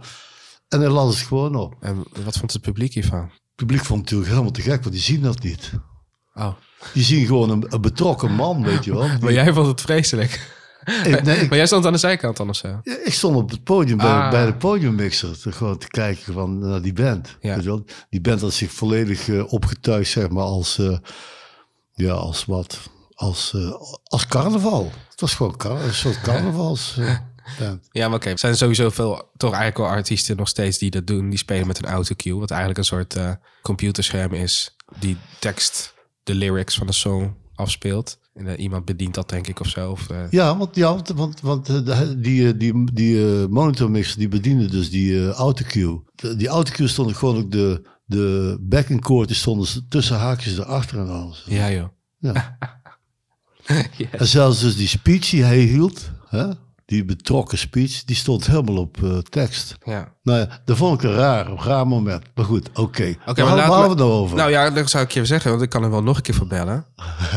en 0.69 0.79
hij 0.79 0.89
las 0.89 1.17
het 1.17 1.27
gewoon 1.27 1.55
op. 1.55 1.75
En 1.79 2.03
wat 2.23 2.37
vond 2.37 2.53
het 2.53 2.61
publiek 2.61 2.93
hiervan? 2.93 3.19
Het 3.19 3.65
publiek 3.65 3.79
vond 3.85 3.99
het 3.99 4.03
natuurlijk 4.09 4.29
helemaal 4.29 4.51
te 4.51 4.61
gek, 4.61 4.81
want 4.81 4.93
die 4.95 5.03
zien 5.03 5.21
dat 5.21 5.43
niet. 5.43 5.71
Oh. 6.35 6.53
Die 6.93 7.03
zien 7.03 7.25
gewoon 7.25 7.49
een, 7.49 7.65
een 7.69 7.81
betrokken 7.81 8.31
man, 8.31 8.63
weet 8.63 8.85
je 8.85 8.93
wel. 8.93 9.01
Die- 9.09 9.19
Maar 9.19 9.33
jij 9.33 9.53
vond 9.53 9.67
het 9.67 9.81
vreselijk. 9.81 10.54
Ik- 11.03 11.23
nee, 11.23 11.37
ik- 11.37 11.49
Maar 11.49 11.57
jij 11.57 11.67
stond 11.67 11.85
aan 11.85 11.91
de 11.91 11.97
zijkant 11.97 12.37
dan 12.37 12.49
of 12.49 12.55
zo? 12.55 12.79
Ik 12.83 13.13
stond 13.13 13.35
op 13.35 13.49
het 13.49 13.63
podium 13.63 13.97
bij, 13.97 14.05
Ah. 14.07 14.29
bij 14.29 14.45
de 14.45 14.55
podiummixer 14.55 15.39
te, 15.39 15.51
gewoon 15.51 15.77
te 15.77 15.87
kijken 15.87 16.33
van, 16.33 16.59
naar 16.59 16.81
die 16.81 16.93
band. 16.93 17.37
Ja. 17.41 17.53
Weet 17.55 17.63
je 17.63 17.69
wel? 17.69 17.85
Die 18.09 18.21
band 18.21 18.41
had 18.41 18.53
zich 18.53 18.71
volledig 18.71 19.27
eh, 19.29 19.53
opgetuigd, 19.53 20.09
zeg 20.11 20.29
maar, 20.29 20.43
als, 20.43 20.77
eh, 20.77 20.97
ja, 21.93 22.11
als 22.13 22.45
wat? 22.45 22.79
Als, 23.13 23.53
eh, 23.53 23.71
als 24.03 24.27
carnaval. 24.27 24.91
Het 25.09 25.21
was 25.21 25.33
gewoon 25.33 25.57
car- 25.57 25.81
een 25.83 25.93
soort 25.93 26.21
carnavals. 26.21 26.95
band. 27.59 27.87
Ja, 27.91 28.07
maar 28.07 28.17
oké. 28.17 28.29
Er 28.29 28.39
zijn 28.39 28.55
sowieso 28.57 28.89
veel, 28.89 29.15
toch 29.37 29.53
eigenlijk 29.53 29.77
wel 29.77 29.87
artiesten 29.97 30.37
nog 30.37 30.47
steeds 30.47 30.77
die 30.77 30.91
dat 30.91 31.07
doen. 31.07 31.29
Die 31.29 31.37
spelen 31.39 31.67
met 31.67 31.77
een 31.77 31.85
autocue. 31.89 32.39
Wat 32.39 32.49
eigenlijk 32.49 32.79
een 32.79 32.85
soort 32.85 33.15
computerscherm 33.61 34.33
is. 34.33 34.75
Die 34.99 35.17
tekst, 35.39 35.93
de 36.23 36.33
lyrics 36.35 36.75
van 36.75 36.87
de 36.87 36.93
song 36.93 37.35
afspeelt. 37.55 38.19
En 38.35 38.47
eh, 38.47 38.63
iemand 38.63 38.85
bedient 38.85 39.13
dat 39.13 39.29
denk 39.29 39.47
ik 39.47 39.59
of 39.59 39.67
zo. 39.67 39.91
Of, 39.91 40.09
eh, 40.09 40.23
Ja, 40.29 40.57
want, 40.57 40.75
ja, 40.75 40.87
want, 40.93 41.09
want, 41.09 41.41
want 41.41 41.69
eh, 41.69 41.99
die, 42.17 42.57
die, 42.57 42.93
die 42.93 43.17
monitormixer 43.47 44.17
die 44.19 44.27
bediende 44.27 44.67
dus 44.67 44.89
die 44.89 45.29
autocue. 45.31 46.03
De- 46.15 46.35
die 46.35 46.47
autocue 46.47 46.87
stond 46.87 47.17
gewoon 47.17 47.37
ook 47.37 47.51
de, 47.51 47.81
de 48.05 48.57
backing 48.61 49.05
chord, 49.05 49.27
die 49.27 49.37
stonden 49.37 49.67
tussen 49.89 50.17
haakjes 50.17 50.57
erachter 50.57 50.99
en 50.99 51.09
alles. 51.09 51.43
ja 51.47 51.71
joh. 51.71 51.87
Ja. 52.19 52.57
Yes. 53.97 54.07
En 54.11 54.27
zelfs 54.27 54.59
dus 54.59 54.75
die 54.75 54.87
speech 54.87 55.29
die 55.29 55.43
hij 55.43 55.59
hield, 55.59 56.11
hè, 56.29 56.49
die 56.85 57.05
betrokken 57.05 57.57
speech, 57.57 58.03
die 58.03 58.15
stond 58.15 58.47
helemaal 58.47 58.77
op 58.77 59.03
eh, 59.03 59.17
tekst. 59.17 59.75
Ja. 59.83 60.13
Nou 60.23 60.39
ja, 60.39 60.61
dat 60.65 60.77
vond 60.77 61.03
ik 61.03 61.09
een 61.09 61.15
raar, 61.15 61.47
een 61.47 61.61
raar 61.61 61.87
moment. 61.87 62.23
Maar 62.35 62.45
goed, 62.45 62.69
oké. 62.73 63.15
Oké, 63.25 63.43
maar 63.43 63.55
waar 63.67 63.83
we 63.83 63.89
het 63.89 63.97
nou 63.97 64.11
over? 64.11 64.37
Nou 64.37 64.49
ja, 64.49 64.69
dat 64.69 64.89
zou 64.89 65.03
ik 65.03 65.11
je 65.11 65.25
zeggen, 65.25 65.49
want 65.51 65.63
ik 65.63 65.69
kan 65.69 65.83
er 65.83 65.89
wel 65.89 66.03
nog 66.03 66.15
een 66.17 66.21
keer 66.23 66.33
voor 66.35 66.47
bellen. 66.47 66.85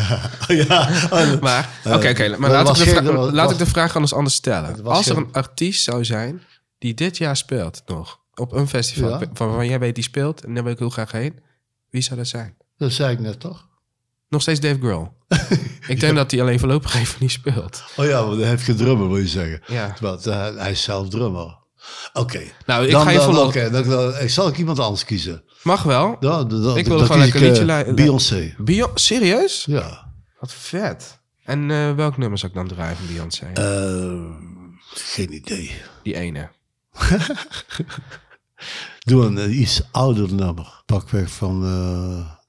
ja, 0.69 0.89
oh, 1.11 1.41
Maar, 1.41 1.69
Eh, 1.85 1.93
oké, 1.95 2.09
oké. 2.09 2.37
maar 2.39 2.51
dat 2.51 2.65
laat, 2.67 2.79
ik 2.79 2.85
de, 2.85 2.91
geen- 2.91 3.15
was- 3.15 3.33
laat 3.33 3.45
was- 3.45 3.53
ik 3.53 3.59
de 3.59 3.67
vraag 3.67 3.95
anders 3.95 4.15
anders 4.15 4.35
stellen. 4.35 4.85
Als 4.85 5.07
er 5.09 5.15
geen- 5.15 5.25
een 5.25 5.33
artiest 5.33 5.83
zou 5.83 6.05
zijn 6.05 6.43
die 6.79 6.95
dit 6.95 7.17
jaar 7.17 7.37
speelt 7.37 7.83
nog, 7.87 8.19
op 8.35 8.53
een 8.53 8.69
festival, 8.69 9.11
Ja. 9.21 9.27
waarvan 9.35 9.69
jij 9.69 9.79
weet 9.79 9.95
die 9.95 10.05
speelt, 10.05 10.45
en 10.45 10.55
daar 10.55 10.63
wil 10.63 10.73
ik 10.73 10.79
heel 10.79 10.91
graag 10.91 11.13
heen, 11.13 11.39
wie 11.91 12.03
zou 12.03 12.17
dat 12.17 12.27
zijn? 12.29 12.57
dat 12.77 12.93
zei 12.93 13.13
ik 13.13 13.21
net 13.21 13.41
toch? 13.41 13.67
Nog 14.29 14.43
steeds 14.43 14.61
Dave 14.61 14.79
Grohl. 14.81 15.07
ik 15.89 16.01
denk 16.01 16.17
dat 16.17 16.31
hij 16.31 16.41
alleen 16.41 16.59
voorlopig 16.59 16.95
even 16.95 17.17
niet 17.21 17.31
speelt. 17.31 17.85
Oh 17.97 18.05
ja, 18.07 18.23
maar 18.27 18.37
hij 18.37 18.49
heeft 18.49 18.63
geen 18.65 18.77
drummer, 18.77 19.09
wil 19.09 19.17
je 19.19 19.29
zeggen. 19.29 19.63
Ja. 19.67 19.93
Terwijl, 19.93 20.19
eh, 20.19 20.57
hij 20.61 20.71
is 20.71 20.83
zelf 20.83 21.09
drummer. 21.09 21.57
Oké. 22.13 22.43
Nou, 22.67 22.85
ik 22.85 22.91
Dan- 22.91 23.03
ga 23.03 23.11
je 23.11 23.19
dan- 23.19 23.73
dan, 23.73 23.89
dan, 23.89 24.15
ik 24.19 24.31
zal 24.31 24.49
ik 24.49 24.57
iemand 24.59 24.79
anders 24.79 25.05
kiezen. 25.05 25.43
Mag 25.63 25.83
wel. 25.83 26.17
Dan, 26.21 26.49
dan, 26.49 26.77
Ik 26.77 26.87
wilde 26.87 27.05
gewoon 27.07 27.21
lekker 27.21 27.41
liedje 27.41 27.65
li- 27.65 27.93
Beyoncé. 27.95 28.55
Beyon- 28.59 28.91
Serieus? 28.95 29.65
Ja. 29.65 30.13
Wat 30.41 30.53
vet. 30.53 31.21
En 31.45 31.71
eh, 31.71 31.95
welk 31.95 32.17
nummer 32.17 32.39
zou 32.39 32.53
ik 32.53 32.59
dan 32.59 32.69
draaien 32.69 32.97
van 32.97 33.07
Beyoncé? 33.07 33.47
Geen 34.95 35.33
idee. 35.35 35.73
Die 36.03 36.15
ene. 36.15 36.49
Doe 39.07 39.25
een 39.25 39.61
iets 39.61 39.83
ouder 39.93 40.35
nummer. 40.35 40.83
Pakweg 40.87 41.31
van 41.31 41.63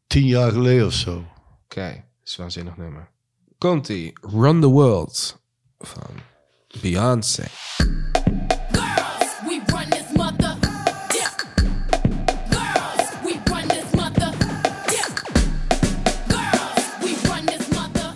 tien 0.08 0.26
jaar 0.26 0.52
geleden 0.52 0.86
of 0.86 0.94
zo. 0.94 1.26
Oké, 1.66 1.82
dat 1.90 2.04
is 2.28 2.32
een 2.32 2.38
waanzinnig 2.38 2.78
nummer. 2.78 3.10
Komt-ie. 3.60 4.14
Run 4.22 4.62
the 4.62 4.68
World 4.68 5.40
van 5.80 6.12
Beyoncé. 6.82 7.44
Girls, 8.72 9.32
we 9.48 9.62
run 9.66 9.90
this 9.90 10.04
mother. 10.16 10.56
Yeah. 11.14 11.32
Girls, 12.50 13.10
we 13.24 13.36
run 13.52 13.68
this 13.68 13.92
mother. 13.96 14.32
Yeah. 14.86 15.10
Girls, 16.28 16.86
we 17.02 17.30
run 17.30 17.46
this 17.46 17.68
mother. 17.74 18.14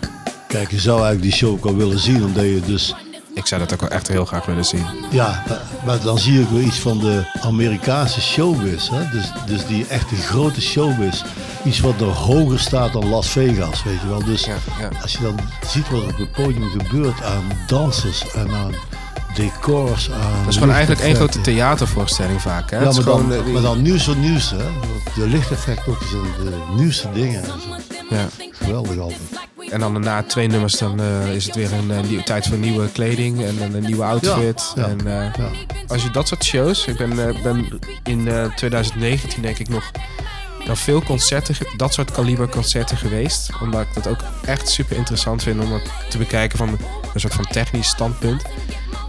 Kijk, 0.47 0.71
je 0.71 0.79
zou 0.79 0.95
eigenlijk 1.01 1.21
die 1.21 1.31
show 1.31 1.51
ook 1.53 1.63
wel 1.63 1.75
willen 1.75 1.99
zien, 1.99 2.23
omdat 2.23 2.43
je 2.43 2.61
dus... 2.65 2.95
Ik 3.33 3.45
zou 3.45 3.61
dat 3.61 3.73
ook 3.73 3.81
wel 3.81 3.89
echt 3.89 4.07
heel 4.07 4.25
graag 4.25 4.45
willen 4.45 4.65
zien. 4.65 4.85
Ja, 5.11 5.43
maar- 5.85 6.01
dan 6.01 6.19
zie 6.19 6.33
je 6.33 6.41
ook 6.41 6.49
wel 6.49 6.59
iets 6.61 6.79
van 6.79 6.99
de 6.99 7.39
Amerikaanse 7.41 8.21
showbiz. 8.21 8.89
Hè? 8.89 9.09
Dus, 9.09 9.31
dus 9.45 9.65
die 9.65 9.87
echte 9.87 10.15
grote 10.15 10.61
showbiz. 10.61 11.23
Iets 11.65 11.79
wat 11.79 11.97
nog 11.99 12.17
hoger 12.17 12.59
staat 12.59 12.93
dan 12.93 13.09
Las 13.09 13.27
Vegas, 13.29 13.83
weet 13.83 14.01
je 14.01 14.07
wel. 14.07 14.23
Dus 14.23 14.45
Ja, 14.45 14.55
ja. 14.79 14.89
als 15.01 15.11
je 15.11 15.19
dan 15.21 15.39
ziet 15.67 15.89
wat 15.89 16.01
er 16.01 16.07
op 16.07 16.17
het 16.17 16.31
podium 16.31 16.69
gebeurt 16.79 17.23
aan 17.23 17.43
dansers 17.67 18.31
en 18.31 18.51
aan 18.51 18.71
decors, 19.35 20.11
aan... 20.11 20.39
Dat 20.39 20.47
is 20.49 20.57
gewoon 20.57 20.71
eigenlijk 20.73 21.01
één 21.05 21.15
grote 21.15 21.41
theatervoorstelling 21.41 22.41
vaak. 22.41 22.71
Hè? 22.71 22.77
Ja, 22.77 22.83
maar 22.83 22.93
dan, 22.93 23.03
gewoon, 23.03 23.33
eh, 23.33 23.43
die- 23.43 23.53
maar 23.53 23.61
dan 23.61 23.81
nieuws 23.81 24.03
voor 24.03 24.15
nieuws, 24.15 24.49
hè. 24.51 24.57
De 25.15 25.27
lichteffecten 25.27 25.91
ook 25.91 26.01
zijn 26.09 26.49
de 26.49 26.57
nieuwste 26.75 27.11
dingen. 27.13 27.43
Ja. 28.09 28.27
Geweldig 28.51 28.97
altijd. 28.97 29.19
En 29.69 29.79
dan 29.79 30.01
na 30.01 30.23
twee 30.23 30.47
nummers 30.47 30.77
dan 30.77 30.99
eh, 31.01 31.35
is 31.35 31.45
het 31.45 31.55
weer 31.55 31.69
een 31.73 31.91
eh, 31.91 32.23
tijd 32.23 32.47
voor 32.47 32.57
nieuwe 32.57 32.87
kleding 32.91 33.43
en 33.43 33.61
een, 33.61 33.73
een 33.75 33.83
nieuwe 33.83 34.03
outfit. 34.03 34.73
Ja, 34.75 34.81
ja, 34.81 34.87
en, 34.87 34.99
ja. 35.05 35.31
Als 35.87 36.03
je 36.03 36.11
dat 36.11 36.27
soort 36.27 36.43
shows... 36.43 36.85
Ik 36.87 36.97
ben, 36.97 37.15
ben 37.43 37.79
in 38.03 38.27
eh, 38.27 38.45
2019 38.55 39.41
denk 39.41 39.57
ik 39.59 39.69
nog 39.69 39.91
naar 40.65 40.77
veel 40.77 41.03
concerten, 41.03 41.55
dat 41.77 41.93
soort 41.93 42.11
kaliber 42.11 42.49
concerten 42.49 42.97
geweest. 42.97 43.49
Omdat 43.61 43.81
ik 43.81 43.93
dat 43.93 44.07
ook 44.07 44.19
echt 44.45 44.69
super 44.69 44.95
interessant 44.97 45.43
vind 45.43 45.61
om 45.63 45.71
het 45.73 45.89
te 46.09 46.17
bekijken 46.17 46.57
van 46.57 46.67
een 47.13 47.19
soort 47.19 47.33
van 47.33 47.45
technisch 47.47 47.87
standpunt. 47.87 48.41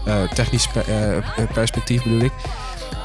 Eh, 0.05 0.21
technisch 0.33 0.67
pe- 0.67 0.79
eh, 1.37 1.45
perspectief 1.53 2.03
bedoel 2.03 2.19
ik. 2.21 2.31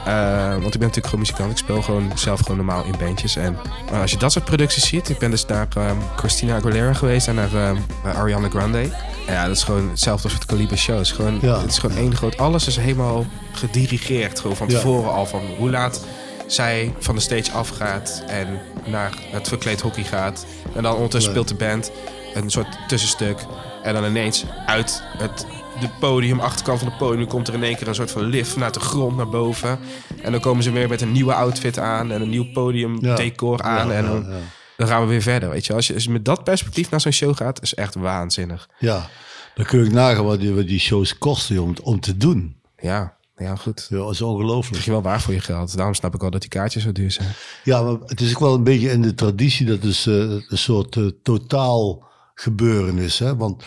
Eh, 0.04 0.48
want 0.50 0.64
ik 0.74 0.80
ben 0.80 0.80
natuurlijk 0.80 1.04
gewoon 1.06 1.20
muzikant. 1.20 1.50
Ik 1.50 1.56
speel 1.58 1.82
gewoon 1.82 2.12
zelf 2.14 2.40
gewoon 2.40 2.56
normaal 2.56 2.84
in 2.84 2.94
bandjes. 2.98 3.36
En 3.36 3.56
maar 3.90 4.00
als 4.00 4.10
je 4.10 4.16
dat 4.16 4.32
soort 4.32 4.44
producties 4.44 4.86
ziet. 4.88 5.08
Ik 5.08 5.18
ben 5.18 5.30
dus 5.30 5.46
naar 5.46 5.66
ehm, 5.76 5.96
Christina 6.16 6.56
Aguilera 6.56 6.92
geweest 6.94 7.28
en 7.28 7.34
naar 7.34 7.54
ehm, 7.54 7.76
Ariana 8.04 8.48
Grande. 8.48 8.78
En 9.26 9.34
ja, 9.34 9.46
dat 9.46 9.56
is 9.56 9.62
gewoon 9.62 9.88
hetzelfde 9.88 10.28
soort 10.28 10.44
kaliber 10.44 10.78
shows. 10.78 11.12
Gewoon, 11.12 11.38
Ja. 11.42 11.60
Het 11.60 11.70
is 11.70 11.78
gewoon 11.78 11.96
één 11.96 12.16
groot... 12.16 12.36
Alles 12.38 12.66
is 12.66 12.76
helemaal 12.76 13.26
gedirigeerd. 13.52 14.40
Gewoon 14.40 14.56
van 14.56 14.68
Ja. 14.68 14.74
tevoren 14.74 15.12
al. 15.12 15.26
Van 15.26 15.40
hoe 15.58 15.70
laat 15.70 16.04
zij 16.52 16.94
van 16.98 17.14
de 17.14 17.20
stage 17.20 17.52
afgaat 17.52 18.22
en 18.26 18.60
naar 18.86 19.14
het 19.30 19.48
verkleed 19.48 19.80
hockey 19.80 20.04
gaat. 20.04 20.46
En 20.74 20.82
dan 20.82 20.94
ondertussen 20.94 21.30
speelt 21.30 21.48
de 21.48 21.54
band 21.54 21.90
een 22.34 22.50
soort 22.50 22.78
tussenstuk. 22.88 23.46
En 23.82 23.94
dan 23.94 24.04
ineens 24.04 24.44
uit 24.66 25.02
het 25.18 25.46
de 25.80 25.88
podium, 26.00 26.40
achterkant 26.40 26.78
van 26.78 26.88
het 26.88 26.98
podium, 26.98 27.26
komt 27.26 27.48
er 27.48 27.54
in 27.54 27.62
één 27.62 27.76
keer 27.76 27.88
een 27.88 27.94
soort 27.94 28.10
van 28.10 28.22
lift 28.22 28.50
vanuit 28.50 28.74
de 28.74 28.80
grond 28.80 29.16
naar 29.16 29.28
boven. 29.28 29.78
En 30.22 30.32
dan 30.32 30.40
komen 30.40 30.62
ze 30.62 30.70
weer 30.70 30.88
met 30.88 31.00
een 31.00 31.12
nieuwe 31.12 31.34
outfit 31.34 31.78
aan 31.78 32.12
en 32.12 32.22
een 32.22 32.28
nieuw 32.28 32.50
podiumdecor 32.52 33.62
aan. 33.62 33.88
Ja, 33.88 33.94
en 33.94 34.06
dan, 34.06 34.26
ja. 34.28 34.36
dan 34.76 34.86
gaan 34.88 35.02
we 35.02 35.08
weer 35.08 35.22
verder. 35.22 35.50
Weet 35.50 35.66
je, 35.66 35.74
als 35.74 35.86
je, 35.86 35.94
als 35.94 36.04
je 36.04 36.10
met 36.10 36.24
dat 36.24 36.44
perspectief 36.44 36.90
naar 36.90 37.00
zo'n 37.00 37.12
show 37.12 37.36
gaat, 37.36 37.62
is 37.62 37.74
echt 37.74 37.94
waanzinnig. 37.94 38.68
Ja, 38.78 39.08
dan 39.54 39.64
kun 39.64 39.84
je 39.84 39.90
nagaan 39.90 40.24
wat 40.24 40.40
die, 40.40 40.54
wat 40.54 40.66
die 40.66 40.80
shows 40.80 41.18
kosten 41.18 41.58
om, 41.58 41.74
om 41.82 42.00
te 42.00 42.16
doen. 42.16 42.56
Ja, 42.78 43.16
ja 43.40 43.56
goed. 43.56 43.86
Ja, 43.90 43.96
dat 43.96 44.10
is 44.10 44.16
Krijg 44.16 44.32
ongelooflijk. 44.32 44.84
je 44.84 44.90
wel 44.90 45.02
waar 45.02 45.20
voor 45.20 45.34
je 45.34 45.40
geld. 45.40 45.76
Daarom 45.76 45.94
snap 45.94 46.14
ik 46.14 46.20
wel 46.20 46.30
dat 46.30 46.40
die 46.40 46.50
kaartjes 46.50 46.82
zo 46.82 46.92
duur 46.92 47.10
zijn. 47.10 47.28
Ja, 47.64 47.82
maar 47.82 47.96
het 48.06 48.20
is 48.20 48.30
ook 48.30 48.38
wel 48.38 48.54
een 48.54 48.64
beetje 48.64 48.90
in 48.90 49.02
de 49.02 49.14
traditie 49.14 49.66
dat 49.66 49.82
het 49.82 50.06
eh, 50.06 50.14
een 50.48 50.58
soort 50.58 50.96
eh, 50.96 51.06
totaal 51.22 52.08
gebeuren 52.34 52.98
is. 52.98 53.18
Hè? 53.18 53.36
Want 53.36 53.64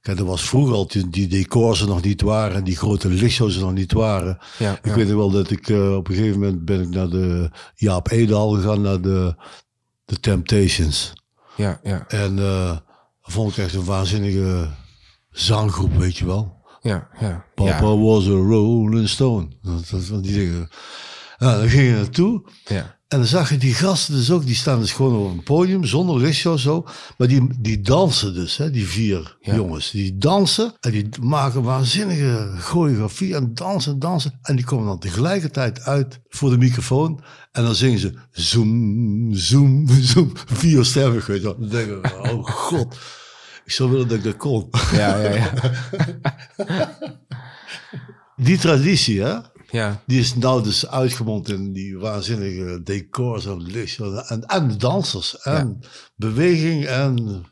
kijk, 0.00 0.18
er 0.18 0.24
was 0.24 0.48
vroeger 0.48 0.74
al 0.74 0.86
die, 0.86 1.08
die 1.10 1.26
decors 1.26 1.80
er 1.80 1.86
nog 1.86 2.02
niet 2.02 2.20
waren, 2.20 2.64
die 2.64 2.76
grote 2.76 3.08
lichtshows 3.08 3.56
er 3.56 3.62
nog 3.62 3.72
niet 3.72 3.92
waren. 3.92 4.38
Ja, 4.58 4.72
ik 4.72 4.84
ja. 4.84 4.94
weet 4.94 5.08
wel 5.08 5.30
dat 5.30 5.50
ik 5.50 5.68
eh, 5.68 5.96
op 5.96 6.08
een 6.08 6.14
gegeven 6.14 6.40
moment 6.40 6.64
ben 6.64 6.80
ik 6.80 6.88
naar 6.88 7.08
de 7.08 7.50
Jaap 7.74 8.10
Edal 8.10 8.50
gegaan, 8.50 8.80
naar 8.80 9.00
de, 9.00 9.34
de 10.04 10.20
Temptations. 10.20 11.12
Ja, 11.56 11.80
ja, 11.82 12.04
En 12.08 12.38
vond 13.22 13.50
ik 13.50 13.64
echt 13.64 13.74
een 13.74 13.84
waanzinnige 13.84 14.68
zanggroep, 15.30 15.96
weet 15.96 16.16
je 16.16 16.26
wel. 16.26 16.53
Ja, 16.84 17.08
ja. 17.20 17.44
Papa 17.54 17.70
ja, 17.70 17.96
was 17.96 18.26
a 18.26 18.30
Rolling 18.30 19.08
Stone. 19.08 19.48
Dat, 19.62 19.88
dat 19.90 20.04
van 20.04 20.20
die 20.22 20.32
dingen. 20.34 20.68
Ja, 21.38 21.58
dan 21.58 21.68
ging 21.68 21.88
je 21.88 21.94
naartoe. 21.94 22.42
ja. 22.64 22.92
En 23.08 23.20
dan 23.20 23.28
zag 23.28 23.50
je 23.50 23.56
die 23.56 23.74
gasten 23.74 24.14
dus 24.14 24.30
ook, 24.30 24.46
die 24.46 24.54
staan 24.54 24.80
dus 24.80 24.92
gewoon 24.92 25.16
op 25.26 25.30
een 25.32 25.42
podium, 25.42 25.84
zonder 25.84 26.20
lichtshow 26.20 26.58
zo. 26.58 26.84
Maar 27.18 27.28
die, 27.28 27.48
die 27.60 27.80
dansen 27.80 28.34
dus, 28.34 28.56
hè, 28.56 28.70
die 28.70 28.86
vier 28.86 29.36
Ja. 29.40 29.54
jongens. 29.54 29.90
Die 29.90 30.16
dansen 30.18 30.74
en 30.80 30.90
die 30.90 31.08
maken 31.22 31.62
waanzinnige 31.62 32.54
choreografie 32.58 33.34
en 33.34 33.54
dansen, 33.54 33.98
dansen. 33.98 34.38
En 34.42 34.56
die 34.56 34.64
komen 34.64 34.86
dan 34.86 34.98
tegelijkertijd 34.98 35.80
uit 35.82 36.20
voor 36.28 36.50
de 36.50 36.58
microfoon. 36.58 37.20
En 37.52 37.62
dan 37.64 37.74
zingen 37.74 37.98
ze 37.98 38.12
zoom, 38.30 39.34
zoom, 39.34 39.88
zoom. 40.00 40.32
Vierstemmig, 40.46 41.26
weet 41.26 41.36
je 41.40 41.44
wel. 41.44 41.56
Dan 41.58 41.68
denk 41.68 41.88
ik, 41.90 42.14
oh 42.32 42.44
god. 42.66 42.96
Ik 43.64 43.72
zou 43.72 43.90
willen 43.90 44.08
dat 44.08 44.18
ik 44.18 44.24
dat 44.24 44.36
kon. 44.36 44.68
Ja, 44.92 45.16
ja, 45.18 45.34
ja. 45.34 45.52
Die 48.36 48.58
traditie, 48.58 49.22
hè. 49.22 49.38
ja. 49.70 50.02
Die 50.06 50.20
is 50.20 50.34
nou 50.34 50.62
dus 50.62 50.88
uitgemond 50.88 51.48
in 51.48 51.72
die 51.72 51.98
waanzinnige 51.98 52.82
decors 52.82 53.46
en 53.46 53.62
lichtjes 53.62 54.28
en, 54.28 54.46
en 54.46 54.68
de 54.68 54.76
dansers 54.76 55.38
en 55.38 55.80
beweging 56.16 56.84
en 56.84 57.44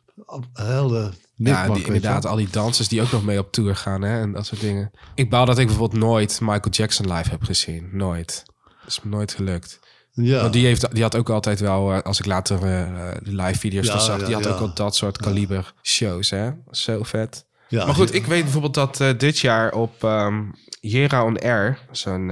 hele 0.53 1.13
Ja, 1.35 1.69
die, 1.69 1.85
inderdaad, 1.85 2.27
al 2.27 2.37
die 2.37 2.51
dansers 2.51 2.89
die 2.89 3.03
ook 3.03 3.13
nog 3.13 3.25
mee 3.25 3.39
op 3.39 3.53
tour 3.53 3.77
gaan 3.77 4.03
hè, 4.03 4.21
en 4.21 4.33
dat 4.33 4.47
soort 4.47 4.61
dingen. 4.61 4.91
Ik 5.15 5.31
baal 5.31 5.47
dat 5.47 5.59
ik 5.59 5.67
bijvoorbeeld 5.67 6.01
nooit 6.01 6.41
Michael 6.41 6.71
Jackson 6.71 7.13
live 7.13 7.31
heb 7.31 7.43
gezien. 7.43 7.89
Nooit. 7.93 8.43
Dat 8.81 8.89
is 8.89 9.01
me 9.03 9.11
nooit 9.11 9.33
gelukt. 9.33 9.81
Ja, 10.15 10.41
Want 10.41 10.53
die, 10.53 10.67
heeft, 10.67 10.95
die 10.95 11.03
had 11.03 11.17
ook 11.17 11.31
altijd 11.31 11.61
wel, 11.61 11.93
eh, 11.93 12.01
als 12.03 12.19
ik 12.19 12.27
later 12.27 12.57
eh, 12.57 13.15
de 13.23 13.35
live 13.35 13.59
video's 13.59 13.87
Ja, 13.87 13.99
zag, 13.99 14.25
die 14.25 14.35
had 14.35 14.47
ook 14.47 14.61
al 14.61 14.75
dat 14.75 14.97
soort 14.97 15.19
kaliber 15.19 15.75
shows. 15.83 16.31
Hè? 16.31 16.51
Zo 16.71 17.03
vet. 17.03 17.47
ja, 17.69 17.85
Maar 17.85 17.95
goed, 17.95 18.15
ik 18.15 18.27
weet 18.27 18.43
bijvoorbeeld 18.43 18.75
dat 18.75 19.01
eh, 19.01 19.19
dit 19.19 19.39
jaar 19.39 19.73
op 19.73 20.05
ehm 20.05 20.43
Jera 20.81 21.25
on 21.25 21.39
Air, 21.39 21.79
zo'n 21.91 22.27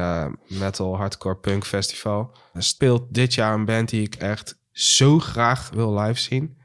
metal 0.46 0.96
hardcore 0.96 1.36
punk 1.36 1.66
festival, 1.66 2.36
speelt 2.54 3.02
dit 3.14 3.34
jaar 3.34 3.54
een 3.54 3.64
band 3.64 3.88
die 3.88 4.02
ik 4.02 4.14
echt 4.14 4.58
zo 4.72 5.18
graag 5.18 5.70
wil 5.74 5.98
live 5.98 6.20
zien. 6.20 6.56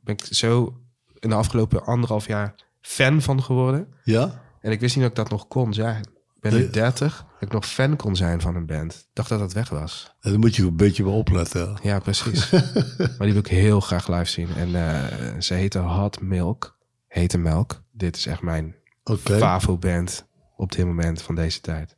Ben 0.00 0.14
ik 0.14 0.24
zo 0.30 0.80
in 1.18 1.28
de 1.28 1.34
afgelopen 1.34 1.84
anderhalf 1.84 2.26
jaar 2.26 2.54
fan 2.80 3.22
van 3.22 3.42
geworden. 3.42 3.88
Ja? 4.04 4.42
En 4.60 4.70
ik 4.72 4.80
wist 4.80 4.96
niet 4.96 5.04
dat 5.04 5.18
ik 5.18 5.22
dat 5.24 5.30
nog 5.30 5.48
kon 5.48 5.74
zijn. 5.74 6.04
Ben 6.50 6.60
nu 6.60 6.70
30, 6.70 7.16
dat 7.32 7.48
ik 7.48 7.52
nog 7.52 7.66
fan 7.66 7.96
kon 7.96 8.16
zijn 8.16 8.40
van 8.40 8.56
een 8.56 8.66
band. 8.66 8.94
Ik 8.94 9.08
dacht 9.12 9.28
dat 9.28 9.38
dat 9.38 9.52
weg 9.52 9.68
was. 9.68 10.14
En 10.20 10.30
dan 10.30 10.40
moet 10.40 10.56
je 10.56 10.62
een 10.62 10.76
beetje 10.76 11.04
wel 11.04 11.18
opletten. 11.18 11.78
Ja, 11.82 11.98
precies. 11.98 12.50
maar 12.98 13.16
die 13.18 13.32
wil 13.32 13.36
ik 13.36 13.46
heel 13.46 13.80
graag 13.80 14.08
live 14.08 14.30
zien. 14.30 14.48
En 14.56 14.74
eh, 14.74 15.40
ze 15.40 15.54
heette 15.54 15.78
Hot 15.78 16.20
Milk. 16.20 16.78
Hete 17.06 17.38
Melk. 17.38 17.82
Dit 17.92 18.16
is 18.16 18.26
echt 18.26 18.42
mijn 18.42 18.76
Oké. 19.04 19.38
Favo-band 19.38 20.26
op 20.56 20.72
dit 20.72 20.86
moment 20.86 21.22
van 21.22 21.34
deze 21.34 21.60
tijd. 21.60 21.96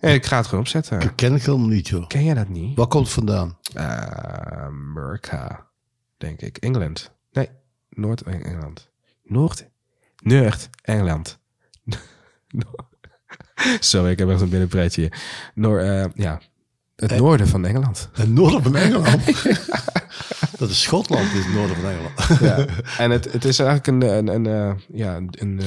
En 0.00 0.14
ik 0.14 0.26
ga 0.26 0.36
het 0.36 0.46
gewoon 0.46 0.60
opzetten. 0.60 1.00
Dat 1.00 1.14
ken 1.14 1.34
ik 1.34 1.42
helemaal 1.42 1.68
niet, 1.68 1.88
joh. 1.88 2.06
Ken 2.06 2.24
jij 2.24 2.34
dat 2.34 2.48
niet? 2.48 2.76
Waar 2.76 2.86
komt 2.86 3.04
het 3.04 3.14
vandaan? 3.14 3.58
Eh, 3.74 3.96
Amerika, 4.64 5.66
denk 6.16 6.40
ik. 6.40 6.56
Engeland. 6.56 7.12
Nee, 7.32 7.48
Noord-Engeland. 7.88 8.90
Noord? 9.22 9.68
Noord-Engeland. 10.16 11.38
Sorry, 13.80 14.10
ik 14.10 14.18
heb 14.18 14.28
echt 14.30 14.40
een 14.40 14.48
binnenpretje 14.48 15.00
hier. 15.00 15.12
Noor, 15.54 15.78
eh, 15.78 16.04
ja, 16.14 16.40
het 16.96 17.16
noorden 17.16 17.48
van 17.48 17.64
Engeland. 17.66 18.08
Het 18.12 18.28
noorden 18.28 18.62
van 18.62 18.76
Engeland. 18.76 19.24
dat 20.58 20.70
is 20.70 20.82
Schotland, 20.82 21.32
is 21.32 21.44
het 21.44 21.54
noorden 21.54 21.76
van 21.76 21.84
Engeland. 21.90 22.40
ja. 22.40 22.66
En 22.98 23.10
het, 23.10 23.32
het 23.32 23.44
is 23.44 23.58
eigenlijk 23.58 23.86
een, 24.04 24.16
een, 24.16 24.26
een, 24.34 24.46
eh, 24.46 24.76
ja, 24.92 25.16
een, 25.30 25.60
eh, 25.60 25.66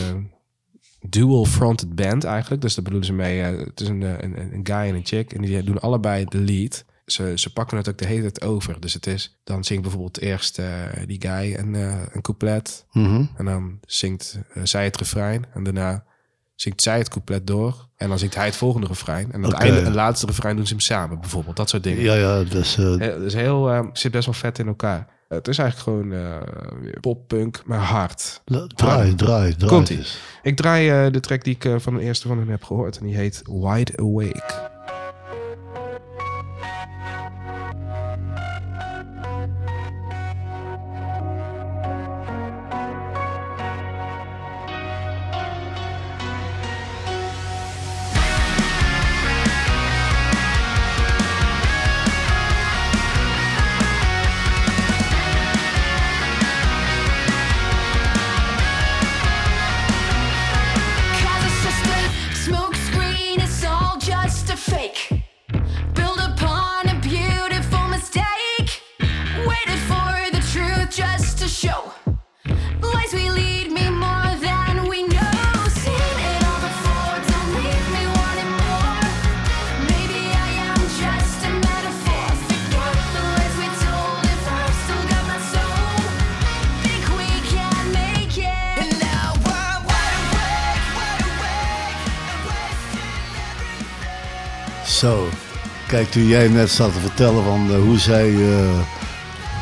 dual-fronted 1.10 1.96
band 1.96 2.24
eigenlijk. 2.24 2.62
Dus 2.62 2.76
daar 2.76 2.84
bedoelen 2.84 3.08
ze 3.08 3.14
mee. 3.14 3.42
eh, 3.42 3.66
het 3.66 3.82
is 3.82 3.88
een, 3.88 4.04
eh, 4.04 4.10
een, 4.18 4.38
een 4.54 4.60
guy 4.64 4.76
en 4.76 4.96
een 4.96 5.06
chick. 5.06 5.34
En 5.34 5.42
die 5.42 5.64
doen 5.64 5.80
allebei 5.80 6.26
de 6.26 6.38
lead. 6.38 6.86
Ze, 7.06 7.32
ze 7.36 7.54
pakken 7.54 7.78
het 7.78 7.90
ook 7.90 7.98
de 7.98 8.06
hele 8.06 8.22
tijd 8.32 8.42
over. 8.42 8.80
Dus 8.82 8.94
het 8.94 9.08
is, 9.08 9.40
dan 9.44 9.64
zingt 9.64 9.82
bijvoorbeeld 9.84 10.20
eerst 10.20 10.60
eh, 10.60 10.68
die 11.06 11.22
guy 11.22 11.54
een, 11.56 11.76
eh, 11.76 12.02
een 12.12 12.22
couplet. 12.22 12.86
Mhm. 12.92 13.26
En 13.38 13.46
dan 13.46 13.80
zingt 13.86 14.40
eh, 14.54 14.64
zij 14.66 14.84
het 14.84 14.98
refrein. 14.98 15.46
En 15.54 15.64
daarna 15.64 16.04
zingt 16.64 16.82
zij 16.82 16.98
het 16.98 17.10
couplet 17.10 17.48
door. 17.48 17.88
En 17.96 18.10
dan 18.10 18.20
zingt 18.20 18.36
hij 18.36 18.46
het 18.46 18.56
volgende 18.56 18.88
refrein. 18.88 19.32
En 19.32 19.44
het 19.44 19.54
Oké. 19.54 19.62
einde, 19.64 19.80
het 19.82 19.94
laatste 19.96 20.26
refrein 20.26 20.56
doen 20.56 20.66
ze 20.66 20.72
hem 20.74 20.82
samen 20.82 21.20
bijvoorbeeld. 21.20 21.56
Dat 21.56 21.70
soort 21.70 21.84
dingen. 21.84 22.04
Ja, 22.04 22.14
ja, 22.14 22.44
dus... 22.44 22.78
eh, 22.78 22.84
Heel- 22.98 23.20
Dus 23.20 23.34
heel, 23.34 23.70
eh, 23.72 23.80
zit 23.94 24.12
best 24.12 24.26
wel 24.26 24.34
vet 24.34 24.60
in 24.60 24.68
elkaar. 24.68 25.08
Het 25.28 25.48
is 25.48 25.58
eigenlijk 25.58 25.90
gewoon 25.90 26.14
eh 26.20 26.38
poppunk, 27.02 27.62
maar 27.66 27.80
hard. 27.80 28.42
draai, 28.46 29.16
draai, 29.16 29.16
draai. 29.56 29.56
Komt-ie. 29.72 29.96
het 29.98 30.06
eens. 30.06 30.18
Ik 30.44 30.56
draai 30.56 30.90
eh, 30.90 31.12
de 31.12 31.20
track 31.20 31.44
die 31.44 31.54
ik 31.56 31.66
eh, 31.66 31.76
van 31.78 31.96
de 31.96 32.02
eerste 32.02 32.28
van 32.28 32.38
hen 32.38 32.48
heb 32.50 32.64
gehoord. 32.64 32.98
En 32.98 33.06
die 33.06 33.16
heet 33.16 33.42
Wide 33.46 33.92
Awake. 33.98 34.72
Toen 96.14 96.28
jij 96.28 96.48
net 96.48 96.72
zat 96.72 96.94
te 96.94 97.00
vertellen 97.00 97.44
van 97.44 97.68
eh, 97.72 97.76
hoe 97.76 98.00
zij 98.00 98.30
eh, 98.34 98.66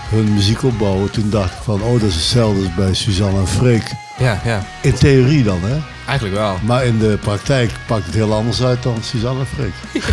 hun 0.09 0.33
muziek 0.33 0.63
opbouwen, 0.63 1.11
toen 1.11 1.29
dacht 1.29 1.51
ik 1.51 1.63
van, 1.63 1.81
oh, 1.81 1.91
dat 1.99 2.09
is 2.09 2.15
hetzelfde 2.15 2.59
als 2.63 2.73
bij 2.75 2.93
Suzanne 2.93 3.39
en 3.39 3.47
Freek. 3.47 3.91
Ja, 4.17 4.41
ja. 4.45 4.63
In 4.81 4.93
theorie 4.93 5.43
dan, 5.43 5.61
hè? 5.63 5.77
Eigenlijk 6.07 6.37
wel. 6.39 6.57
Maar 6.63 6.85
in 6.85 6.99
de 6.99 7.17
praktijk 7.21 7.71
pakt 7.87 8.05
het 8.05 8.13
heel 8.15 8.33
anders 8.33 8.61
uit 8.63 8.83
dan 8.83 8.97
Suzanne 9.03 9.39
en 9.39 9.45
Freek. 9.47 9.73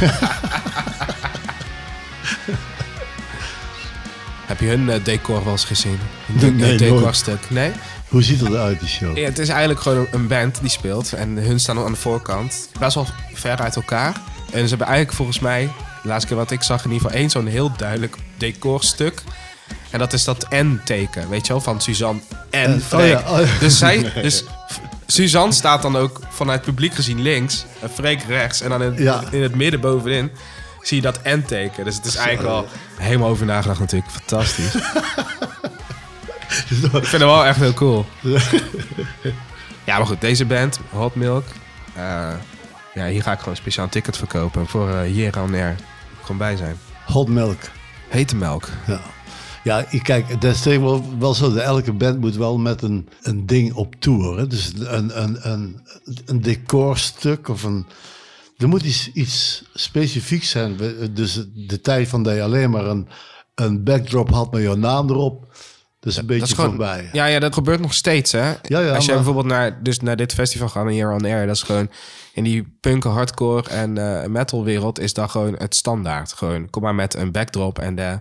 Heb 4.46 4.60
je 4.60 4.66
hun 4.66 4.90
eh, 4.90 5.04
decor 5.04 5.42
wel 5.44 5.52
eens 5.52 5.64
gezien? 5.64 5.98
Nee, 6.26 6.40
Hun 6.50 6.56
nooit. 6.56 6.78
decorstuk? 6.78 7.50
Nee? 7.50 7.70
Hoe 8.08 8.22
ziet 8.22 8.40
het 8.40 8.48
eruit, 8.48 8.80
die 8.80 8.88
show? 8.88 9.16
Ja, 9.16 9.24
het 9.24 9.38
is 9.38 9.48
eigenlijk 9.48 9.80
gewoon 9.80 9.98
een- 9.98 10.08
een 10.10 10.26
band 10.26 10.60
die 10.60 10.70
speelt. 10.70 11.12
En 11.12 11.36
hun 11.36 11.60
staan 11.60 11.78
aan 11.78 11.92
de 11.92 11.98
voorkant. 11.98 12.68
Best 12.78 12.94
wel 12.94 13.06
ver 13.32 13.56
uit 13.58 13.76
elkaar. 13.76 14.12
En 14.52 14.62
ze 14.62 14.68
hebben 14.68 14.86
eigenlijk 14.86 15.16
volgens 15.16 15.38
mij, 15.38 15.68
de 16.02 16.08
laatste 16.08 16.26
keer 16.28 16.36
wat 16.36 16.50
ik 16.50 16.62
zag, 16.62 16.84
in 16.84 16.90
ieder 16.90 17.02
geval 17.06 17.20
één 17.20 17.30
zo'n 17.30 17.46
heel 17.46 17.72
duidelijk 17.76 18.16
decorstuk. 18.36 19.22
En 19.90 19.98
dat 19.98 20.12
is 20.12 20.24
dat 20.24 20.46
N-teken, 20.50 21.28
weet 21.28 21.46
je 21.46 21.52
wel, 21.52 21.62
van 21.62 21.80
Suzanne 21.80 22.20
en 22.50 22.80
Freek. 22.82 23.00
oh 23.18 23.24
ja, 23.24 23.32
oh 23.32 23.46
ja. 23.46 23.58
Dus, 23.60 23.78
zij, 23.78 24.12
dus 24.22 24.44
Suzanne 25.06 25.52
staat 25.52 25.82
dan 25.82 25.96
ook 25.96 26.20
vanuit 26.28 26.62
publiek 26.62 26.94
gezien 26.94 27.22
links 27.22 27.64
en 27.82 27.90
Freek 27.90 28.22
rechts. 28.22 28.60
En 28.60 28.68
dan 28.70 28.82
in, 28.82 29.02
Ja. 29.02 29.22
in 29.30 29.42
het 29.42 29.54
midden 29.54 29.80
bovenin 29.80 30.30
zie 30.82 30.96
je 30.96 31.02
dat 31.02 31.20
N-teken. 31.24 31.84
Dus 31.84 31.96
het 31.96 32.04
is 32.04 32.16
eigenlijk 32.16 32.48
wel 32.48 32.66
helemaal 32.98 33.28
over 33.28 33.46
nagedacht 33.46 33.80
natuurlijk. 33.80 34.10
Fantastisch. 34.10 34.74
Ik 36.68 36.90
vind 36.90 37.10
het 37.12 37.20
wel 37.20 37.46
echt 37.46 37.58
heel 37.58 37.74
cool. 37.74 38.06
Ja, 39.84 39.96
maar 39.98 40.06
goed, 40.06 40.20
deze 40.20 40.44
band, 40.44 40.78
Hot 40.90 41.14
Milk. 41.14 41.44
eh, 41.94 42.28
ja, 42.98 43.06
hier 43.08 43.22
ga 43.22 43.32
ik 43.32 43.38
gewoon 43.38 43.56
speciaal 43.56 43.84
een 43.84 43.90
ticket 43.90 44.16
verkopen 44.16 44.66
voor 44.66 44.88
eh 44.90 45.00
hier 45.00 45.40
on 45.42 45.54
air. 45.54 45.76
Gewoon 46.20 46.38
bij 46.38 46.56
zijn. 46.56 46.76
Hot 47.06 47.28
Milk. 47.28 47.58
Hete 48.08 48.36
melk. 48.36 48.68
Ja. 48.86 49.00
Ja, 49.64 49.84
ik- 49.90 50.02
kijk, 50.02 50.40
dat 50.40 50.54
is 50.54 50.60
tegenwoordig 50.62 51.06
wel 51.18 51.34
zo. 51.34 51.52
dat 51.52 51.62
Elke 51.62 51.92
band 51.92 52.20
moet 52.20 52.36
wel 52.36 52.58
met 52.58 52.82
een, 52.82 53.08
een 53.22 53.46
ding 53.46 53.72
op 53.74 53.94
tour. 53.98 54.38
Hè? 54.38 54.46
Dus 54.46 54.72
een, 54.74 55.22
een, 55.22 55.50
een, 55.50 55.80
een 56.26 56.40
decorstuk 56.42 57.48
of 57.48 57.62
een... 57.62 57.86
Er 58.56 58.68
moet 58.68 58.82
iets, 58.82 59.12
iets 59.12 59.64
specifieks 59.74 60.50
zijn. 60.50 60.76
Dus 61.14 61.44
de 61.54 61.80
tijd 61.80 62.08
van 62.08 62.22
dat 62.22 62.34
je 62.34 62.42
alleen 62.42 62.70
maar 62.70 62.84
een, 62.84 63.08
een 63.54 63.84
backdrop 63.84 64.30
had 64.30 64.52
met 64.52 64.62
jouw 64.62 64.74
naam 64.76 65.08
erop. 65.10 65.56
Is 66.08 66.16
een 66.16 66.26
beetje 66.26 66.54
gewoon, 66.54 66.70
voorbij. 66.70 67.08
Ja, 67.12 67.26
ja, 67.26 67.38
dat 67.38 67.54
gebeurt 67.54 67.80
nog 67.80 67.94
steeds, 67.94 68.32
hè? 68.32 68.48
Ja, 68.62 68.80
ja, 68.80 68.94
Als 68.94 69.06
maar- 69.06 69.16
bijvoorbeeld 69.16 69.46
naar, 69.46 69.82
dus 69.82 70.00
naar 70.00 70.16
dit 70.16 70.34
festival 70.34 70.68
gaat, 70.68 70.84
Here 70.84 71.14
on 71.14 71.24
Air, 71.24 71.46
dat 71.46 71.56
is 71.56 71.62
gewoon 71.62 71.90
in 72.32 72.44
die 72.44 72.76
punk, 72.80 73.04
hardcore 73.04 73.68
en 73.68 73.98
eh 74.22 74.28
metal 74.28 74.64
wereld 74.64 74.98
is 74.98 75.12
dat 75.14 75.30
gewoon 75.30 75.54
het 75.58 75.74
standaard. 75.74 76.32
Gewoon, 76.32 76.70
kom 76.70 76.82
maar 76.82 76.94
met 76.94 77.14
een 77.14 77.32
backdrop 77.32 77.78
en 77.78 77.98
eh, 77.98 78.14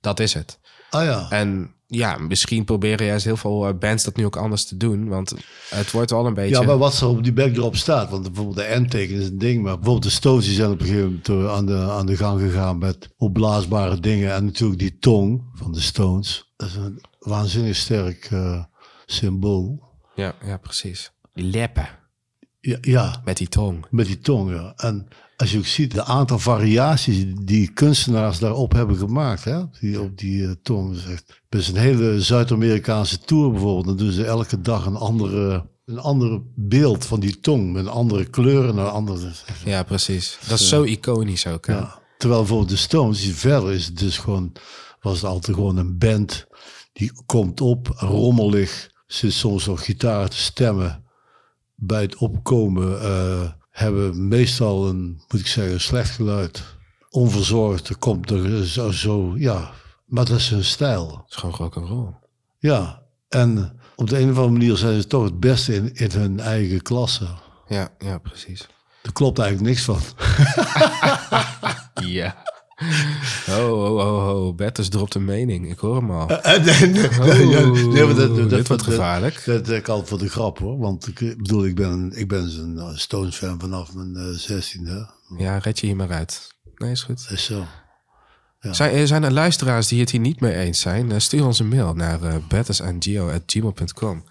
dat 0.00 0.20
is 0.20 0.34
het. 0.34 0.58
Ah 0.90 1.04
ja. 1.04 1.26
En 1.30 1.74
ja, 1.86 2.16
misschien 2.18 2.64
proberen 2.64 3.06
juist 3.06 3.24
heel 3.24 3.36
veel 3.36 3.66
eh, 3.68 3.74
bands 3.78 4.04
dat 4.04 4.16
nu 4.16 4.24
ook 4.24 4.36
anders 4.36 4.64
te 4.64 4.76
doen, 4.76 5.08
want 5.08 5.34
het 5.70 5.90
wordt 5.90 6.10
wel 6.10 6.26
een 6.26 6.34
beetje... 6.34 6.60
Ja, 6.60 6.62
maar 6.62 6.78
wat 6.78 7.00
er 7.00 7.06
op 7.06 7.22
die 7.22 7.32
backdrop 7.32 7.76
staat. 7.76 8.10
Want 8.10 8.22
bijvoorbeeld 8.22 8.56
de 8.56 8.80
N-teken 8.80 9.16
is 9.16 9.26
een 9.28 9.38
ding. 9.38 9.62
Maar 9.62 9.74
bijvoorbeeld 9.74 10.02
de 10.02 10.10
Stones 10.10 10.44
die 10.44 10.54
zijn 10.54 10.70
op 10.70 10.80
een 10.80 10.86
gegeven 10.86 11.20
moment 11.26 11.50
aan 11.50 11.66
de, 11.66 11.76
aan 11.90 12.06
de 12.06 12.16
gang 12.16 12.40
gegaan 12.40 12.78
met 12.78 13.08
opblaasbare 13.16 14.00
dingen. 14.00 14.32
En 14.32 14.44
natuurlijk 14.44 14.78
die 14.80 14.98
tong 14.98 15.42
van 15.54 15.72
de 15.72 15.80
Stones. 15.80 16.52
Dat 16.56 16.68
is 16.68 16.74
een 16.74 17.00
waanzinnig 17.22 17.76
sterk 17.76 18.28
eh, 18.30 18.64
symbool. 19.06 19.82
ja, 20.14 20.34
ja, 20.44 20.56
precies. 20.56 21.12
Die 21.34 21.44
leppen 21.44 21.88
Ja, 22.60 22.78
ja, 22.80 23.20
met 23.24 23.36
die 23.36 23.48
tong. 23.48 23.86
met 23.90 24.06
die 24.06 24.18
tong. 24.18 24.50
Ja. 24.50 24.72
En 24.76 25.08
als 25.36 25.52
je 25.52 25.58
ook 25.58 25.66
ziet, 25.66 25.94
de 25.94 26.04
aantal 26.04 26.38
variaties 26.38 27.24
die 27.44 27.72
kunstenaars 27.72 28.38
daarop 28.38 28.72
hebben 28.72 28.96
gemaakt. 28.96 29.44
Hè, 29.44 29.62
die, 29.80 30.00
op 30.00 30.18
die 30.18 30.44
eh, 30.46 30.50
tong. 30.62 30.96
echt- 31.10 31.40
Dus 31.48 31.68
een 31.68 31.76
hele 31.76 32.20
Zuid-Amerikaanse 32.20 33.18
tour 33.18 33.50
bijvoorbeeld. 33.50 33.84
Dan 33.86 33.96
doen 33.96 34.12
ze 34.12 34.24
elke 34.24 34.60
dag 34.60 34.86
een 34.86 34.96
andere, 34.96 35.68
een 35.84 35.98
andere 35.98 36.42
beeld 36.54 37.04
van 37.04 37.20
die 37.20 37.40
tong. 37.40 37.72
Met 37.72 37.86
andere 37.86 38.24
kleur 38.24 38.68
en 38.68 38.76
een 38.76 38.86
andere... 38.90 39.30
Ja, 39.64 39.82
precies. 39.82 40.38
Dat 40.48 40.58
is 40.60 40.68
zo 40.68 40.82
iconisch 40.82 41.46
ook. 41.46 41.66
Hè? 41.66 41.74
Ja. 41.74 42.00
Terwijl 42.18 42.40
bijvoorbeeld 42.40 42.70
de 42.70 42.76
Stones, 42.76 43.22
die 43.22 43.34
verder 43.34 43.72
is 43.72 43.86
het 43.86 43.98
dus 43.98 44.18
gewoon, 44.18 44.52
was 45.00 45.14
het 45.14 45.24
altijd 45.24 45.56
gewoon 45.56 45.76
een 45.76 45.98
band 45.98 46.46
die 46.92 47.12
komt 47.26 47.60
op, 47.60 47.88
rommelig, 47.88 48.90
zit 49.06 49.32
soms 49.32 49.66
nog 49.66 49.84
gitaar 49.84 50.28
te 50.28 50.36
stemmen. 50.36 51.04
Bij 51.74 52.02
het 52.02 52.16
opkomen 52.16 53.02
eh, 53.02 53.50
hebben 53.70 54.28
meestal 54.28 54.88
een, 54.88 55.22
moet 55.28 55.40
ik 55.40 55.46
zeggen, 55.46 55.72
een 55.72 55.80
slecht 55.80 56.10
geluid. 56.10 56.62
Onverzorgd, 57.10 57.88
er 57.88 57.96
komt 57.96 58.30
er 58.30 58.66
zo, 58.66 58.90
zo, 58.90 59.34
ja, 59.36 59.70
maar 60.06 60.24
dat 60.24 60.38
is 60.38 60.48
hun 60.48 60.64
stijl. 60.64 61.08
Het 61.08 61.30
is 61.30 61.36
gewoon 61.36 61.54
rock 61.54 61.76
and 61.76 61.88
roll. 61.88 62.14
Ja, 62.58 63.02
en 63.28 63.78
op 63.96 64.08
de 64.08 64.18
een 64.18 64.30
of 64.30 64.36
andere 64.36 64.50
manier 64.50 64.76
zijn 64.76 65.00
ze 65.00 65.06
toch 65.06 65.24
het 65.24 65.40
beste 65.40 65.74
in, 65.74 65.94
in 65.94 66.10
hun 66.10 66.40
eigen 66.40 66.82
klasse. 66.82 67.26
Ja, 67.68 67.88
ja, 67.98 68.18
precies. 68.18 68.68
Er 69.02 69.12
klopt 69.12 69.38
eigenlijk 69.38 69.68
niks 69.68 69.84
van. 69.84 70.00
Ja. 72.06 72.41
Oh, 73.48 73.72
oh, 73.72 73.96
oh, 73.96 74.46
oh. 74.46 74.56
Bertus 74.56 74.88
dropt 74.88 75.14
een 75.14 75.24
mening. 75.24 75.70
Ik 75.70 75.78
hoor 75.78 75.96
hem 75.96 76.10
al. 76.10 76.28
Eh, 76.28 76.66
ja, 77.94 78.14
dat, 78.46 78.68
wordt 78.68 78.82
gevaarlijk. 78.82 79.42
Dat, 79.44 79.70
ik 79.70 79.88
altijd 79.88 80.08
voor 80.08 80.18
de 80.18 80.28
grap 80.28 80.58
hoor. 80.58 80.78
Want 80.78 81.08
ik 81.08 81.36
bedoel, 81.36 81.66
ik 81.66 81.74
ben, 81.74 82.12
ik 82.14 82.28
ben 82.28 82.58
een 82.58 82.78
eh, 82.78 82.96
Stones 82.96 83.36
fan 83.36 83.60
vanaf 83.60 83.94
mijn 83.94 84.16
eh, 84.16 84.38
zestiende. 84.38 85.10
Ja, 85.38 85.58
red 85.58 85.80
je 85.80 85.86
hier 85.86 85.96
maar 85.96 86.10
uit. 86.10 86.54
Nee, 86.76 86.90
is 86.90 87.02
goed. 87.02 87.26
is 87.30 87.44
zo. 87.44 87.64
Zijn, 88.70 88.94
er 88.94 89.06
zijn 89.06 89.22
er 89.22 89.32
luisteraars 89.32 89.88
die 89.88 90.00
het 90.00 90.10
hier 90.10 90.20
niet 90.20 90.40
mee 90.40 90.54
eens 90.54 90.80
zijn? 90.80 91.12
Eh, 91.12 91.18
Stuur 91.18 91.46
ons 91.46 91.58
een 91.58 91.68
mail 91.68 91.94
naar 91.94 92.22
uh. 92.22 92.34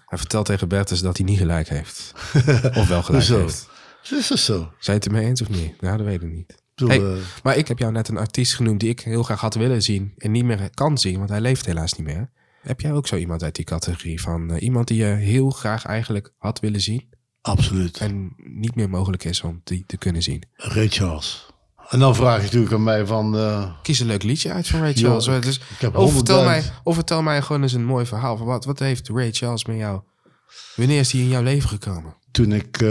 En 0.06 0.18
vertel 0.18 0.42
tegen 0.42 0.68
Bertus 0.68 1.00
dat 1.00 1.16
hij 1.16 1.26
niet 1.26 1.38
gelijk 1.38 1.68
heeft. 1.68 2.12
of 2.78 2.88
wel 2.88 3.02
gelijk 3.02 3.06
Hoezo? 3.06 3.38
heeft. 3.38 3.68
Is 4.10 4.28
dat 4.28 4.38
zo? 4.38 4.72
Zijn 4.78 4.96
het 4.96 5.06
ermee 5.06 5.26
eens 5.26 5.42
of 5.42 5.48
niet? 5.48 5.80
Nou, 5.80 5.96
dat 5.96 6.06
weet 6.06 6.22
ik 6.22 6.32
niet. 6.32 6.61
Ik 6.82 6.88
bedoel, 6.88 7.12
Hey, 7.12 7.20
eh, 7.20 7.24
maar 7.42 7.56
ik 7.56 7.68
heb 7.68 7.78
jou 7.78 7.92
net 7.92 8.08
een 8.08 8.16
artiest 8.18 8.54
genoemd 8.54 8.80
die 8.80 8.88
ik 8.88 9.00
heel 9.00 9.22
graag 9.22 9.40
had 9.40 9.54
willen 9.54 9.82
zien 9.82 10.12
en 10.16 10.30
niet 10.30 10.44
meer 10.44 10.70
kan 10.74 10.98
zien, 10.98 11.18
want 11.18 11.30
hij 11.30 11.40
leeft 11.40 11.66
helaas 11.66 11.92
niet 11.94 12.06
meer. 12.06 12.30
Heb 12.62 12.80
jij 12.80 12.92
ook 12.92 13.06
zo 13.06 13.16
iemand 13.16 13.42
uit 13.42 13.54
die 13.54 13.64
categorie 13.64 14.20
van 14.20 14.50
eh, 14.50 14.62
iemand 14.62 14.88
die 14.88 14.96
je 14.96 15.04
heel 15.04 15.50
graag 15.50 15.84
eigenlijk 15.84 16.32
had 16.38 16.60
willen 16.60 16.80
zien 16.80 17.08
absoluut. 17.40 17.98
en 17.98 18.32
niet 18.36 18.74
meer 18.74 18.88
mogelijk 18.90 19.24
is 19.24 19.42
om 19.42 19.60
die 19.64 19.84
te 19.86 19.96
kunnen 19.96 20.22
zien? 20.22 20.42
Ray 20.56 20.88
Charles. 20.88 21.50
En 21.88 21.98
dan 21.98 22.14
vraag 22.14 22.36
je 22.36 22.42
natuurlijk 22.42 22.72
aan 22.72 22.82
mij 22.82 23.06
van... 23.06 23.36
eh, 23.36 23.72
Kies 23.82 24.00
een 24.00 24.06
leuk 24.06 24.22
liedje 24.22 24.52
uit 24.52 24.68
van 24.68 24.80
Ray 24.80 24.92
Ja, 24.94 25.00
Charles. 25.00 25.26
ik- 25.26 25.42
dus, 25.42 25.60
of, 25.92 26.12
vertel 26.12 26.44
mij, 26.44 26.62
100.000. 26.62 26.68
of 26.82 26.94
vertel 26.94 27.22
mij 27.22 27.42
gewoon 27.42 27.62
eens 27.62 27.72
een 27.72 27.84
mooi 27.84 28.06
verhaal. 28.06 28.36
Van 28.36 28.46
wat, 28.46 28.64
wat 28.64 28.78
heeft 28.78 29.08
Ray 29.08 29.32
Charles 29.32 29.64
met 29.64 29.76
jou... 29.76 30.00
Wanneer 30.76 30.98
is 30.98 31.12
hij 31.12 31.20
in 31.20 31.28
jouw 31.28 31.42
leven 31.42 31.68
gekomen? 31.68 32.14
toen 32.30 32.52
ik, 32.52 32.82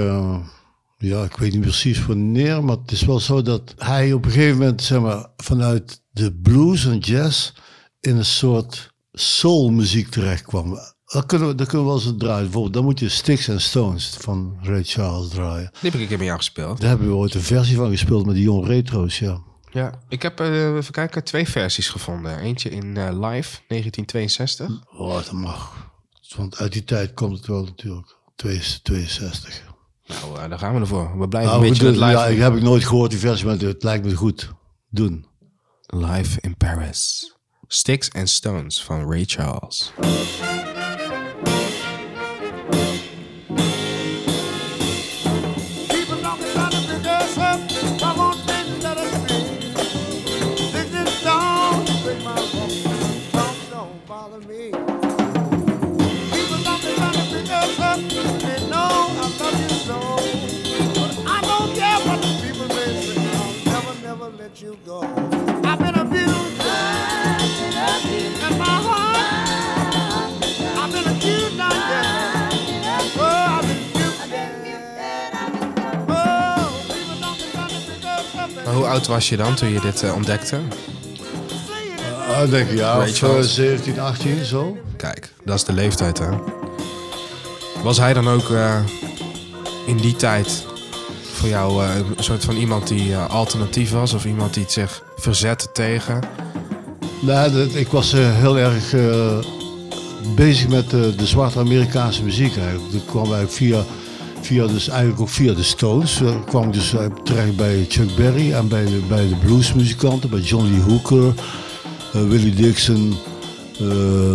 ja, 1.02 1.24
ik 1.24 1.38
weet 1.38 1.52
niet 1.52 1.62
precies 1.62 2.06
wanneer, 2.06 2.64
maar 2.64 2.78
het 2.78 2.92
is 2.92 3.02
wel 3.02 3.20
zo 3.20 3.42
dat 3.42 3.74
hij 3.78 4.14
op 4.14 4.26
een 4.26 4.32
gegeven 4.32 4.58
moment, 4.58 4.82
zeg 4.82 5.02
maar, 5.02 5.28
vanuit 5.38 6.02
de 6.12 6.34
blues 6.34 6.86
en 6.86 6.98
jazz 6.98 7.52
in 8.00 8.18
een 8.18 8.26
soort 8.26 8.94
soulmuziek 9.12 10.10
terecht 10.10 10.44
kwam. 10.44 10.80
Dat 11.06 11.26
kunnen, 11.26 11.48
we, 11.48 11.56
dat 11.56 11.68
kunnen 11.68 11.88
we 11.88 11.94
wel 11.94 12.02
eens 12.02 12.14
draaien. 12.18 12.44
Bijvoorbeeld, 12.44 12.74
dan 12.74 12.84
moet 12.84 13.00
je 13.00 13.10
Sticks 13.10 13.50
and 13.50 13.62
Stones 13.62 14.18
van 14.20 14.58
Ray 14.62 14.84
Charles 14.84 15.30
draaien. 15.30 15.70
Die 15.72 15.92
heb 15.92 15.94
ik 15.94 16.02
een 16.02 16.08
keer 16.08 16.18
met 16.18 16.26
jou 16.26 16.38
gespeeld. 16.38 16.80
Daar 16.80 16.90
hebben 16.90 17.08
we 17.08 17.14
ooit 17.14 17.34
een 17.34 17.42
versie 17.42 17.76
van 17.76 17.90
gespeeld 17.90 18.26
met 18.26 18.36
die 18.36 18.44
Jong 18.44 18.68
Retro's, 18.68 19.20
ja. 19.20 19.42
Ja, 19.72 20.00
ik 20.10 20.22
heb 20.22 20.40
eh, 20.40 20.76
even 20.76 20.94
kijken, 20.94 21.24
twee 21.24 21.50
versies 21.50 21.90
gevonden. 21.90 22.40
Eentje 22.40 22.70
in 22.70 22.98
eh, 22.98 23.04
live, 23.04 23.60
1962. 23.68 24.70
Oh, 24.98 25.14
dat 25.14 25.32
mag. 25.32 25.90
Want 26.36 26.58
uit 26.58 26.72
die 26.72 26.84
tijd 26.84 27.14
komt 27.14 27.38
het 27.38 27.48
wel 27.48 27.64
natuurlijk. 27.64 28.16
62. 28.36 29.71
Nou, 30.22 30.40
eh, 30.40 30.50
daar 30.50 30.60
gaan 30.60 30.74
we 30.74 30.80
ervoor. 30.80 31.20
We 31.20 31.28
blijven 31.28 31.52
Nou, 31.52 31.64
een 31.64 31.70
beetje 31.70 31.90
live, 31.92 32.06
ja, 32.06 32.26
ik 32.26 32.40
heb 32.40 32.56
ik 32.56 32.62
nooit 32.62 32.86
gehoord 32.86 33.10
die 33.10 33.20
versie, 33.20 33.46
maar 33.46 33.58
het 33.58 33.84
lijkt 33.84 34.06
me 34.06 34.16
goed. 34.16 34.52
Doen. 34.90 35.26
live 35.86 36.38
in 36.42 36.58
Paris. 36.58 37.32
Sticks 37.68 38.12
and 38.12 38.30
Stones 38.30 38.84
van 38.84 39.12
Ray 39.12 39.24
Charles. 39.26 39.92
Maar 78.66 78.74
hoe 78.74 78.88
oud 78.88 79.08
was 79.08 79.30
je 79.30 79.38
dan 79.38 79.56
toen 79.56 79.70
je 79.70 79.80
dit 79.80 80.04
eh, 80.04 80.16
ontdekte? 80.16 80.60
Denk 82.50 82.70
ik, 82.70 82.78
ja, 82.78 82.98
Ray 82.98 83.10
of, 83.10 83.22
eh, 83.22 83.40
17, 83.40 84.00
18, 84.00 84.46
zo. 84.46 84.78
Kijk, 84.98 85.34
dat 85.44 85.56
is 85.56 85.64
de 85.64 85.74
leeftijd, 85.74 86.18
hè? 86.18 86.30
Was 87.84 87.98
hij 87.98 88.14
dan 88.14 88.30
ook 88.30 88.50
eh, 88.50 88.80
in 89.86 89.98
die 89.98 90.16
tijd 90.16 90.66
voor 91.42 91.50
jou 91.50 91.84
eh, 91.84 91.96
een 92.18 92.24
soort 92.24 92.46
van 92.46 92.56
iemand 92.56 92.88
die 92.88 93.14
eh, 93.14 93.30
alternatief 93.30 93.92
was? 93.92 94.14
Of 94.14 94.26
iemand 94.26 94.54
die 94.54 94.66
zich 94.68 95.04
verzette 95.18 95.72
tegen? 95.72 96.20
Dat, 97.22 97.76
ik 97.76 97.88
was 97.88 98.14
eh, 98.14 98.20
heel 98.36 98.58
erg 98.58 98.96
bezig 100.36 100.68
met 100.68 100.90
de 100.90 101.26
zwarte 101.26 101.60
Amerikaanse 101.60 102.24
muziek 102.24 102.58
eigenlijk. 102.58 102.92
Dat 102.92 103.06
kwam 103.06 103.24
eigenlijk 103.24 103.52
via, 103.52 103.84
via 104.42 104.68
dus 104.68 104.88
eigenlijk 104.88 105.22
ook 105.22 105.30
via 105.30 105.54
de 105.54 105.64
Stones. 105.64 106.22
eh, 106.22 106.36
kwam 106.46 106.72
dus 106.72 106.94
terecht 107.24 107.56
bij 107.56 107.86
Chuck 107.90 108.16
Berry 108.16 108.54
en 108.54 108.68
bij 108.68 108.86
de, 108.86 109.02
bij 109.08 109.28
de 109.28 109.36
bluesmuzikanten, 109.36 110.30
bij 110.30 110.40
John 110.40 110.66
Lee 110.66 110.82
Hooker, 110.82 111.34
Willie 112.12 112.54
Dixon, 112.54 113.18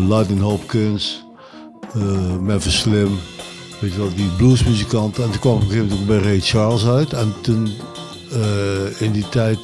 Lightning 0.08 0.40
Hopkins, 0.40 1.24
Memphis 2.40 2.78
Slim. 2.78 3.18
Weet 3.80 3.92
je 3.92 3.98
wel, 3.98 4.14
die 4.14 4.30
bluesmuzikanten. 4.36 5.24
En 5.24 5.30
toen 5.30 5.40
kwam 5.40 5.56
ik 5.56 5.62
op 5.62 5.68
een 5.68 5.70
gegeven 5.70 5.96
moment 5.96 6.10
ook 6.10 6.22
bij 6.22 6.30
Ray 6.30 6.40
Charles 6.40 6.86
uit. 6.86 7.12
En 7.12 7.34
toen, 7.40 7.74
eh, 8.32 9.00
in 9.00 9.12
die 9.12 9.28
tijd, 9.28 9.58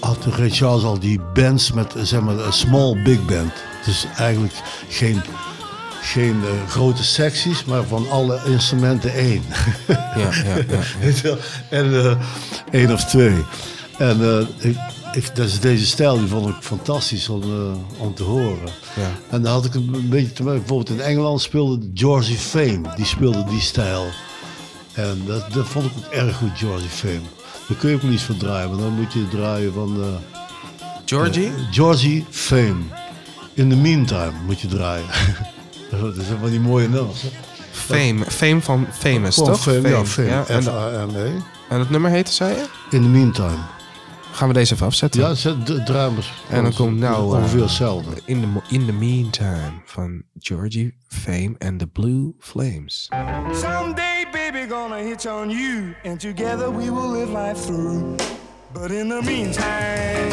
had 0.00 0.26
Ray 0.36 0.50
Charles 0.50 0.82
al 0.84 0.98
die 0.98 1.20
bands 1.34 1.72
met, 1.72 1.94
zeg 2.02 2.20
maar, 2.20 2.38
een 2.38 2.52
small 2.52 3.02
big 3.02 3.24
band. 3.24 3.52
Dus 3.84 4.06
eigenlijk 4.16 4.54
geen, 4.88 5.20
geen 6.00 6.42
eh, 6.42 6.70
grote 6.70 7.04
secties, 7.04 7.64
maar 7.64 7.84
van 7.84 8.10
alle 8.10 8.40
instrumenten 8.46 9.12
één. 9.12 9.42
Ja, 9.88 9.96
ja, 10.16 10.56
ja. 11.22 11.36
En 11.78 12.04
eh, 12.04 12.16
één 12.70 12.92
of 12.92 13.04
twee. 13.04 13.44
En 13.98 14.48
ik, 14.58 14.76
ik, 15.14 15.34
dus 15.34 15.60
deze 15.60 15.86
stijl 15.86 16.18
die 16.18 16.28
vond 16.28 16.48
ik 16.48 16.54
fantastisch 16.60 17.28
om, 17.28 17.42
eh, 17.42 18.02
om 18.02 18.14
te 18.14 18.22
horen. 18.22 18.68
Ja. 18.96 19.10
En 19.30 19.42
dan 19.42 19.52
had 19.52 19.64
ik 19.64 19.74
een, 19.74 20.08
beetje 20.08 20.32
te 20.32 20.42
maken. 20.42 20.58
Bijvoorbeeld 20.58 20.98
in 20.98 21.04
Engeland 21.04 21.40
speelde 21.40 21.90
Georgie 21.94 22.36
Fame. 22.36 22.80
Die 22.96 23.04
speelde 23.04 23.44
die 23.44 23.60
stijl. 23.60 24.06
En 24.92 25.22
dat, 25.26 25.52
dat 25.52 25.66
vond 25.66 25.86
ik 25.86 25.92
ook 25.96 26.12
erg 26.12 26.36
goed, 26.36 26.50
Georgie 26.54 26.88
Fame. 26.88 27.20
Daar 27.68 27.76
kun 27.78 27.90
je 27.90 27.96
ook 27.96 28.02
niet 28.02 28.20
van 28.20 28.36
draaien, 28.36 28.70
maar 28.70 28.78
dan 28.78 28.92
moet 28.92 29.12
je 29.12 29.28
draaien 29.28 29.72
van 29.72 30.02
eh, 30.02 30.08
Georgie? 31.04 31.52
Georgie 31.70 32.26
Fame. 32.30 32.80
In 33.54 33.68
the 33.68 33.76
meantime 33.76 34.32
moet 34.46 34.60
je 34.60 34.66
draaien. 34.66 35.06
dat 35.90 36.14
zijn 36.26 36.38
van 36.40 36.50
die 36.50 36.60
mooie 36.60 36.88
nummers. 36.88 37.22
hè. 37.22 37.28
Fame. 37.70 38.24
Fame 38.30 38.60
van 38.60 38.86
Famous, 38.92 39.34
Gewoon 39.34 39.50
toch? 39.52 39.62
Fame, 39.62 39.88
ja, 39.88 40.04
Fame. 40.04 40.28
Ja, 40.28 40.46
en, 40.46 40.62
F-A-M-E. 40.62 41.30
en 41.68 41.78
het 41.78 41.90
nummer 41.90 42.10
heette, 42.10 42.32
zei 42.32 42.54
je? 42.54 42.64
In 42.90 43.02
the 43.02 43.08
meantime. 43.08 43.73
Gaan 44.34 44.48
we 44.48 44.54
deze 44.54 44.74
even 44.74 44.86
afzetten? 44.86 45.20
Ja, 45.20 45.34
zet 45.34 45.66
de 45.66 45.82
drumers. 45.82 46.32
En 46.50 46.62
dan 46.62 46.74
komt 46.74 46.98
nou... 46.98 47.36
Ongeveer 47.36 47.58
eh, 47.58 47.64
hetzelfde. 47.64 48.10
in, 48.24 48.40
the, 48.40 48.46
mo- 48.46 48.62
in 48.68 48.86
the 48.86 48.92
Meantime 48.92 49.72
van 49.84 50.22
Georgie 50.38 50.94
Fame 51.08 51.54
and 51.58 51.78
the 51.78 51.86
Blue 51.86 52.32
Flames. 52.38 53.08
Someday, 53.52 54.26
baby, 54.32 54.66
gonna 54.68 54.96
hitch 54.96 55.26
on 55.26 55.50
you, 55.50 55.94
and 56.04 56.20
together 56.20 56.70
we 56.70 56.90
will 56.90 57.10
live 57.10 57.30
life 57.30 57.60
through. 57.64 58.16
But 58.72 58.90
in 58.90 59.08
the 59.08 59.22
meantime, 59.22 60.32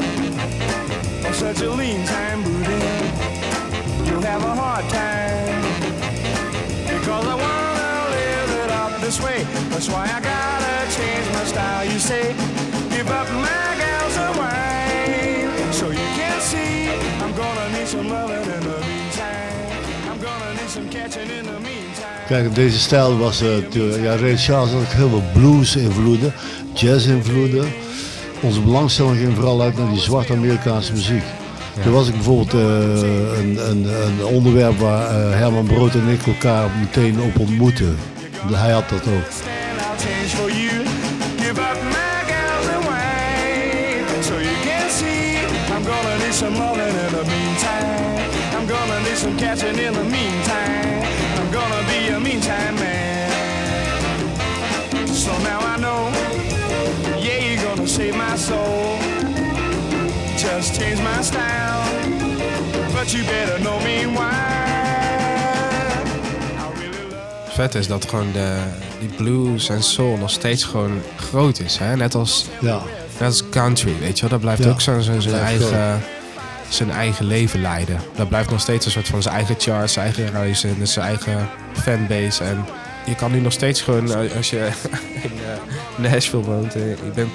I'm 1.26 1.34
such 1.34 1.62
a 1.62 1.70
lean 1.76 2.06
time 2.06 2.42
booty. 2.44 2.82
You'll 4.06 4.26
have 4.26 4.44
a 4.44 4.56
hard 4.56 4.86
time 4.90 5.62
because 6.88 7.28
I 7.28 7.36
wanna 7.36 8.10
live 8.16 8.66
it 8.66 8.72
up 8.72 9.02
this 9.02 9.20
way. 9.20 9.46
That's 9.70 9.88
why 9.90 10.04
I 10.06 10.20
gotta 10.20 10.92
change 10.98 11.28
my 11.34 11.46
style. 11.46 11.86
You 11.86 12.00
say, 12.00 12.34
give 13.02 13.14
up 13.14 13.30
my 13.32 13.76
gals 13.82 14.18
and 14.18 14.36
wine, 14.38 15.74
so 15.74 15.86
you 15.92 16.08
can 16.18 16.40
see 16.42 16.90
I'm 17.24 17.34
gonna 17.36 17.78
need 17.78 17.88
some 17.88 18.08
loving 18.08 18.54
in 18.56 18.62
the 18.70 18.78
meantime. 18.86 20.12
I'm 20.12 20.20
gonna 20.22 20.52
need 20.60 20.70
some 20.70 20.88
catching 20.90 21.30
in 21.40 21.46
the 21.46 21.60
meantime. 21.60 22.26
Kijk, 22.28 22.56
deze 22.56 22.80
stijl 22.80 23.18
was 23.18 23.42
eh, 23.42 23.48
natuurlijk- 23.48 24.04
ja, 24.04 24.16
Ray 24.16 24.38
Charles 24.38 24.72
had 24.72 24.82
ook 24.82 24.88
heel 24.88 25.10
veel 25.10 25.24
blues-invloeden, 25.34 26.34
jazz-invloeden. 26.74 27.74
Onze 28.40 28.62
belangstelling 28.62 29.18
ging 29.18 29.36
vooral 29.36 29.62
uit 29.62 29.78
naar 29.78 29.90
die 29.90 30.00
zwarte 30.00 30.34
Amerikaanse 30.34 30.94
muziek. 30.94 31.24
Toen 31.84 31.94
was 31.94 32.08
ik 32.08 32.14
bijvoorbeeld 32.14 32.54
eh, 32.54 32.60
een, 33.40 33.70
een, 33.70 33.86
een 34.04 34.26
onderwerp 34.26 34.80
waar 34.80 35.08
eh, 35.08 35.38
Herman 35.38 35.66
Brood 35.66 35.94
en 35.94 36.08
ik 36.08 36.28
elkaar 36.28 36.70
meteen 36.80 37.22
op 37.22 37.40
ontmoeten. 37.40 37.98
Hij 38.52 38.72
had 38.72 38.90
dat 38.90 39.08
ook. 39.08 39.52
Some 46.42 46.56
loving 46.58 46.96
in 47.06 47.12
the 47.20 47.24
meantime. 47.36 48.18
I'm 48.58 48.66
gonna 48.68 49.00
need 49.06 49.18
some 49.18 49.38
catching 49.38 49.78
in 49.88 49.94
the 49.94 50.04
meantime. 50.04 51.04
I'm 51.40 51.52
gonna 51.52 51.84
be 51.94 52.00
a 52.16 52.20
meantime 52.20 52.76
man. 52.76 53.30
So 55.24 55.32
now 55.50 55.60
I 55.74 55.78
know, 55.78 56.02
yeah, 57.26 57.40
you're 57.46 57.64
gonna 57.68 57.88
save 57.88 58.16
my 58.16 58.36
soul. 58.38 58.98
Just 60.38 60.80
change 60.80 61.00
my 61.02 61.22
style, 61.22 61.84
but 62.94 63.14
you 63.14 63.24
better 63.26 63.60
know 63.60 63.80
me 63.80 64.06
why. 64.18 64.50
Vet 67.50 67.76
is 67.76 67.88
dat 67.88 68.10
gewoon 68.10 68.32
de, 68.32 68.58
die 69.00 69.10
blues 69.10 69.70
en 69.70 69.84
soul 69.84 70.18
nog 70.18 70.30
steeds 70.30 70.64
gewoon 70.64 71.02
groot 71.16 71.60
is. 71.60 71.78
Hè? 71.78 71.96
Net, 71.96 72.16
als, 72.16 72.46
Ja, 72.62 72.82
net 73.20 73.28
als 73.28 73.50
country, 73.50 73.94
weet 74.00 74.16
je 74.16 74.22
wel. 74.22 74.30
Dat 74.30 74.40
blijft 74.40 74.64
Ja, 74.64 74.70
ook 74.70 74.82
zo- 74.82 75.00
zo- 75.02 75.30
eigen, 75.34 76.02
zijn 76.74 76.92
eigen 76.92 77.26
leven 77.26 77.62
leiden. 77.62 78.00
Dat 78.16 78.30
blijft 78.30 78.50
nog 78.50 78.60
steeds 78.60 78.86
een 78.86 78.92
soort 78.92 79.08
van 79.08 79.22
zijn 79.22 79.36
eigen 79.36 79.56
charts, 79.58 79.94
zijn 79.94 80.06
eigen 80.06 80.32
reizen, 80.32 80.76
en 80.80 80.88
zijn 80.88 81.06
eigen 81.06 81.50
fanbase. 81.74 82.44
En 82.44 82.66
je 83.06 83.16
kan 83.16 83.32
nu 83.32 83.40
nog 83.40 83.54
steeds 83.54 83.82
gewoon, 83.82 84.14
eh, 84.14 84.36
als 84.36 84.50
je 84.50 84.70
in 85.24 85.32
eh, 85.32 86.12
Nashville 86.12 86.44
woont, 86.44 86.76
eh, 86.76 86.90
je 86.90 87.12
bent, 87.16 87.32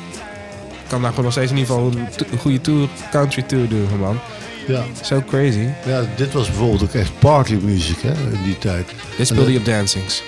kan 0.86 1.00
daar 1.00 1.10
gewoon 1.10 1.24
nog 1.24 1.32
steeds 1.32 1.50
in 1.50 1.56
ieder 1.56 1.74
geval 1.74 1.92
een, 2.32 2.38
goede 2.38 2.60
tour, 2.60 2.88
country 3.10 3.42
tour 3.42 3.68
doen, 3.68 3.88
man. 4.00 4.18
ja. 4.66 4.82
Zo 5.02 5.22
crazy. 5.26 5.68
ja, 5.86 6.04
dit 6.16 6.32
was 6.32 6.46
bijvoorbeeld 6.46 6.82
ook 6.82 6.94
echt 6.94 7.18
party 7.18 7.54
music 7.62 8.00
hè, 8.00 8.12
in 8.12 8.42
die 8.44 8.58
tijd. 8.58 8.90
Dit 9.16 9.26
speelde 9.26 9.52
je 9.52 9.58
op 9.58 9.64
dancings. 9.64 10.22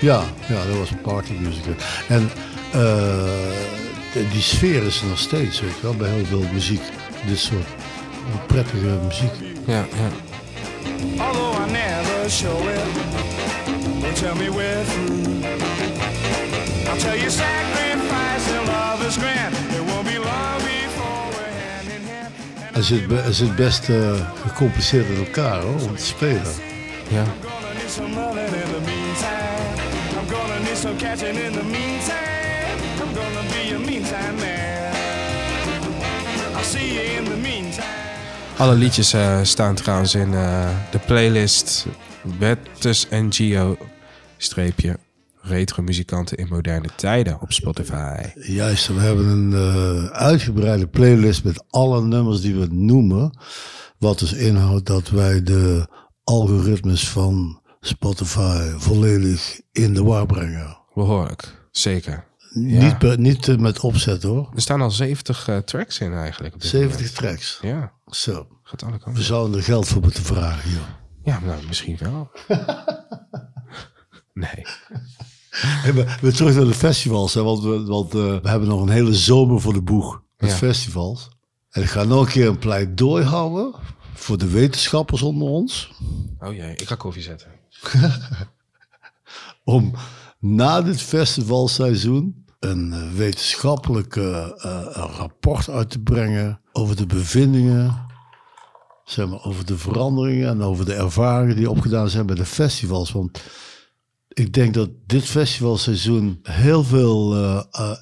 Ja, 0.00 0.22
ja, 0.48 0.66
dat 0.66 0.76
was 0.76 0.90
party 1.02 1.32
music. 1.40 1.64
En 2.08 2.30
eh, 2.72 4.30
die 4.32 4.42
sfeer 4.42 4.82
is 4.82 5.00
er 5.00 5.06
nog 5.06 5.18
steeds, 5.18 5.60
weet 5.60 5.74
je 5.74 5.82
wel, 5.82 5.94
bij 5.94 6.10
heel 6.10 6.24
veel 6.24 6.44
muziek. 6.52 6.82
Dit 7.26 7.38
soort 7.38 7.66
prettige 8.46 8.98
muziek. 9.04 9.32
Ja, 9.66 9.74
ja. 9.74 10.08
Although 11.24 11.64
I 11.64 11.70
never 11.70 12.30
show 12.30 12.68
it, 12.68 12.86
they 14.00 14.12
tell 14.12 14.34
me 14.34 14.50
we're 14.50 14.84
through. 14.84 15.44
I'll 16.88 16.96
tell 16.98 17.16
you 17.16 17.30
sacrifice 17.30 18.58
and 18.58 18.66
love 18.66 19.06
is 19.08 19.16
grand. 19.18 19.54
It 19.54 19.84
won't 19.90 20.06
be 20.06 20.18
long 20.18 20.58
before 20.62 21.26
we're 21.34 21.54
hand 21.62 21.88
in 21.96 22.02
hand. 22.06 22.84
Zit, 22.84 23.08
be- 23.08 23.54
best 23.56 23.88
gecompliceerd 24.42 25.08
in 25.08 25.16
elkaar 25.16 25.60
hoor, 25.60 25.80
om 25.88 25.96
te 25.96 26.04
spelen. 26.04 26.42
ja. 27.08 27.22
I'm 27.22 27.28
gonna 27.40 27.74
need 27.74 27.90
some 27.90 28.14
loving 28.14 28.48
in 31.36 31.58
Alle 38.58 38.74
liedjes 38.74 39.12
eh, 39.12 39.42
staan 39.42 39.74
trouwens 39.74 40.14
in 40.14 40.34
eh, 40.34 40.68
de 40.90 40.98
playlist 40.98 41.86
Bettus 42.38 43.08
en 43.08 43.32
Gio 43.32 43.76
streepje 44.36 44.98
retro 45.40 45.82
muzikanten 45.82 46.36
in 46.36 46.46
moderne 46.48 46.88
tijden 46.96 47.40
op 47.40 47.52
Spotify. 47.52 48.16
Juist, 48.34 48.86
we 48.86 49.00
hebben 49.00 49.26
een 49.26 49.52
eh, 49.52 50.04
uitgebreide 50.04 50.86
playlist 50.86 51.44
met 51.44 51.64
alle 51.70 52.02
nummers 52.02 52.40
die 52.40 52.54
we 52.54 52.66
noemen. 52.70 53.38
Wat 53.98 54.18
dus 54.18 54.32
inhoudt 54.32 54.86
dat 54.86 55.08
wij 55.08 55.42
de 55.42 55.88
algoritmes 56.24 57.08
van 57.08 57.60
Spotify 57.80 58.72
volledig 58.76 59.60
in 59.72 59.94
de 59.94 60.02
war 60.02 60.26
brengen. 60.26 60.78
Behoorlijk, 60.94 61.68
zeker. 61.70 62.27
Niet, 62.50 63.16
niet 63.18 63.48
eh, 63.48 63.56
met 63.56 63.80
opzet 63.80 64.22
hoor. 64.22 64.50
Er 64.54 64.60
staan 64.60 64.80
al 64.80 64.90
70 64.90 65.48
eh, 65.48 65.56
tracks 65.56 65.98
in 66.00 66.12
eigenlijk. 66.14 66.54
Op 66.54 66.60
dit 66.60 66.70
70 66.70 66.98
moment. 67.00 67.14
tracks. 67.14 67.58
Ja, 67.62 67.92
Zo. 68.06 68.46
gaat 68.62 68.82
alle 68.82 68.98
We 69.12 69.22
zouden 69.22 69.56
er 69.56 69.62
geld 69.64 69.88
voor 69.88 70.02
moeten 70.02 70.22
vragen 70.22 70.70
hier. 70.70 70.80
Ja, 71.24 71.40
nou, 71.40 71.66
misschien 71.66 71.96
wel. 72.00 72.30
nee. 74.34 74.64
Hey, 75.50 75.92
maar 75.92 76.18
weer 76.20 76.32
terug 76.32 76.54
naar 76.54 76.64
de 76.64 76.74
festivals. 76.74 77.34
Hè, 77.34 77.42
want 77.42 77.62
we, 77.62 77.84
want, 77.84 78.14
eh, 78.14 78.20
we 78.20 78.48
hebben 78.48 78.68
nog 78.68 78.80
een 78.82 78.88
hele 78.88 79.14
zomer 79.14 79.60
voor 79.60 79.72
de 79.72 79.82
boeg 79.82 80.22
met 80.36 80.50
Ja. 80.50 80.56
festivals. 80.56 81.28
En 81.70 81.82
ik 81.82 81.88
ga 81.88 82.04
nog 82.04 82.20
een 82.26 82.32
keer 82.32 82.46
een 82.48 82.58
pleidooi 82.58 83.24
houden 83.24 83.74
voor 84.14 84.38
de 84.38 84.48
wetenschappers 84.50 85.22
onder 85.22 85.48
ons. 85.48 85.92
Oh 86.38 86.54
jee, 86.54 86.72
ik 86.76 86.88
ga 86.88 86.94
koffie 86.94 87.22
zetten. 87.22 87.48
Om 89.64 89.94
na 90.40 90.82
dit 90.82 91.02
festivalseizoen 91.02 92.46
een 92.60 92.92
eh, 92.92 93.12
wetenschappelijk 93.16 94.16
eh, 94.16 94.46
eh, 94.58 94.86
rapport 94.94 95.68
uit 95.68 95.90
te 95.90 95.98
brengen 95.98 96.60
over 96.72 96.96
de 96.96 97.06
bevindingen. 97.06 98.06
Zeg 99.04 99.28
maar, 99.28 99.44
over 99.44 99.66
de 99.66 99.78
veranderingen 99.78 100.48
en 100.48 100.62
over 100.62 100.84
de 100.84 100.94
ervaringen 100.94 101.56
die 101.56 101.70
opgedaan 101.70 102.08
zijn 102.08 102.26
bij 102.26 102.34
de 102.34 102.44
festivals. 102.44 103.12
Want 103.12 103.42
ik 104.28 104.52
denk 104.52 104.74
dat 104.74 104.90
dit 105.06 105.24
festivalseizoen 105.24 106.38
heel 106.42 106.84
veel 106.84 107.36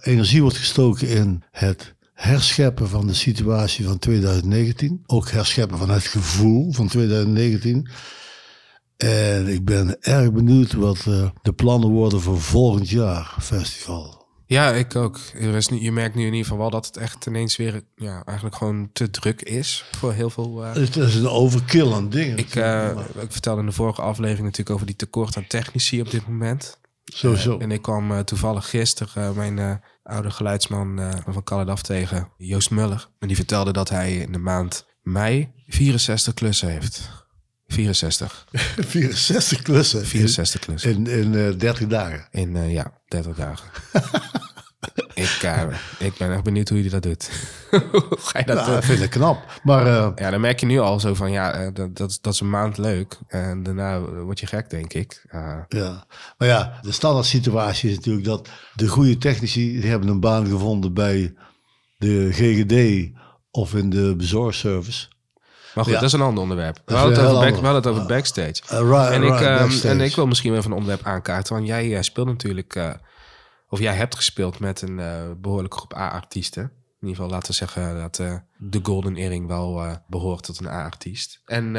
energie 0.00 0.42
wordt 0.42 0.56
gestoken 0.56 1.08
in 1.08 1.42
het 1.50 1.94
herscheppen 2.12 2.88
van 2.88 3.06
de 3.06 3.14
situatie 3.14 3.84
van 3.84 3.98
2019. 3.98 5.02
Ook 5.06 5.30
herscheppen 5.30 5.78
van 5.78 5.90
het 5.90 6.04
gevoel 6.04 6.72
van 6.72 6.88
2019. 6.88 7.88
En 8.96 9.46
ik 9.48 9.64
ben 9.64 9.96
erg 10.02 10.32
benieuwd 10.32 10.72
wat 10.72 10.96
eh, 11.06 11.28
de 11.42 11.52
plannen 11.52 11.88
worden 11.90 12.20
voor 12.20 12.40
volgend 12.40 12.88
jaar 12.88 13.34
festival. 13.40 14.24
Ja, 14.46 14.72
ik 14.72 14.96
ook. 14.96 15.18
Er 15.34 15.54
is 15.54 15.68
niet, 15.68 15.82
je 15.82 15.92
merkt 15.92 16.14
nu 16.14 16.20
in 16.20 16.26
ieder 16.26 16.42
geval 16.42 16.58
wel 16.58 16.70
dat 16.70 16.86
het 16.86 16.96
echt 16.96 17.26
ineens 17.26 17.56
weer 17.56 17.82
ja, 17.96 18.22
eigenlijk 18.24 18.56
gewoon 18.56 18.90
te 18.92 19.10
druk 19.10 19.42
is 19.42 19.84
voor 19.96 20.12
heel 20.12 20.30
veel. 20.30 20.64
eh, 20.64 20.72
Het 20.74 20.96
is 20.96 21.14
een 21.14 21.28
overkill 21.28 21.92
aan 21.92 22.08
dingen. 22.08 22.36
ik, 22.38 22.54
eh, 22.54 22.90
ik 23.20 23.32
vertelde 23.32 23.60
in 23.60 23.66
de 23.66 23.72
vorige 23.72 24.02
aflevering 24.02 24.42
natuurlijk 24.44 24.70
over 24.70 24.86
die 24.86 24.96
tekort 24.96 25.36
aan 25.36 25.46
technici 25.46 26.00
op 26.00 26.10
dit 26.10 26.26
moment. 26.28 26.78
Sowieso. 27.04 27.58
En 27.58 27.70
ik 27.70 27.82
kwam 27.82 28.24
toevallig 28.24 28.70
gisteren 28.70 29.36
mijn 29.36 29.80
oude 30.02 30.30
geluidsman 30.30 31.00
van 31.28 31.42
Caledaf 31.44 31.82
tegen, 31.82 32.28
Joost 32.36 32.70
Muller. 32.70 33.08
En 33.18 33.26
die 33.28 33.36
vertelde 33.36 33.72
dat 33.72 33.88
hij 33.88 34.16
in 34.16 34.32
de 34.32 34.38
maand 34.38 34.86
mei 35.02 35.52
64 35.66 36.34
klussen 36.34 36.68
heeft. 36.68 37.10
64. 37.68 38.46
64 38.76 39.62
klussen. 39.68 40.06
64 40.06 40.60
klussen. 40.60 40.90
In, 40.90 41.06
in 41.06 41.34
eh, 41.34 41.58
30 41.58 41.86
dagen. 41.86 42.28
In, 42.30 42.56
eh, 42.56 42.72
ja, 42.72 42.92
30 43.08 43.36
dagen. 43.36 43.68
ik, 45.14 45.38
eh, 45.42 45.62
ik 45.98 46.12
ben 46.18 46.32
echt 46.32 46.42
benieuwd 46.42 46.68
hoe 46.68 46.82
je 46.82 46.90
dat 46.90 47.02
doet. 47.02 47.30
hoe 47.70 48.16
ga 48.18 48.38
je 48.38 48.44
dat 48.44 48.56
Nou, 48.56 48.68
doen? 48.68 48.76
ik 48.78 48.82
vind 48.84 48.98
het 48.98 49.08
knap. 49.10 49.60
Maar 49.62 49.86
eh, 49.86 50.10
Ja, 50.16 50.30
dan 50.30 50.40
merk 50.40 50.60
je 50.60 50.66
nu 50.66 50.78
al 50.78 51.00
zo 51.00 51.14
van, 51.14 51.30
ja, 51.30 51.52
eh, 51.52 51.68
dat, 51.74 51.96
dat, 51.96 52.10
is- 52.10 52.20
dat 52.20 52.32
is 52.32 52.40
een 52.40 52.50
maand 52.50 52.78
leuk. 52.78 53.18
En 53.28 53.62
daarna 53.62 54.00
word 54.00 54.40
je 54.40 54.46
gek, 54.46 54.70
denk 54.70 54.92
ik. 54.92 55.24
Eh, 55.28 55.58
Ja, 55.68 56.06
maar 56.38 56.48
ja, 56.48 56.78
de 56.82 56.92
standaard 56.92 57.26
situatie 57.26 57.90
is 57.90 57.96
natuurlijk 57.96 58.26
dat 58.26 58.48
de 58.74 58.86
goede 58.88 59.18
technici 59.18 59.80
die 59.80 59.90
hebben 59.90 60.08
een 60.08 60.20
baan 60.20 60.46
gevonden 60.46 60.94
bij 60.94 61.34
de 61.98 62.28
GGD 62.32 63.10
of 63.50 63.74
in 63.74 63.90
de 63.90 64.14
bezorgservice. 64.16 65.06
Maar 65.76 65.84
goed, 65.84 65.92
Ja. 65.92 66.00
dat 66.00 66.08
is 66.08 66.12
een 66.14 66.20
ander 66.26 66.42
onderwerp. 66.42 66.82
We 66.84 66.94
hadden 66.94 67.12
het 67.12 67.20
over, 67.22 67.30
heel 67.32 67.40
back, 67.40 67.50
we 67.50 67.56
ander. 67.56 67.72
hadden 67.72 67.92
het 67.92 68.00
over 68.00 68.14
backstage. 68.14 68.62
Uh, 68.72 68.90
right, 68.90 69.12
en, 69.12 69.22
ik, 69.22 69.28
right, 69.28 69.44
ehm, 69.46 69.58
backstage. 69.58 69.88
en 69.88 70.00
ik 70.00 70.14
wil 70.14 70.26
misschien 70.26 70.54
even 70.54 70.70
een 70.70 70.76
onderwerp 70.76 71.06
aankaarten. 71.06 71.54
Want 71.54 71.66
jij 71.66 71.96
eh, 71.96 72.02
speelt 72.02 72.26
natuurlijk, 72.26 72.74
eh, 72.74 72.90
of 73.68 73.78
jij 73.78 73.94
hebt 73.94 74.16
gespeeld 74.16 74.58
met 74.58 74.82
een 74.82 74.98
eh, 75.00 75.22
behoorlijke 75.40 75.76
groep 75.76 75.94
A-artiesten. 75.96 76.62
In 77.00 77.06
ieder 77.08 77.16
geval 77.16 77.30
laten 77.30 77.48
we 77.50 77.56
zeggen 77.56 77.96
dat 77.96 78.16
de 78.58 78.80
Golden 78.82 79.16
Earring 79.16 79.46
wel 79.46 79.82
eh, 79.82 79.92
behoort 80.08 80.42
tot 80.42 80.58
een 80.60 80.68
A-artiest. 80.68 81.40
En 81.44 81.70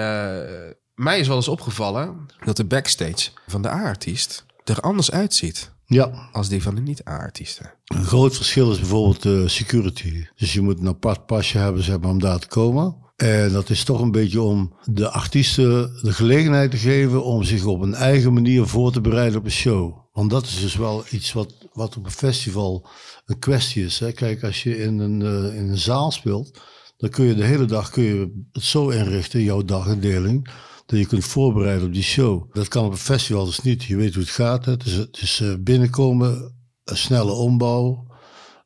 mij 0.95 1.20
is 1.20 1.28
wel 1.28 1.36
eens 1.36 1.48
opgevallen 1.48 2.26
dat 2.45 2.58
de 2.58 2.66
backstage 2.66 3.30
van 3.48 3.62
de 3.62 3.70
A-artiest 3.70 4.45
er 4.64 4.80
anders 4.80 5.12
uitziet 5.12 5.72
Ja, 5.86 6.30
als 6.32 6.50
die 6.50 6.62
van 6.64 6.76
de 6.76 6.82
niet-A-artiesten. 6.82 7.74
een 7.86 8.04
groot 8.06 8.36
verschil 8.36 8.72
is 8.72 8.80
bijvoorbeeld 8.80 9.22
de 9.22 9.48
security. 9.48 10.26
Dus 10.36 10.54
je 10.54 10.62
moet 10.62 10.80
een 10.80 10.88
apart 10.88 11.26
pasje 11.26 11.58
hebben 11.58 11.84
zeg 11.84 12.00
maar, 12.00 12.10
om 12.10 12.20
daar 12.20 12.39
te 12.39 12.48
komen. 12.48 12.95
En 13.18 13.51
dat 13.51 13.70
is 13.70 13.84
toch 13.84 14.01
een 14.01 14.11
beetje 14.11 14.41
om 14.41 14.74
de 14.84 15.09
artiesten 15.09 15.99
de 16.01 16.13
gelegenheid 16.13 16.72
te 16.72 16.78
geven 16.78 17.24
om 17.24 17.43
zich 17.43 17.65
op 17.65 17.82
een 17.82 17.93
eigen 17.93 18.34
manier 18.34 18.68
voor 18.68 18.91
te 18.91 19.01
bereiden 19.01 19.39
op 19.39 19.45
een 19.45 19.51
show. 19.51 19.97
Want 20.13 20.30
dat 20.30 20.45
is 20.45 20.59
dus 20.59 20.76
wel 20.76 21.03
iets 21.09 21.34
wat, 21.34 21.53
wat 21.74 21.97
op 21.97 22.05
een 22.05 22.11
festival 22.11 22.88
een 23.26 23.39
kwestie 23.39 23.86
is. 23.86 23.99
Hè. 23.99 24.11
Kijk, 24.11 24.43
als 24.43 24.63
je 24.63 24.78
in 24.78 24.99
een, 24.99 25.22
eh, 25.22 25.57
in 25.57 25.70
een 25.70 25.78
zaal 25.78 26.11
speelt, 26.11 26.59
dan 26.97 27.09
kun 27.09 27.26
je 27.26 27.36
de 27.36 27.43
hele 27.43 27.65
dag 27.65 27.89
kun 27.89 28.03
je 28.03 28.45
het 28.51 28.63
zo 28.63 28.89
inrichten, 28.89 29.43
jouw 29.43 29.61
dagindeling, 29.61 30.49
dat 30.86 30.99
je 30.99 31.05
kunt 31.05 31.26
voorbereiden 31.26 31.88
op 31.88 31.93
die 31.93 32.03
show. 32.03 32.53
Dat 32.53 32.68
kan 32.68 32.86
op 32.86 32.91
een 32.91 32.97
festival 32.97 33.45
dus 33.45 33.61
niet. 33.61 33.84
Je 33.84 33.95
weet 33.95 34.13
hoe 34.13 34.24
het 34.24 34.32
gaat. 34.32 34.65
Hè. 34.65 34.72
Het 34.72 34.86
is, 34.86 34.93
het 34.93 35.22
is 35.22 35.39
eh, 35.39 35.53
binnenkomen, 35.59 36.55
een 36.84 36.97
snelle 36.97 37.32
ombouw, 37.32 38.05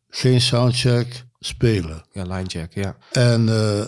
geen 0.09 0.41
soundcheck, 0.41 1.25
spelen. 1.39 2.05
Ja, 2.11 2.23
linejack, 2.23 2.73
ja. 2.73 2.97
En 3.11 3.49
eh, 3.49 3.85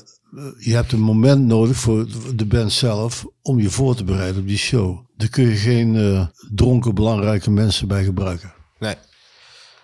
je 0.58 0.74
hebt 0.74 0.92
een 0.92 1.00
moment 1.00 1.46
nodig 1.46 1.78
voor 1.78 2.08
de 2.36 2.46
band 2.46 2.72
zelf 2.72 3.26
om 3.42 3.60
je 3.60 3.70
voor 3.70 3.96
te 3.96 4.04
bereiden 4.04 4.42
op 4.42 4.48
die 4.48 4.58
show. 4.58 5.00
Daar 5.18 5.30
kun 5.30 5.44
je 5.50 5.56
geen 5.56 5.96
eh, 5.96 6.28
dronken 6.56 6.96
belangrijke 6.96 7.52
mensen 7.52 7.88
bij 7.88 8.04
gebruiken. 8.04 8.54
Nee. 8.80 8.96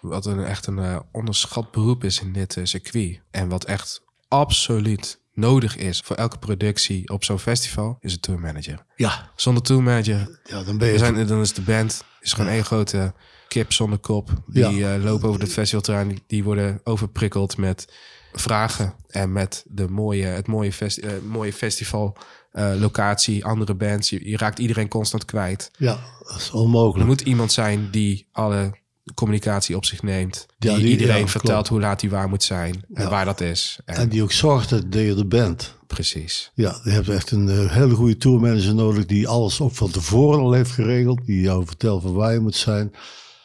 Wat 0.02 0.26
een, 0.26 0.44
echt 0.44 0.68
een 0.68 0.80
eh, 0.80 1.00
onderschat 1.12 1.72
beroep 1.72 2.04
is 2.04 2.22
in 2.22 2.34
dit 2.34 2.58
eh, 2.58 2.64
circuit. 2.66 3.22
En 3.32 3.50
wat 3.50 3.64
echt 3.64 4.02
absoluut 4.28 5.20
nodig 5.34 5.76
is 5.78 6.00
voor 6.00 6.16
elke 6.16 6.38
productie 6.38 7.10
op 7.10 7.24
zo'n 7.24 7.40
festival, 7.40 7.98
is 8.02 8.14
een 8.14 8.20
tourmanager. 8.20 8.86
Ja, 8.96 9.32
Zonder 9.36 9.64
tourmanager, 9.64 10.40
ja 10.44 10.64
dan 10.64 10.78
ben 10.78 10.88
je... 10.92 10.98
zijn, 10.98 11.28
dan 11.28 11.40
is 11.42 11.54
de 11.54 11.62
band 11.62 12.04
is 12.22 12.34
gewoon 12.34 12.52
één 12.52 12.66
grote 12.66 13.14
kip 13.48 13.74
zonder 13.74 14.00
kop. 14.00 14.30
Die 14.48 14.78
Ja. 14.78 14.96
eh, 14.96 15.04
lopen 15.04 15.28
over 15.28 15.42
het 15.42 15.54
festivalterrein, 15.54 16.20
die 16.28 16.44
worden 16.44 16.82
overprikkeld 16.84 17.58
met 17.58 17.94
vragen. 18.34 18.94
En 19.08 19.32
met 19.32 19.66
de 19.68 19.88
mooie, 19.88 20.26
het 20.26 20.48
mooie, 20.48 20.74
festi 20.74 21.02
eh, 21.02 21.12
mooie 21.30 21.54
festival 21.54 22.18
eh, 22.52 22.72
locatie, 22.80 23.46
andere 23.46 23.74
bands. 23.76 24.10
Je, 24.10 24.30
je 24.30 24.38
raakt 24.38 24.60
iedereen 24.60 24.88
constant 24.88 25.26
kwijt. 25.26 25.72
Ja, 25.78 26.00
dat 26.28 26.38
is 26.38 26.48
Er 26.48 26.54
onmogelijk. 26.54 27.08
moet 27.10 27.22
iemand 27.22 27.52
zijn 27.52 27.88
die 27.92 28.28
alle 28.32 28.78
communicatie 29.14 29.76
op 29.76 29.86
zich 29.86 30.02
neemt. 30.04 30.46
Die, 30.58 30.72
Ja, 30.72 30.78
die- 30.78 30.86
iedereen 30.88 31.20
ja, 31.20 31.28
vertelt 31.28 31.54
klopt. 31.54 31.68
hoe 31.68 31.80
laat 31.80 32.02
hij 32.02 32.10
waar 32.10 32.30
moet 32.30 32.44
zijn. 32.44 32.74
En 32.94 33.04
Ja. 33.04 33.10
waar 33.10 33.26
dat 33.26 33.42
is. 33.42 33.80
En, 33.86 33.96
En 33.96 34.10
die 34.10 34.24
ook 34.24 34.32
zorgt 34.32 34.70
dat 34.70 34.84
je 34.90 35.16
er 35.18 35.28
bent. 35.28 35.78
Precies. 35.88 36.52
Ja, 36.54 36.80
je 36.84 36.90
hebt 36.90 37.10
echt 37.10 37.32
een 37.32 37.50
eh, 37.50 37.72
hele 37.72 37.96
goede 37.96 38.18
tourmanager 38.18 38.76
nodig 38.76 39.06
die 39.06 39.28
alles 39.28 39.62
ook 39.62 39.74
van 39.76 39.92
tevoren 39.92 40.40
al 40.40 40.52
heeft 40.52 40.72
geregeld. 40.72 41.26
Die 41.26 41.42
jou 41.42 41.66
vertelt 41.66 42.02
van 42.02 42.14
waar 42.14 42.34
je 42.34 42.40
moet 42.40 42.56
zijn. 42.56 42.92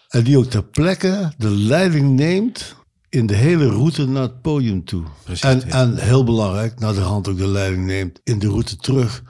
En 0.09 0.25
die 0.25 0.39
ook 0.39 0.45
ter 0.51 0.65
plekke 0.65 1.33
de 1.39 1.51
leiding 1.51 2.11
neemt 2.17 2.75
in 3.15 3.27
de 3.27 3.35
hele 3.35 3.69
route 3.69 4.07
naar 4.07 4.23
het 4.23 4.43
podium 4.43 4.85
toe. 4.85 5.05
Precies, 5.25 5.43
en, 5.43 5.63
ja. 5.67 5.81
en 5.81 5.97
heel 5.97 6.25
belangrijk, 6.25 6.79
naar 6.79 6.95
de 6.95 7.01
hand 7.01 7.29
ook 7.29 7.37
de 7.37 7.47
leiding 7.47 7.87
neemt 7.87 8.21
in 8.25 8.39
de 8.39 8.49
route 8.49 8.77
terug 8.77 9.23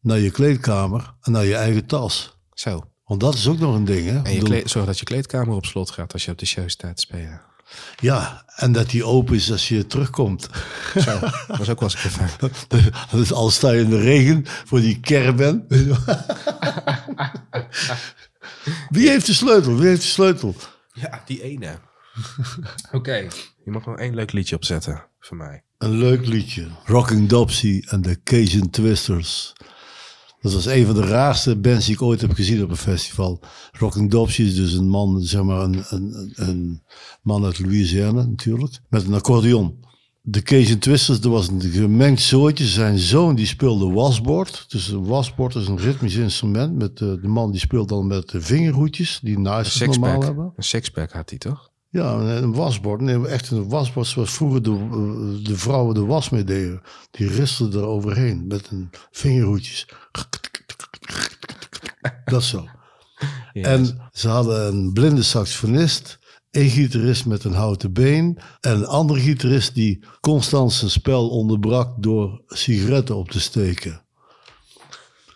naar 0.00 0.18
je 0.18 0.30
kleedkamer 0.30 1.14
en 1.20 1.32
naar 1.32 1.44
je 1.44 1.54
eigen 1.54 1.86
tas. 1.86 2.36
Zo. 2.52 2.84
Want 3.04 3.20
dat 3.20 3.34
is 3.34 3.48
ook 3.48 3.58
nog 3.58 3.74
een 3.74 3.84
ding, 3.84 4.08
hè? 4.08 4.22
En 4.22 4.34
je 4.34 4.42
kleed, 4.42 4.70
zorg 4.70 4.86
dat 4.86 4.98
je 4.98 5.04
kleedkamer 5.04 5.54
op 5.54 5.64
slot 5.64 5.90
gaat 5.90 6.12
als 6.12 6.24
je 6.24 6.30
op 6.30 6.38
de 6.38 6.46
show 6.46 6.68
staat 6.68 6.96
te 6.96 7.02
spelen. 7.02 7.42
Ja, 8.00 8.44
en 8.56 8.72
dat 8.72 8.90
die 8.90 9.04
open 9.04 9.34
is 9.34 9.50
als 9.50 9.68
je 9.68 9.86
terugkomt. 9.86 10.48
Zo. 11.06 11.18
Dat 11.48 11.60
is 11.60 11.68
ook 11.68 11.80
wel 11.80 11.90
eens 11.90 11.94
een 11.94 12.00
keer 12.00 12.10
fijn. 12.10 12.90
Dus 13.10 13.32
al 13.32 13.50
sta 13.50 13.70
je 13.70 13.80
in 13.80 13.90
de 13.90 14.00
regen 14.00 14.42
voor 14.46 14.80
die 14.80 15.00
caravan. 15.00 15.64
Wie 18.90 19.08
heeft 19.08 19.26
de 19.26 19.34
sleutel? 19.34 19.76
Wie 19.76 19.88
heeft 19.88 20.02
de 20.02 20.06
sleutel? 20.06 20.54
Ja, 20.92 21.22
die 21.26 21.42
ene. 21.42 21.78
Oké. 22.92 23.16
Je 23.64 23.70
mag 23.70 23.86
nog 23.86 23.98
één 23.98 24.14
leuk 24.14 24.32
liedje 24.32 24.56
opzetten 24.56 25.06
voor 25.20 25.36
mij. 25.36 25.62
Een 25.78 25.98
leuk 25.98 26.26
liedje. 26.26 26.66
Rocking 26.84 27.28
Dopsy 27.28 27.82
en 27.86 28.00
de 28.02 28.22
Cajun 28.22 28.70
Twisters. 28.70 29.52
Dat 30.40 30.52
was 30.52 30.66
een 30.66 30.86
van 30.86 30.94
de 30.94 31.06
raarste 31.06 31.56
bands 31.56 31.84
die 31.86 31.94
ik 31.94 32.02
ooit 32.02 32.20
heb 32.20 32.32
gezien 32.32 32.62
op 32.62 32.70
een 32.70 32.76
festival. 32.76 33.40
Rocking 33.72 34.10
Dopsy 34.10 34.42
is 34.42 34.54
dus 34.54 34.72
een 34.72 34.88
man, 34.88 35.22
zeg 35.22 35.42
maar 35.42 35.60
een, 35.60 35.84
een, 35.88 36.32
een 36.34 36.82
man 37.22 37.44
uit 37.44 37.58
Louisiana 37.58 38.24
natuurlijk, 38.24 38.80
met 38.88 39.04
een 39.06 39.14
accordeon. 39.14 39.84
De 40.22 40.42
Cajun 40.42 40.78
Twisters, 40.78 41.20
dat 41.20 41.32
was 41.32 41.48
een 41.48 41.60
gemengd 41.60 42.20
soortje. 42.20 42.66
Zijn 42.66 42.98
zoon 42.98 43.34
die 43.34 43.46
speelde 43.46 43.86
wasbord. 43.92 44.64
Dus 44.68 44.88
een 44.88 45.04
wasbord 45.06 45.54
is 45.54 45.66
een 45.66 45.78
ritmisch 45.78 46.14
instrument. 46.16 46.74
Met, 46.74 47.00
eh, 47.00 47.08
de 47.08 47.28
man 47.28 47.50
die 47.50 47.60
speelt 47.60 47.88
dan 47.88 48.06
met 48.06 48.28
de 48.28 48.40
vingerhoedjes, 48.40 49.20
die 49.22 49.36
Een 49.36 49.42
naast 49.42 49.80
normaal 49.80 49.94
sixpack. 49.94 50.22
hebben. 50.22 50.52
Een 50.56 50.62
sixpack 50.64 51.12
had 51.12 51.30
hij 51.30 51.38
toch? 51.38 51.69
Ja, 51.90 52.12
een 52.12 52.54
wasbord. 52.54 53.00
Nee, 53.00 53.26
echt 53.26 53.50
een 53.50 53.68
wasbord 53.68 54.06
zoals 54.06 54.32
vroeger 54.32 54.62
de, 54.62 54.70
eh, 54.70 55.44
de 55.44 55.56
vrouwen 55.56 55.94
de 55.94 56.04
was 56.04 56.30
mee 56.30 56.44
deden. 56.44 56.82
Die 57.10 57.28
ristelden 57.28 57.80
er 57.80 57.86
overheen 57.86 58.46
met 58.46 58.70
een 58.70 58.90
vingerhoedjes. 59.10 59.88
Dat 62.24 62.42
zo. 62.42 62.66
Yes. 63.52 63.66
En 63.66 64.08
ze 64.12 64.28
hadden 64.28 64.66
een 64.66 64.92
blinde 64.92 65.22
saxofonist, 65.22 66.18
een 66.50 66.68
gitarist 66.68 67.26
met 67.26 67.44
een 67.44 67.52
houten 67.52 67.92
been 67.92 68.38
en 68.60 68.76
een 68.76 68.86
andere 68.86 69.20
gitarist 69.20 69.74
die 69.74 70.04
constant 70.20 70.72
zijn 70.72 70.90
spel 70.90 71.28
onderbrak 71.28 72.02
door 72.02 72.42
sigaretten 72.46 73.16
op 73.16 73.30
te 73.30 73.40
steken. 73.40 74.02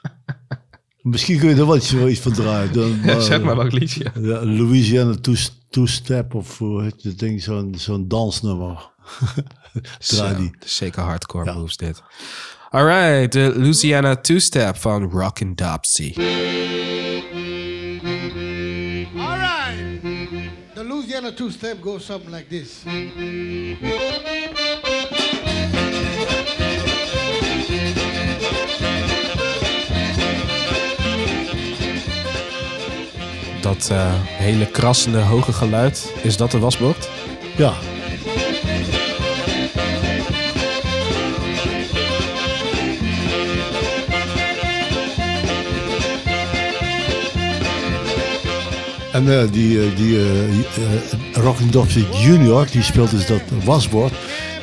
Misschien 1.02 1.38
kun 1.38 1.48
je 1.48 1.54
er 1.54 1.64
wat 1.64 1.92
iets 1.92 2.20
van 2.20 2.32
draaien. 2.32 2.72
Dan, 2.72 3.20
zeg 3.22 3.42
maar 3.42 3.56
welk 3.56 3.72
liedje. 3.72 4.12
ja, 4.20 4.44
Louisiana 4.44 5.14
Two, 5.14 5.34
two 5.74 5.86
Step 5.86 6.34
of 6.34 6.58
hoe 6.58 6.82
heet 6.82 7.02
het 7.02 7.18
ding, 7.18 7.42
zo'n 7.42 7.74
zo'n 7.78 8.08
dansnummer. 8.08 8.90
Draai 10.06 10.36
die. 10.36 10.50
zeker 10.64 11.02
hardcore 11.02 11.44
Ja. 11.44 11.52
moves 11.54 11.76
dit. 11.76 12.02
Alright, 12.70 13.32
de 13.32 13.52
Louisiana 13.56 14.16
Two-Step 14.16 14.76
van 14.76 15.10
Rockin' 15.10 15.54
Dopsy. 15.54 16.12
All 19.16 19.36
right. 19.38 20.02
The 20.74 20.84
Louisiana 20.84 21.32
two 21.32 21.50
step 21.50 21.80
goes 21.80 22.04
something 22.04 22.30
like 22.30 22.48
this. 22.48 22.82
Dat 33.64 33.88
eh, 33.90 34.12
hele 34.24 34.66
krassende 34.66 35.20
hoge 35.20 35.52
geluid, 35.52 36.12
is 36.22 36.36
dat 36.36 36.52
een 36.52 36.60
wasbord? 36.60 37.08
Ja, 37.56 37.74
En 49.14 49.40
eh, 49.40 49.52
die, 49.52 49.80
eh, 49.80 49.96
die 49.96 51.70
Dopsy 51.70 52.04
Junior, 52.12 52.66
die 52.70 52.82
speelt 52.82 53.10
dus 53.10 53.26
dat 53.26 53.40
wasbord. 53.64 54.12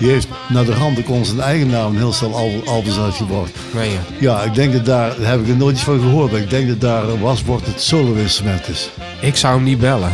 Die 0.01 0.09
heeft 0.09 0.27
naar 0.49 0.65
de 0.65 0.73
hand 0.73 0.99
ook 0.99 1.09
onze 1.09 1.41
eigen 1.41 1.67
naam 1.69 1.97
heel 1.97 2.13
stel 2.13 2.35
al- 2.35 2.61
albums 2.65 2.99
uitgebracht. 2.99 3.51
Meen 3.71 3.89
je? 3.89 3.97
Ja, 4.19 4.41
ik 4.41 4.53
denk 4.53 4.73
dat 4.73 4.85
daar, 4.85 5.13
daar 5.19 5.29
heb 5.31 5.39
ik 5.39 5.47
er 5.47 5.55
nooit 5.55 5.75
iets 5.75 5.83
van 5.83 5.99
gehoord, 5.99 6.31
maar 6.31 6.41
ik 6.41 6.49
denk 6.49 6.67
dat 6.67 6.81
daar 6.81 7.19
wasbord 7.19 7.65
het 7.65 7.81
solo-instrument 7.81 8.67
is. 8.67 8.89
Ik 9.19 9.35
zou 9.35 9.55
hem 9.55 9.63
niet 9.63 9.79
bellen. 9.79 10.11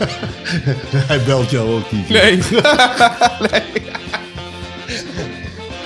Hij 1.10 1.20
belt 1.22 1.50
jou 1.50 1.70
ook 1.74 1.92
niet. 1.92 2.08
Nee. 2.08 2.36
nee. 3.50 3.62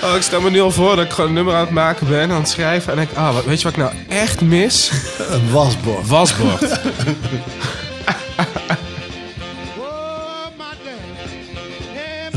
Oh, 0.03 0.15
ik 0.17 0.23
stel 0.23 0.41
me 0.41 0.51
nu 0.51 0.61
al 0.61 0.71
voor 0.71 0.97
dat 0.97 1.05
ik 1.05 1.11
gewoon 1.13 1.29
een 1.31 1.37
nummer 1.37 1.55
aan 1.55 1.61
het 1.61 1.71
maken 1.71 2.09
ben, 2.09 2.31
aan 2.31 2.41
het 2.41 2.49
schrijven. 2.49 2.91
En 2.93 2.97
denk, 2.99 3.11
ah, 3.15 3.37
weet 3.47 3.59
je 3.59 3.65
wat 3.65 3.73
ik 3.73 3.79
nou 3.79 3.93
echt 4.09 4.41
mis? 4.41 4.91
Een 5.31 5.51
wasbord. 5.51 6.07
Wasbord. 6.09 6.63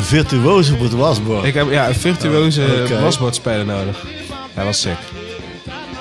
Een 0.07 0.13
virtuoos 0.13 0.71
op 0.71 0.79
het 0.79 0.93
wasbord. 0.93 1.43
ik 1.43 1.53
heb 1.53 1.71
ja, 1.71 1.87
een 1.87 1.95
virtuoze 1.95 2.81
Oké. 2.83 3.01
wasbordspeler 3.01 3.65
nodig. 3.65 4.05
Hij 4.53 4.65
was 4.65 4.81
sick. 4.81 4.97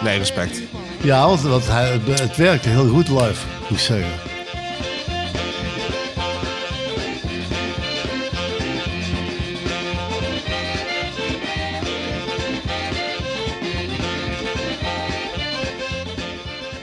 Nee, 0.03 0.19
respect. 0.19 0.63
Ja, 1.03 1.27
want, 1.27 1.41
want 1.41 1.67
hij, 1.67 2.01
het 2.11 2.37
werkte 2.37 2.69
heel 2.69 2.89
goed 2.89 3.09
live, 3.09 3.47
moet 3.69 3.71
ik 3.71 3.79
zeggen. 3.79 4.11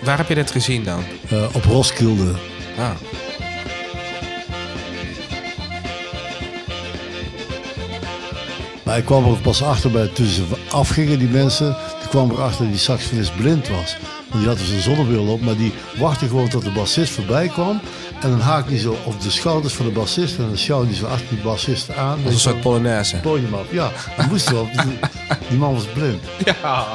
Waar 0.04 0.18
heb 0.18 0.28
je 0.28 0.36
dit 0.36 0.52
gezien 0.52 0.84
dan? 0.84 1.04
Eh, 1.30 1.56
op 1.56 1.64
Roskilde. 1.64 2.32
Ah. 2.78 2.90
Maar 8.94 9.02
ik 9.02 9.08
kwam 9.08 9.26
er 9.26 9.38
pas 9.38 9.64
achter 9.64 9.92
bij, 9.92 10.08
toen 10.08 10.26
ze 10.26 10.44
afgingen, 10.72 11.20
die 11.20 11.28
mensen. 11.28 11.76
Toen 12.00 12.10
kwam 12.10 12.32
ik 12.32 12.38
erachter 12.38 12.64
dat 12.64 12.74
die 12.74 12.82
saxofonist 12.82 13.36
blind 13.36 13.68
was. 13.68 13.98
Want 14.30 14.40
die 14.40 14.48
had 14.48 14.58
dus 14.58 14.70
een 14.70 14.82
zonnebril 14.82 15.28
op, 15.28 15.42
maar 15.42 15.56
die 15.56 15.74
wachtte 15.98 16.28
gewoon 16.28 16.50
tot 16.50 16.64
de 16.64 16.72
bassist 16.72 17.14
voorbij 17.14 17.48
kwam. 17.48 17.80
En 18.22 18.30
dan 18.30 18.40
haakte 18.40 18.72
hij 18.72 18.80
zo 18.80 18.98
op 19.04 19.22
de 19.22 19.30
schouders 19.30 19.74
van 19.74 19.86
de 19.86 19.92
bassist 19.92 20.38
en 20.38 20.46
dan 20.48 20.58
sjouwde 20.58 20.88
hij 20.88 20.96
zo 20.96 21.06
achter 21.06 21.28
die 21.30 21.44
bassist 21.44 21.96
aan. 21.96 22.18
Dat 22.18 22.28
is 22.28 22.34
een 22.34 22.40
soort 22.40 22.62
Polonaise. 22.62 23.18
podium 23.18 23.54
af. 23.54 23.66
Ja, 23.72 23.92
dat 24.18 24.26
moest 24.26 24.50
wel. 24.50 24.68
Die, 24.72 25.00
die 25.50 25.58
man 25.58 25.74
was 25.74 25.86
blind. 25.86 26.24
Ja. 26.62 26.86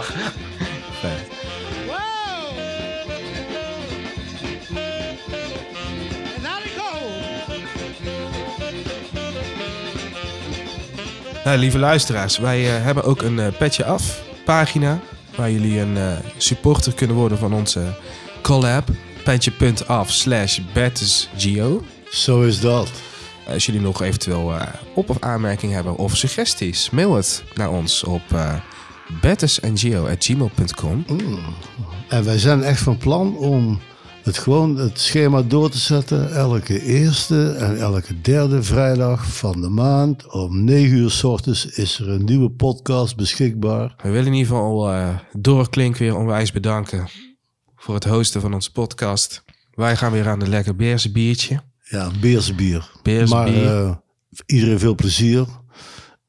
Nou, 11.48 11.60
lieve 11.60 11.78
luisteraars, 11.78 12.38
wij 12.38 12.76
eh, 12.76 12.82
hebben 12.84 13.04
ook 13.04 13.22
een 13.22 13.38
eh, 13.38 13.46
petje 13.58 13.84
af 13.84 14.22
pagina. 14.44 15.00
Waar 15.36 15.50
jullie 15.50 15.80
een 15.80 15.96
eh, 15.96 16.12
supporter 16.36 16.94
kunnen 16.94 17.16
worden 17.16 17.38
van 17.38 17.52
onze 17.52 17.96
collab. 18.42 18.88
Petje.af 19.24 20.10
slash 20.10 20.58
Bertusgeo. 20.72 21.82
Zo 22.10 22.42
is 22.42 22.60
dat. 22.60 22.90
Als 23.48 23.66
jullie 23.66 23.80
nog 23.80 24.02
eventueel 24.02 24.52
op- 24.94 25.10
of 25.10 25.16
aanmerkingen 25.20 25.74
hebben 25.74 25.96
of 25.96 26.16
suggesties, 26.16 26.90
mail 26.90 27.14
het 27.14 27.44
naar 27.54 27.70
ons 27.70 28.04
op 28.04 28.22
bertusandgeo.gmail.com. 29.20 31.04
En 32.08 32.24
wij 32.24 32.38
zijn 32.38 32.62
echt 32.62 32.80
van 32.80 32.96
plan 32.96 33.36
om 33.36 33.80
het 34.28 34.38
gewoon 34.38 34.76
het 34.76 35.00
schema 35.00 35.42
door 35.42 35.70
te 35.70 35.78
zetten. 35.78 36.32
Elke 36.34 36.82
eerste 36.82 37.50
en 37.50 37.78
elke 37.78 38.20
derde 38.20 38.62
vrijdag 38.62 39.26
van 39.26 39.60
de 39.60 39.68
maand 39.68 40.32
om 40.32 40.64
9 40.64 40.96
uur 40.96 41.10
s 41.10 41.24
ochtends 41.24 41.66
is 41.66 41.98
er 41.98 42.08
een 42.08 42.24
nieuwe 42.24 42.50
podcast 42.50 43.16
beschikbaar. 43.16 43.94
We 44.02 44.10
willen 44.10 44.26
in 44.26 44.32
ieder 44.32 44.48
geval 44.48 44.92
eh 44.92 45.08
Doorklink 45.32 45.96
weer 45.96 46.16
onwijs 46.16 46.52
bedanken 46.52 47.08
voor 47.76 47.94
het 47.94 48.04
hosten 48.04 48.40
van 48.40 48.54
onze 48.54 48.72
podcast. 48.72 49.44
Wij 49.74 49.96
gaan 49.96 50.12
weer 50.12 50.28
aan 50.28 50.38
de 50.38 50.48
lekker 50.48 50.76
Beerse 50.76 51.12
biertje. 51.12 51.60
Ja, 51.82 52.10
Beerse 52.20 52.54
bier. 52.54 52.90
Beerse 53.02 53.34
maar 53.34 53.44
bier. 53.50 53.66
eh, 53.66 53.94
iedereen 54.46 54.78
veel 54.78 54.94
plezier 54.94 55.46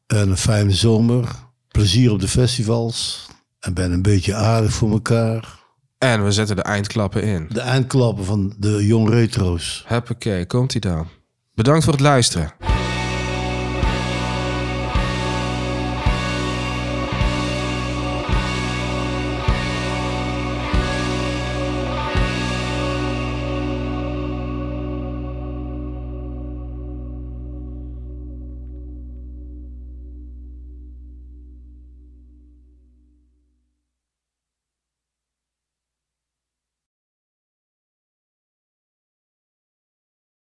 en 0.07 0.29
een 0.29 0.37
fijne 0.37 0.71
zomer. 0.71 1.27
Plezier 1.67 2.11
op 2.11 2.19
de 2.19 2.27
festivals 2.27 3.27
en 3.59 3.73
ben 3.73 3.91
een 3.91 4.01
beetje 4.01 4.35
aardig 4.35 4.71
voor 4.73 4.91
elkaar. 4.91 5.58
En 5.99 6.23
we 6.23 6.31
zetten 6.31 6.55
de 6.55 6.61
eindklappen 6.61 7.23
in. 7.23 7.47
De 7.49 7.59
eindklappen 7.59 8.25
van 8.25 8.53
de 8.57 8.85
Jong 8.85 9.09
Retro's. 9.09 9.83
Huppakee, 9.87 10.45
komt 10.45 10.73
ie 10.73 10.81
dan. 10.81 11.07
Bedankt 11.53 11.83
voor 11.83 11.93
het 11.93 12.01
luisteren. 12.01 12.53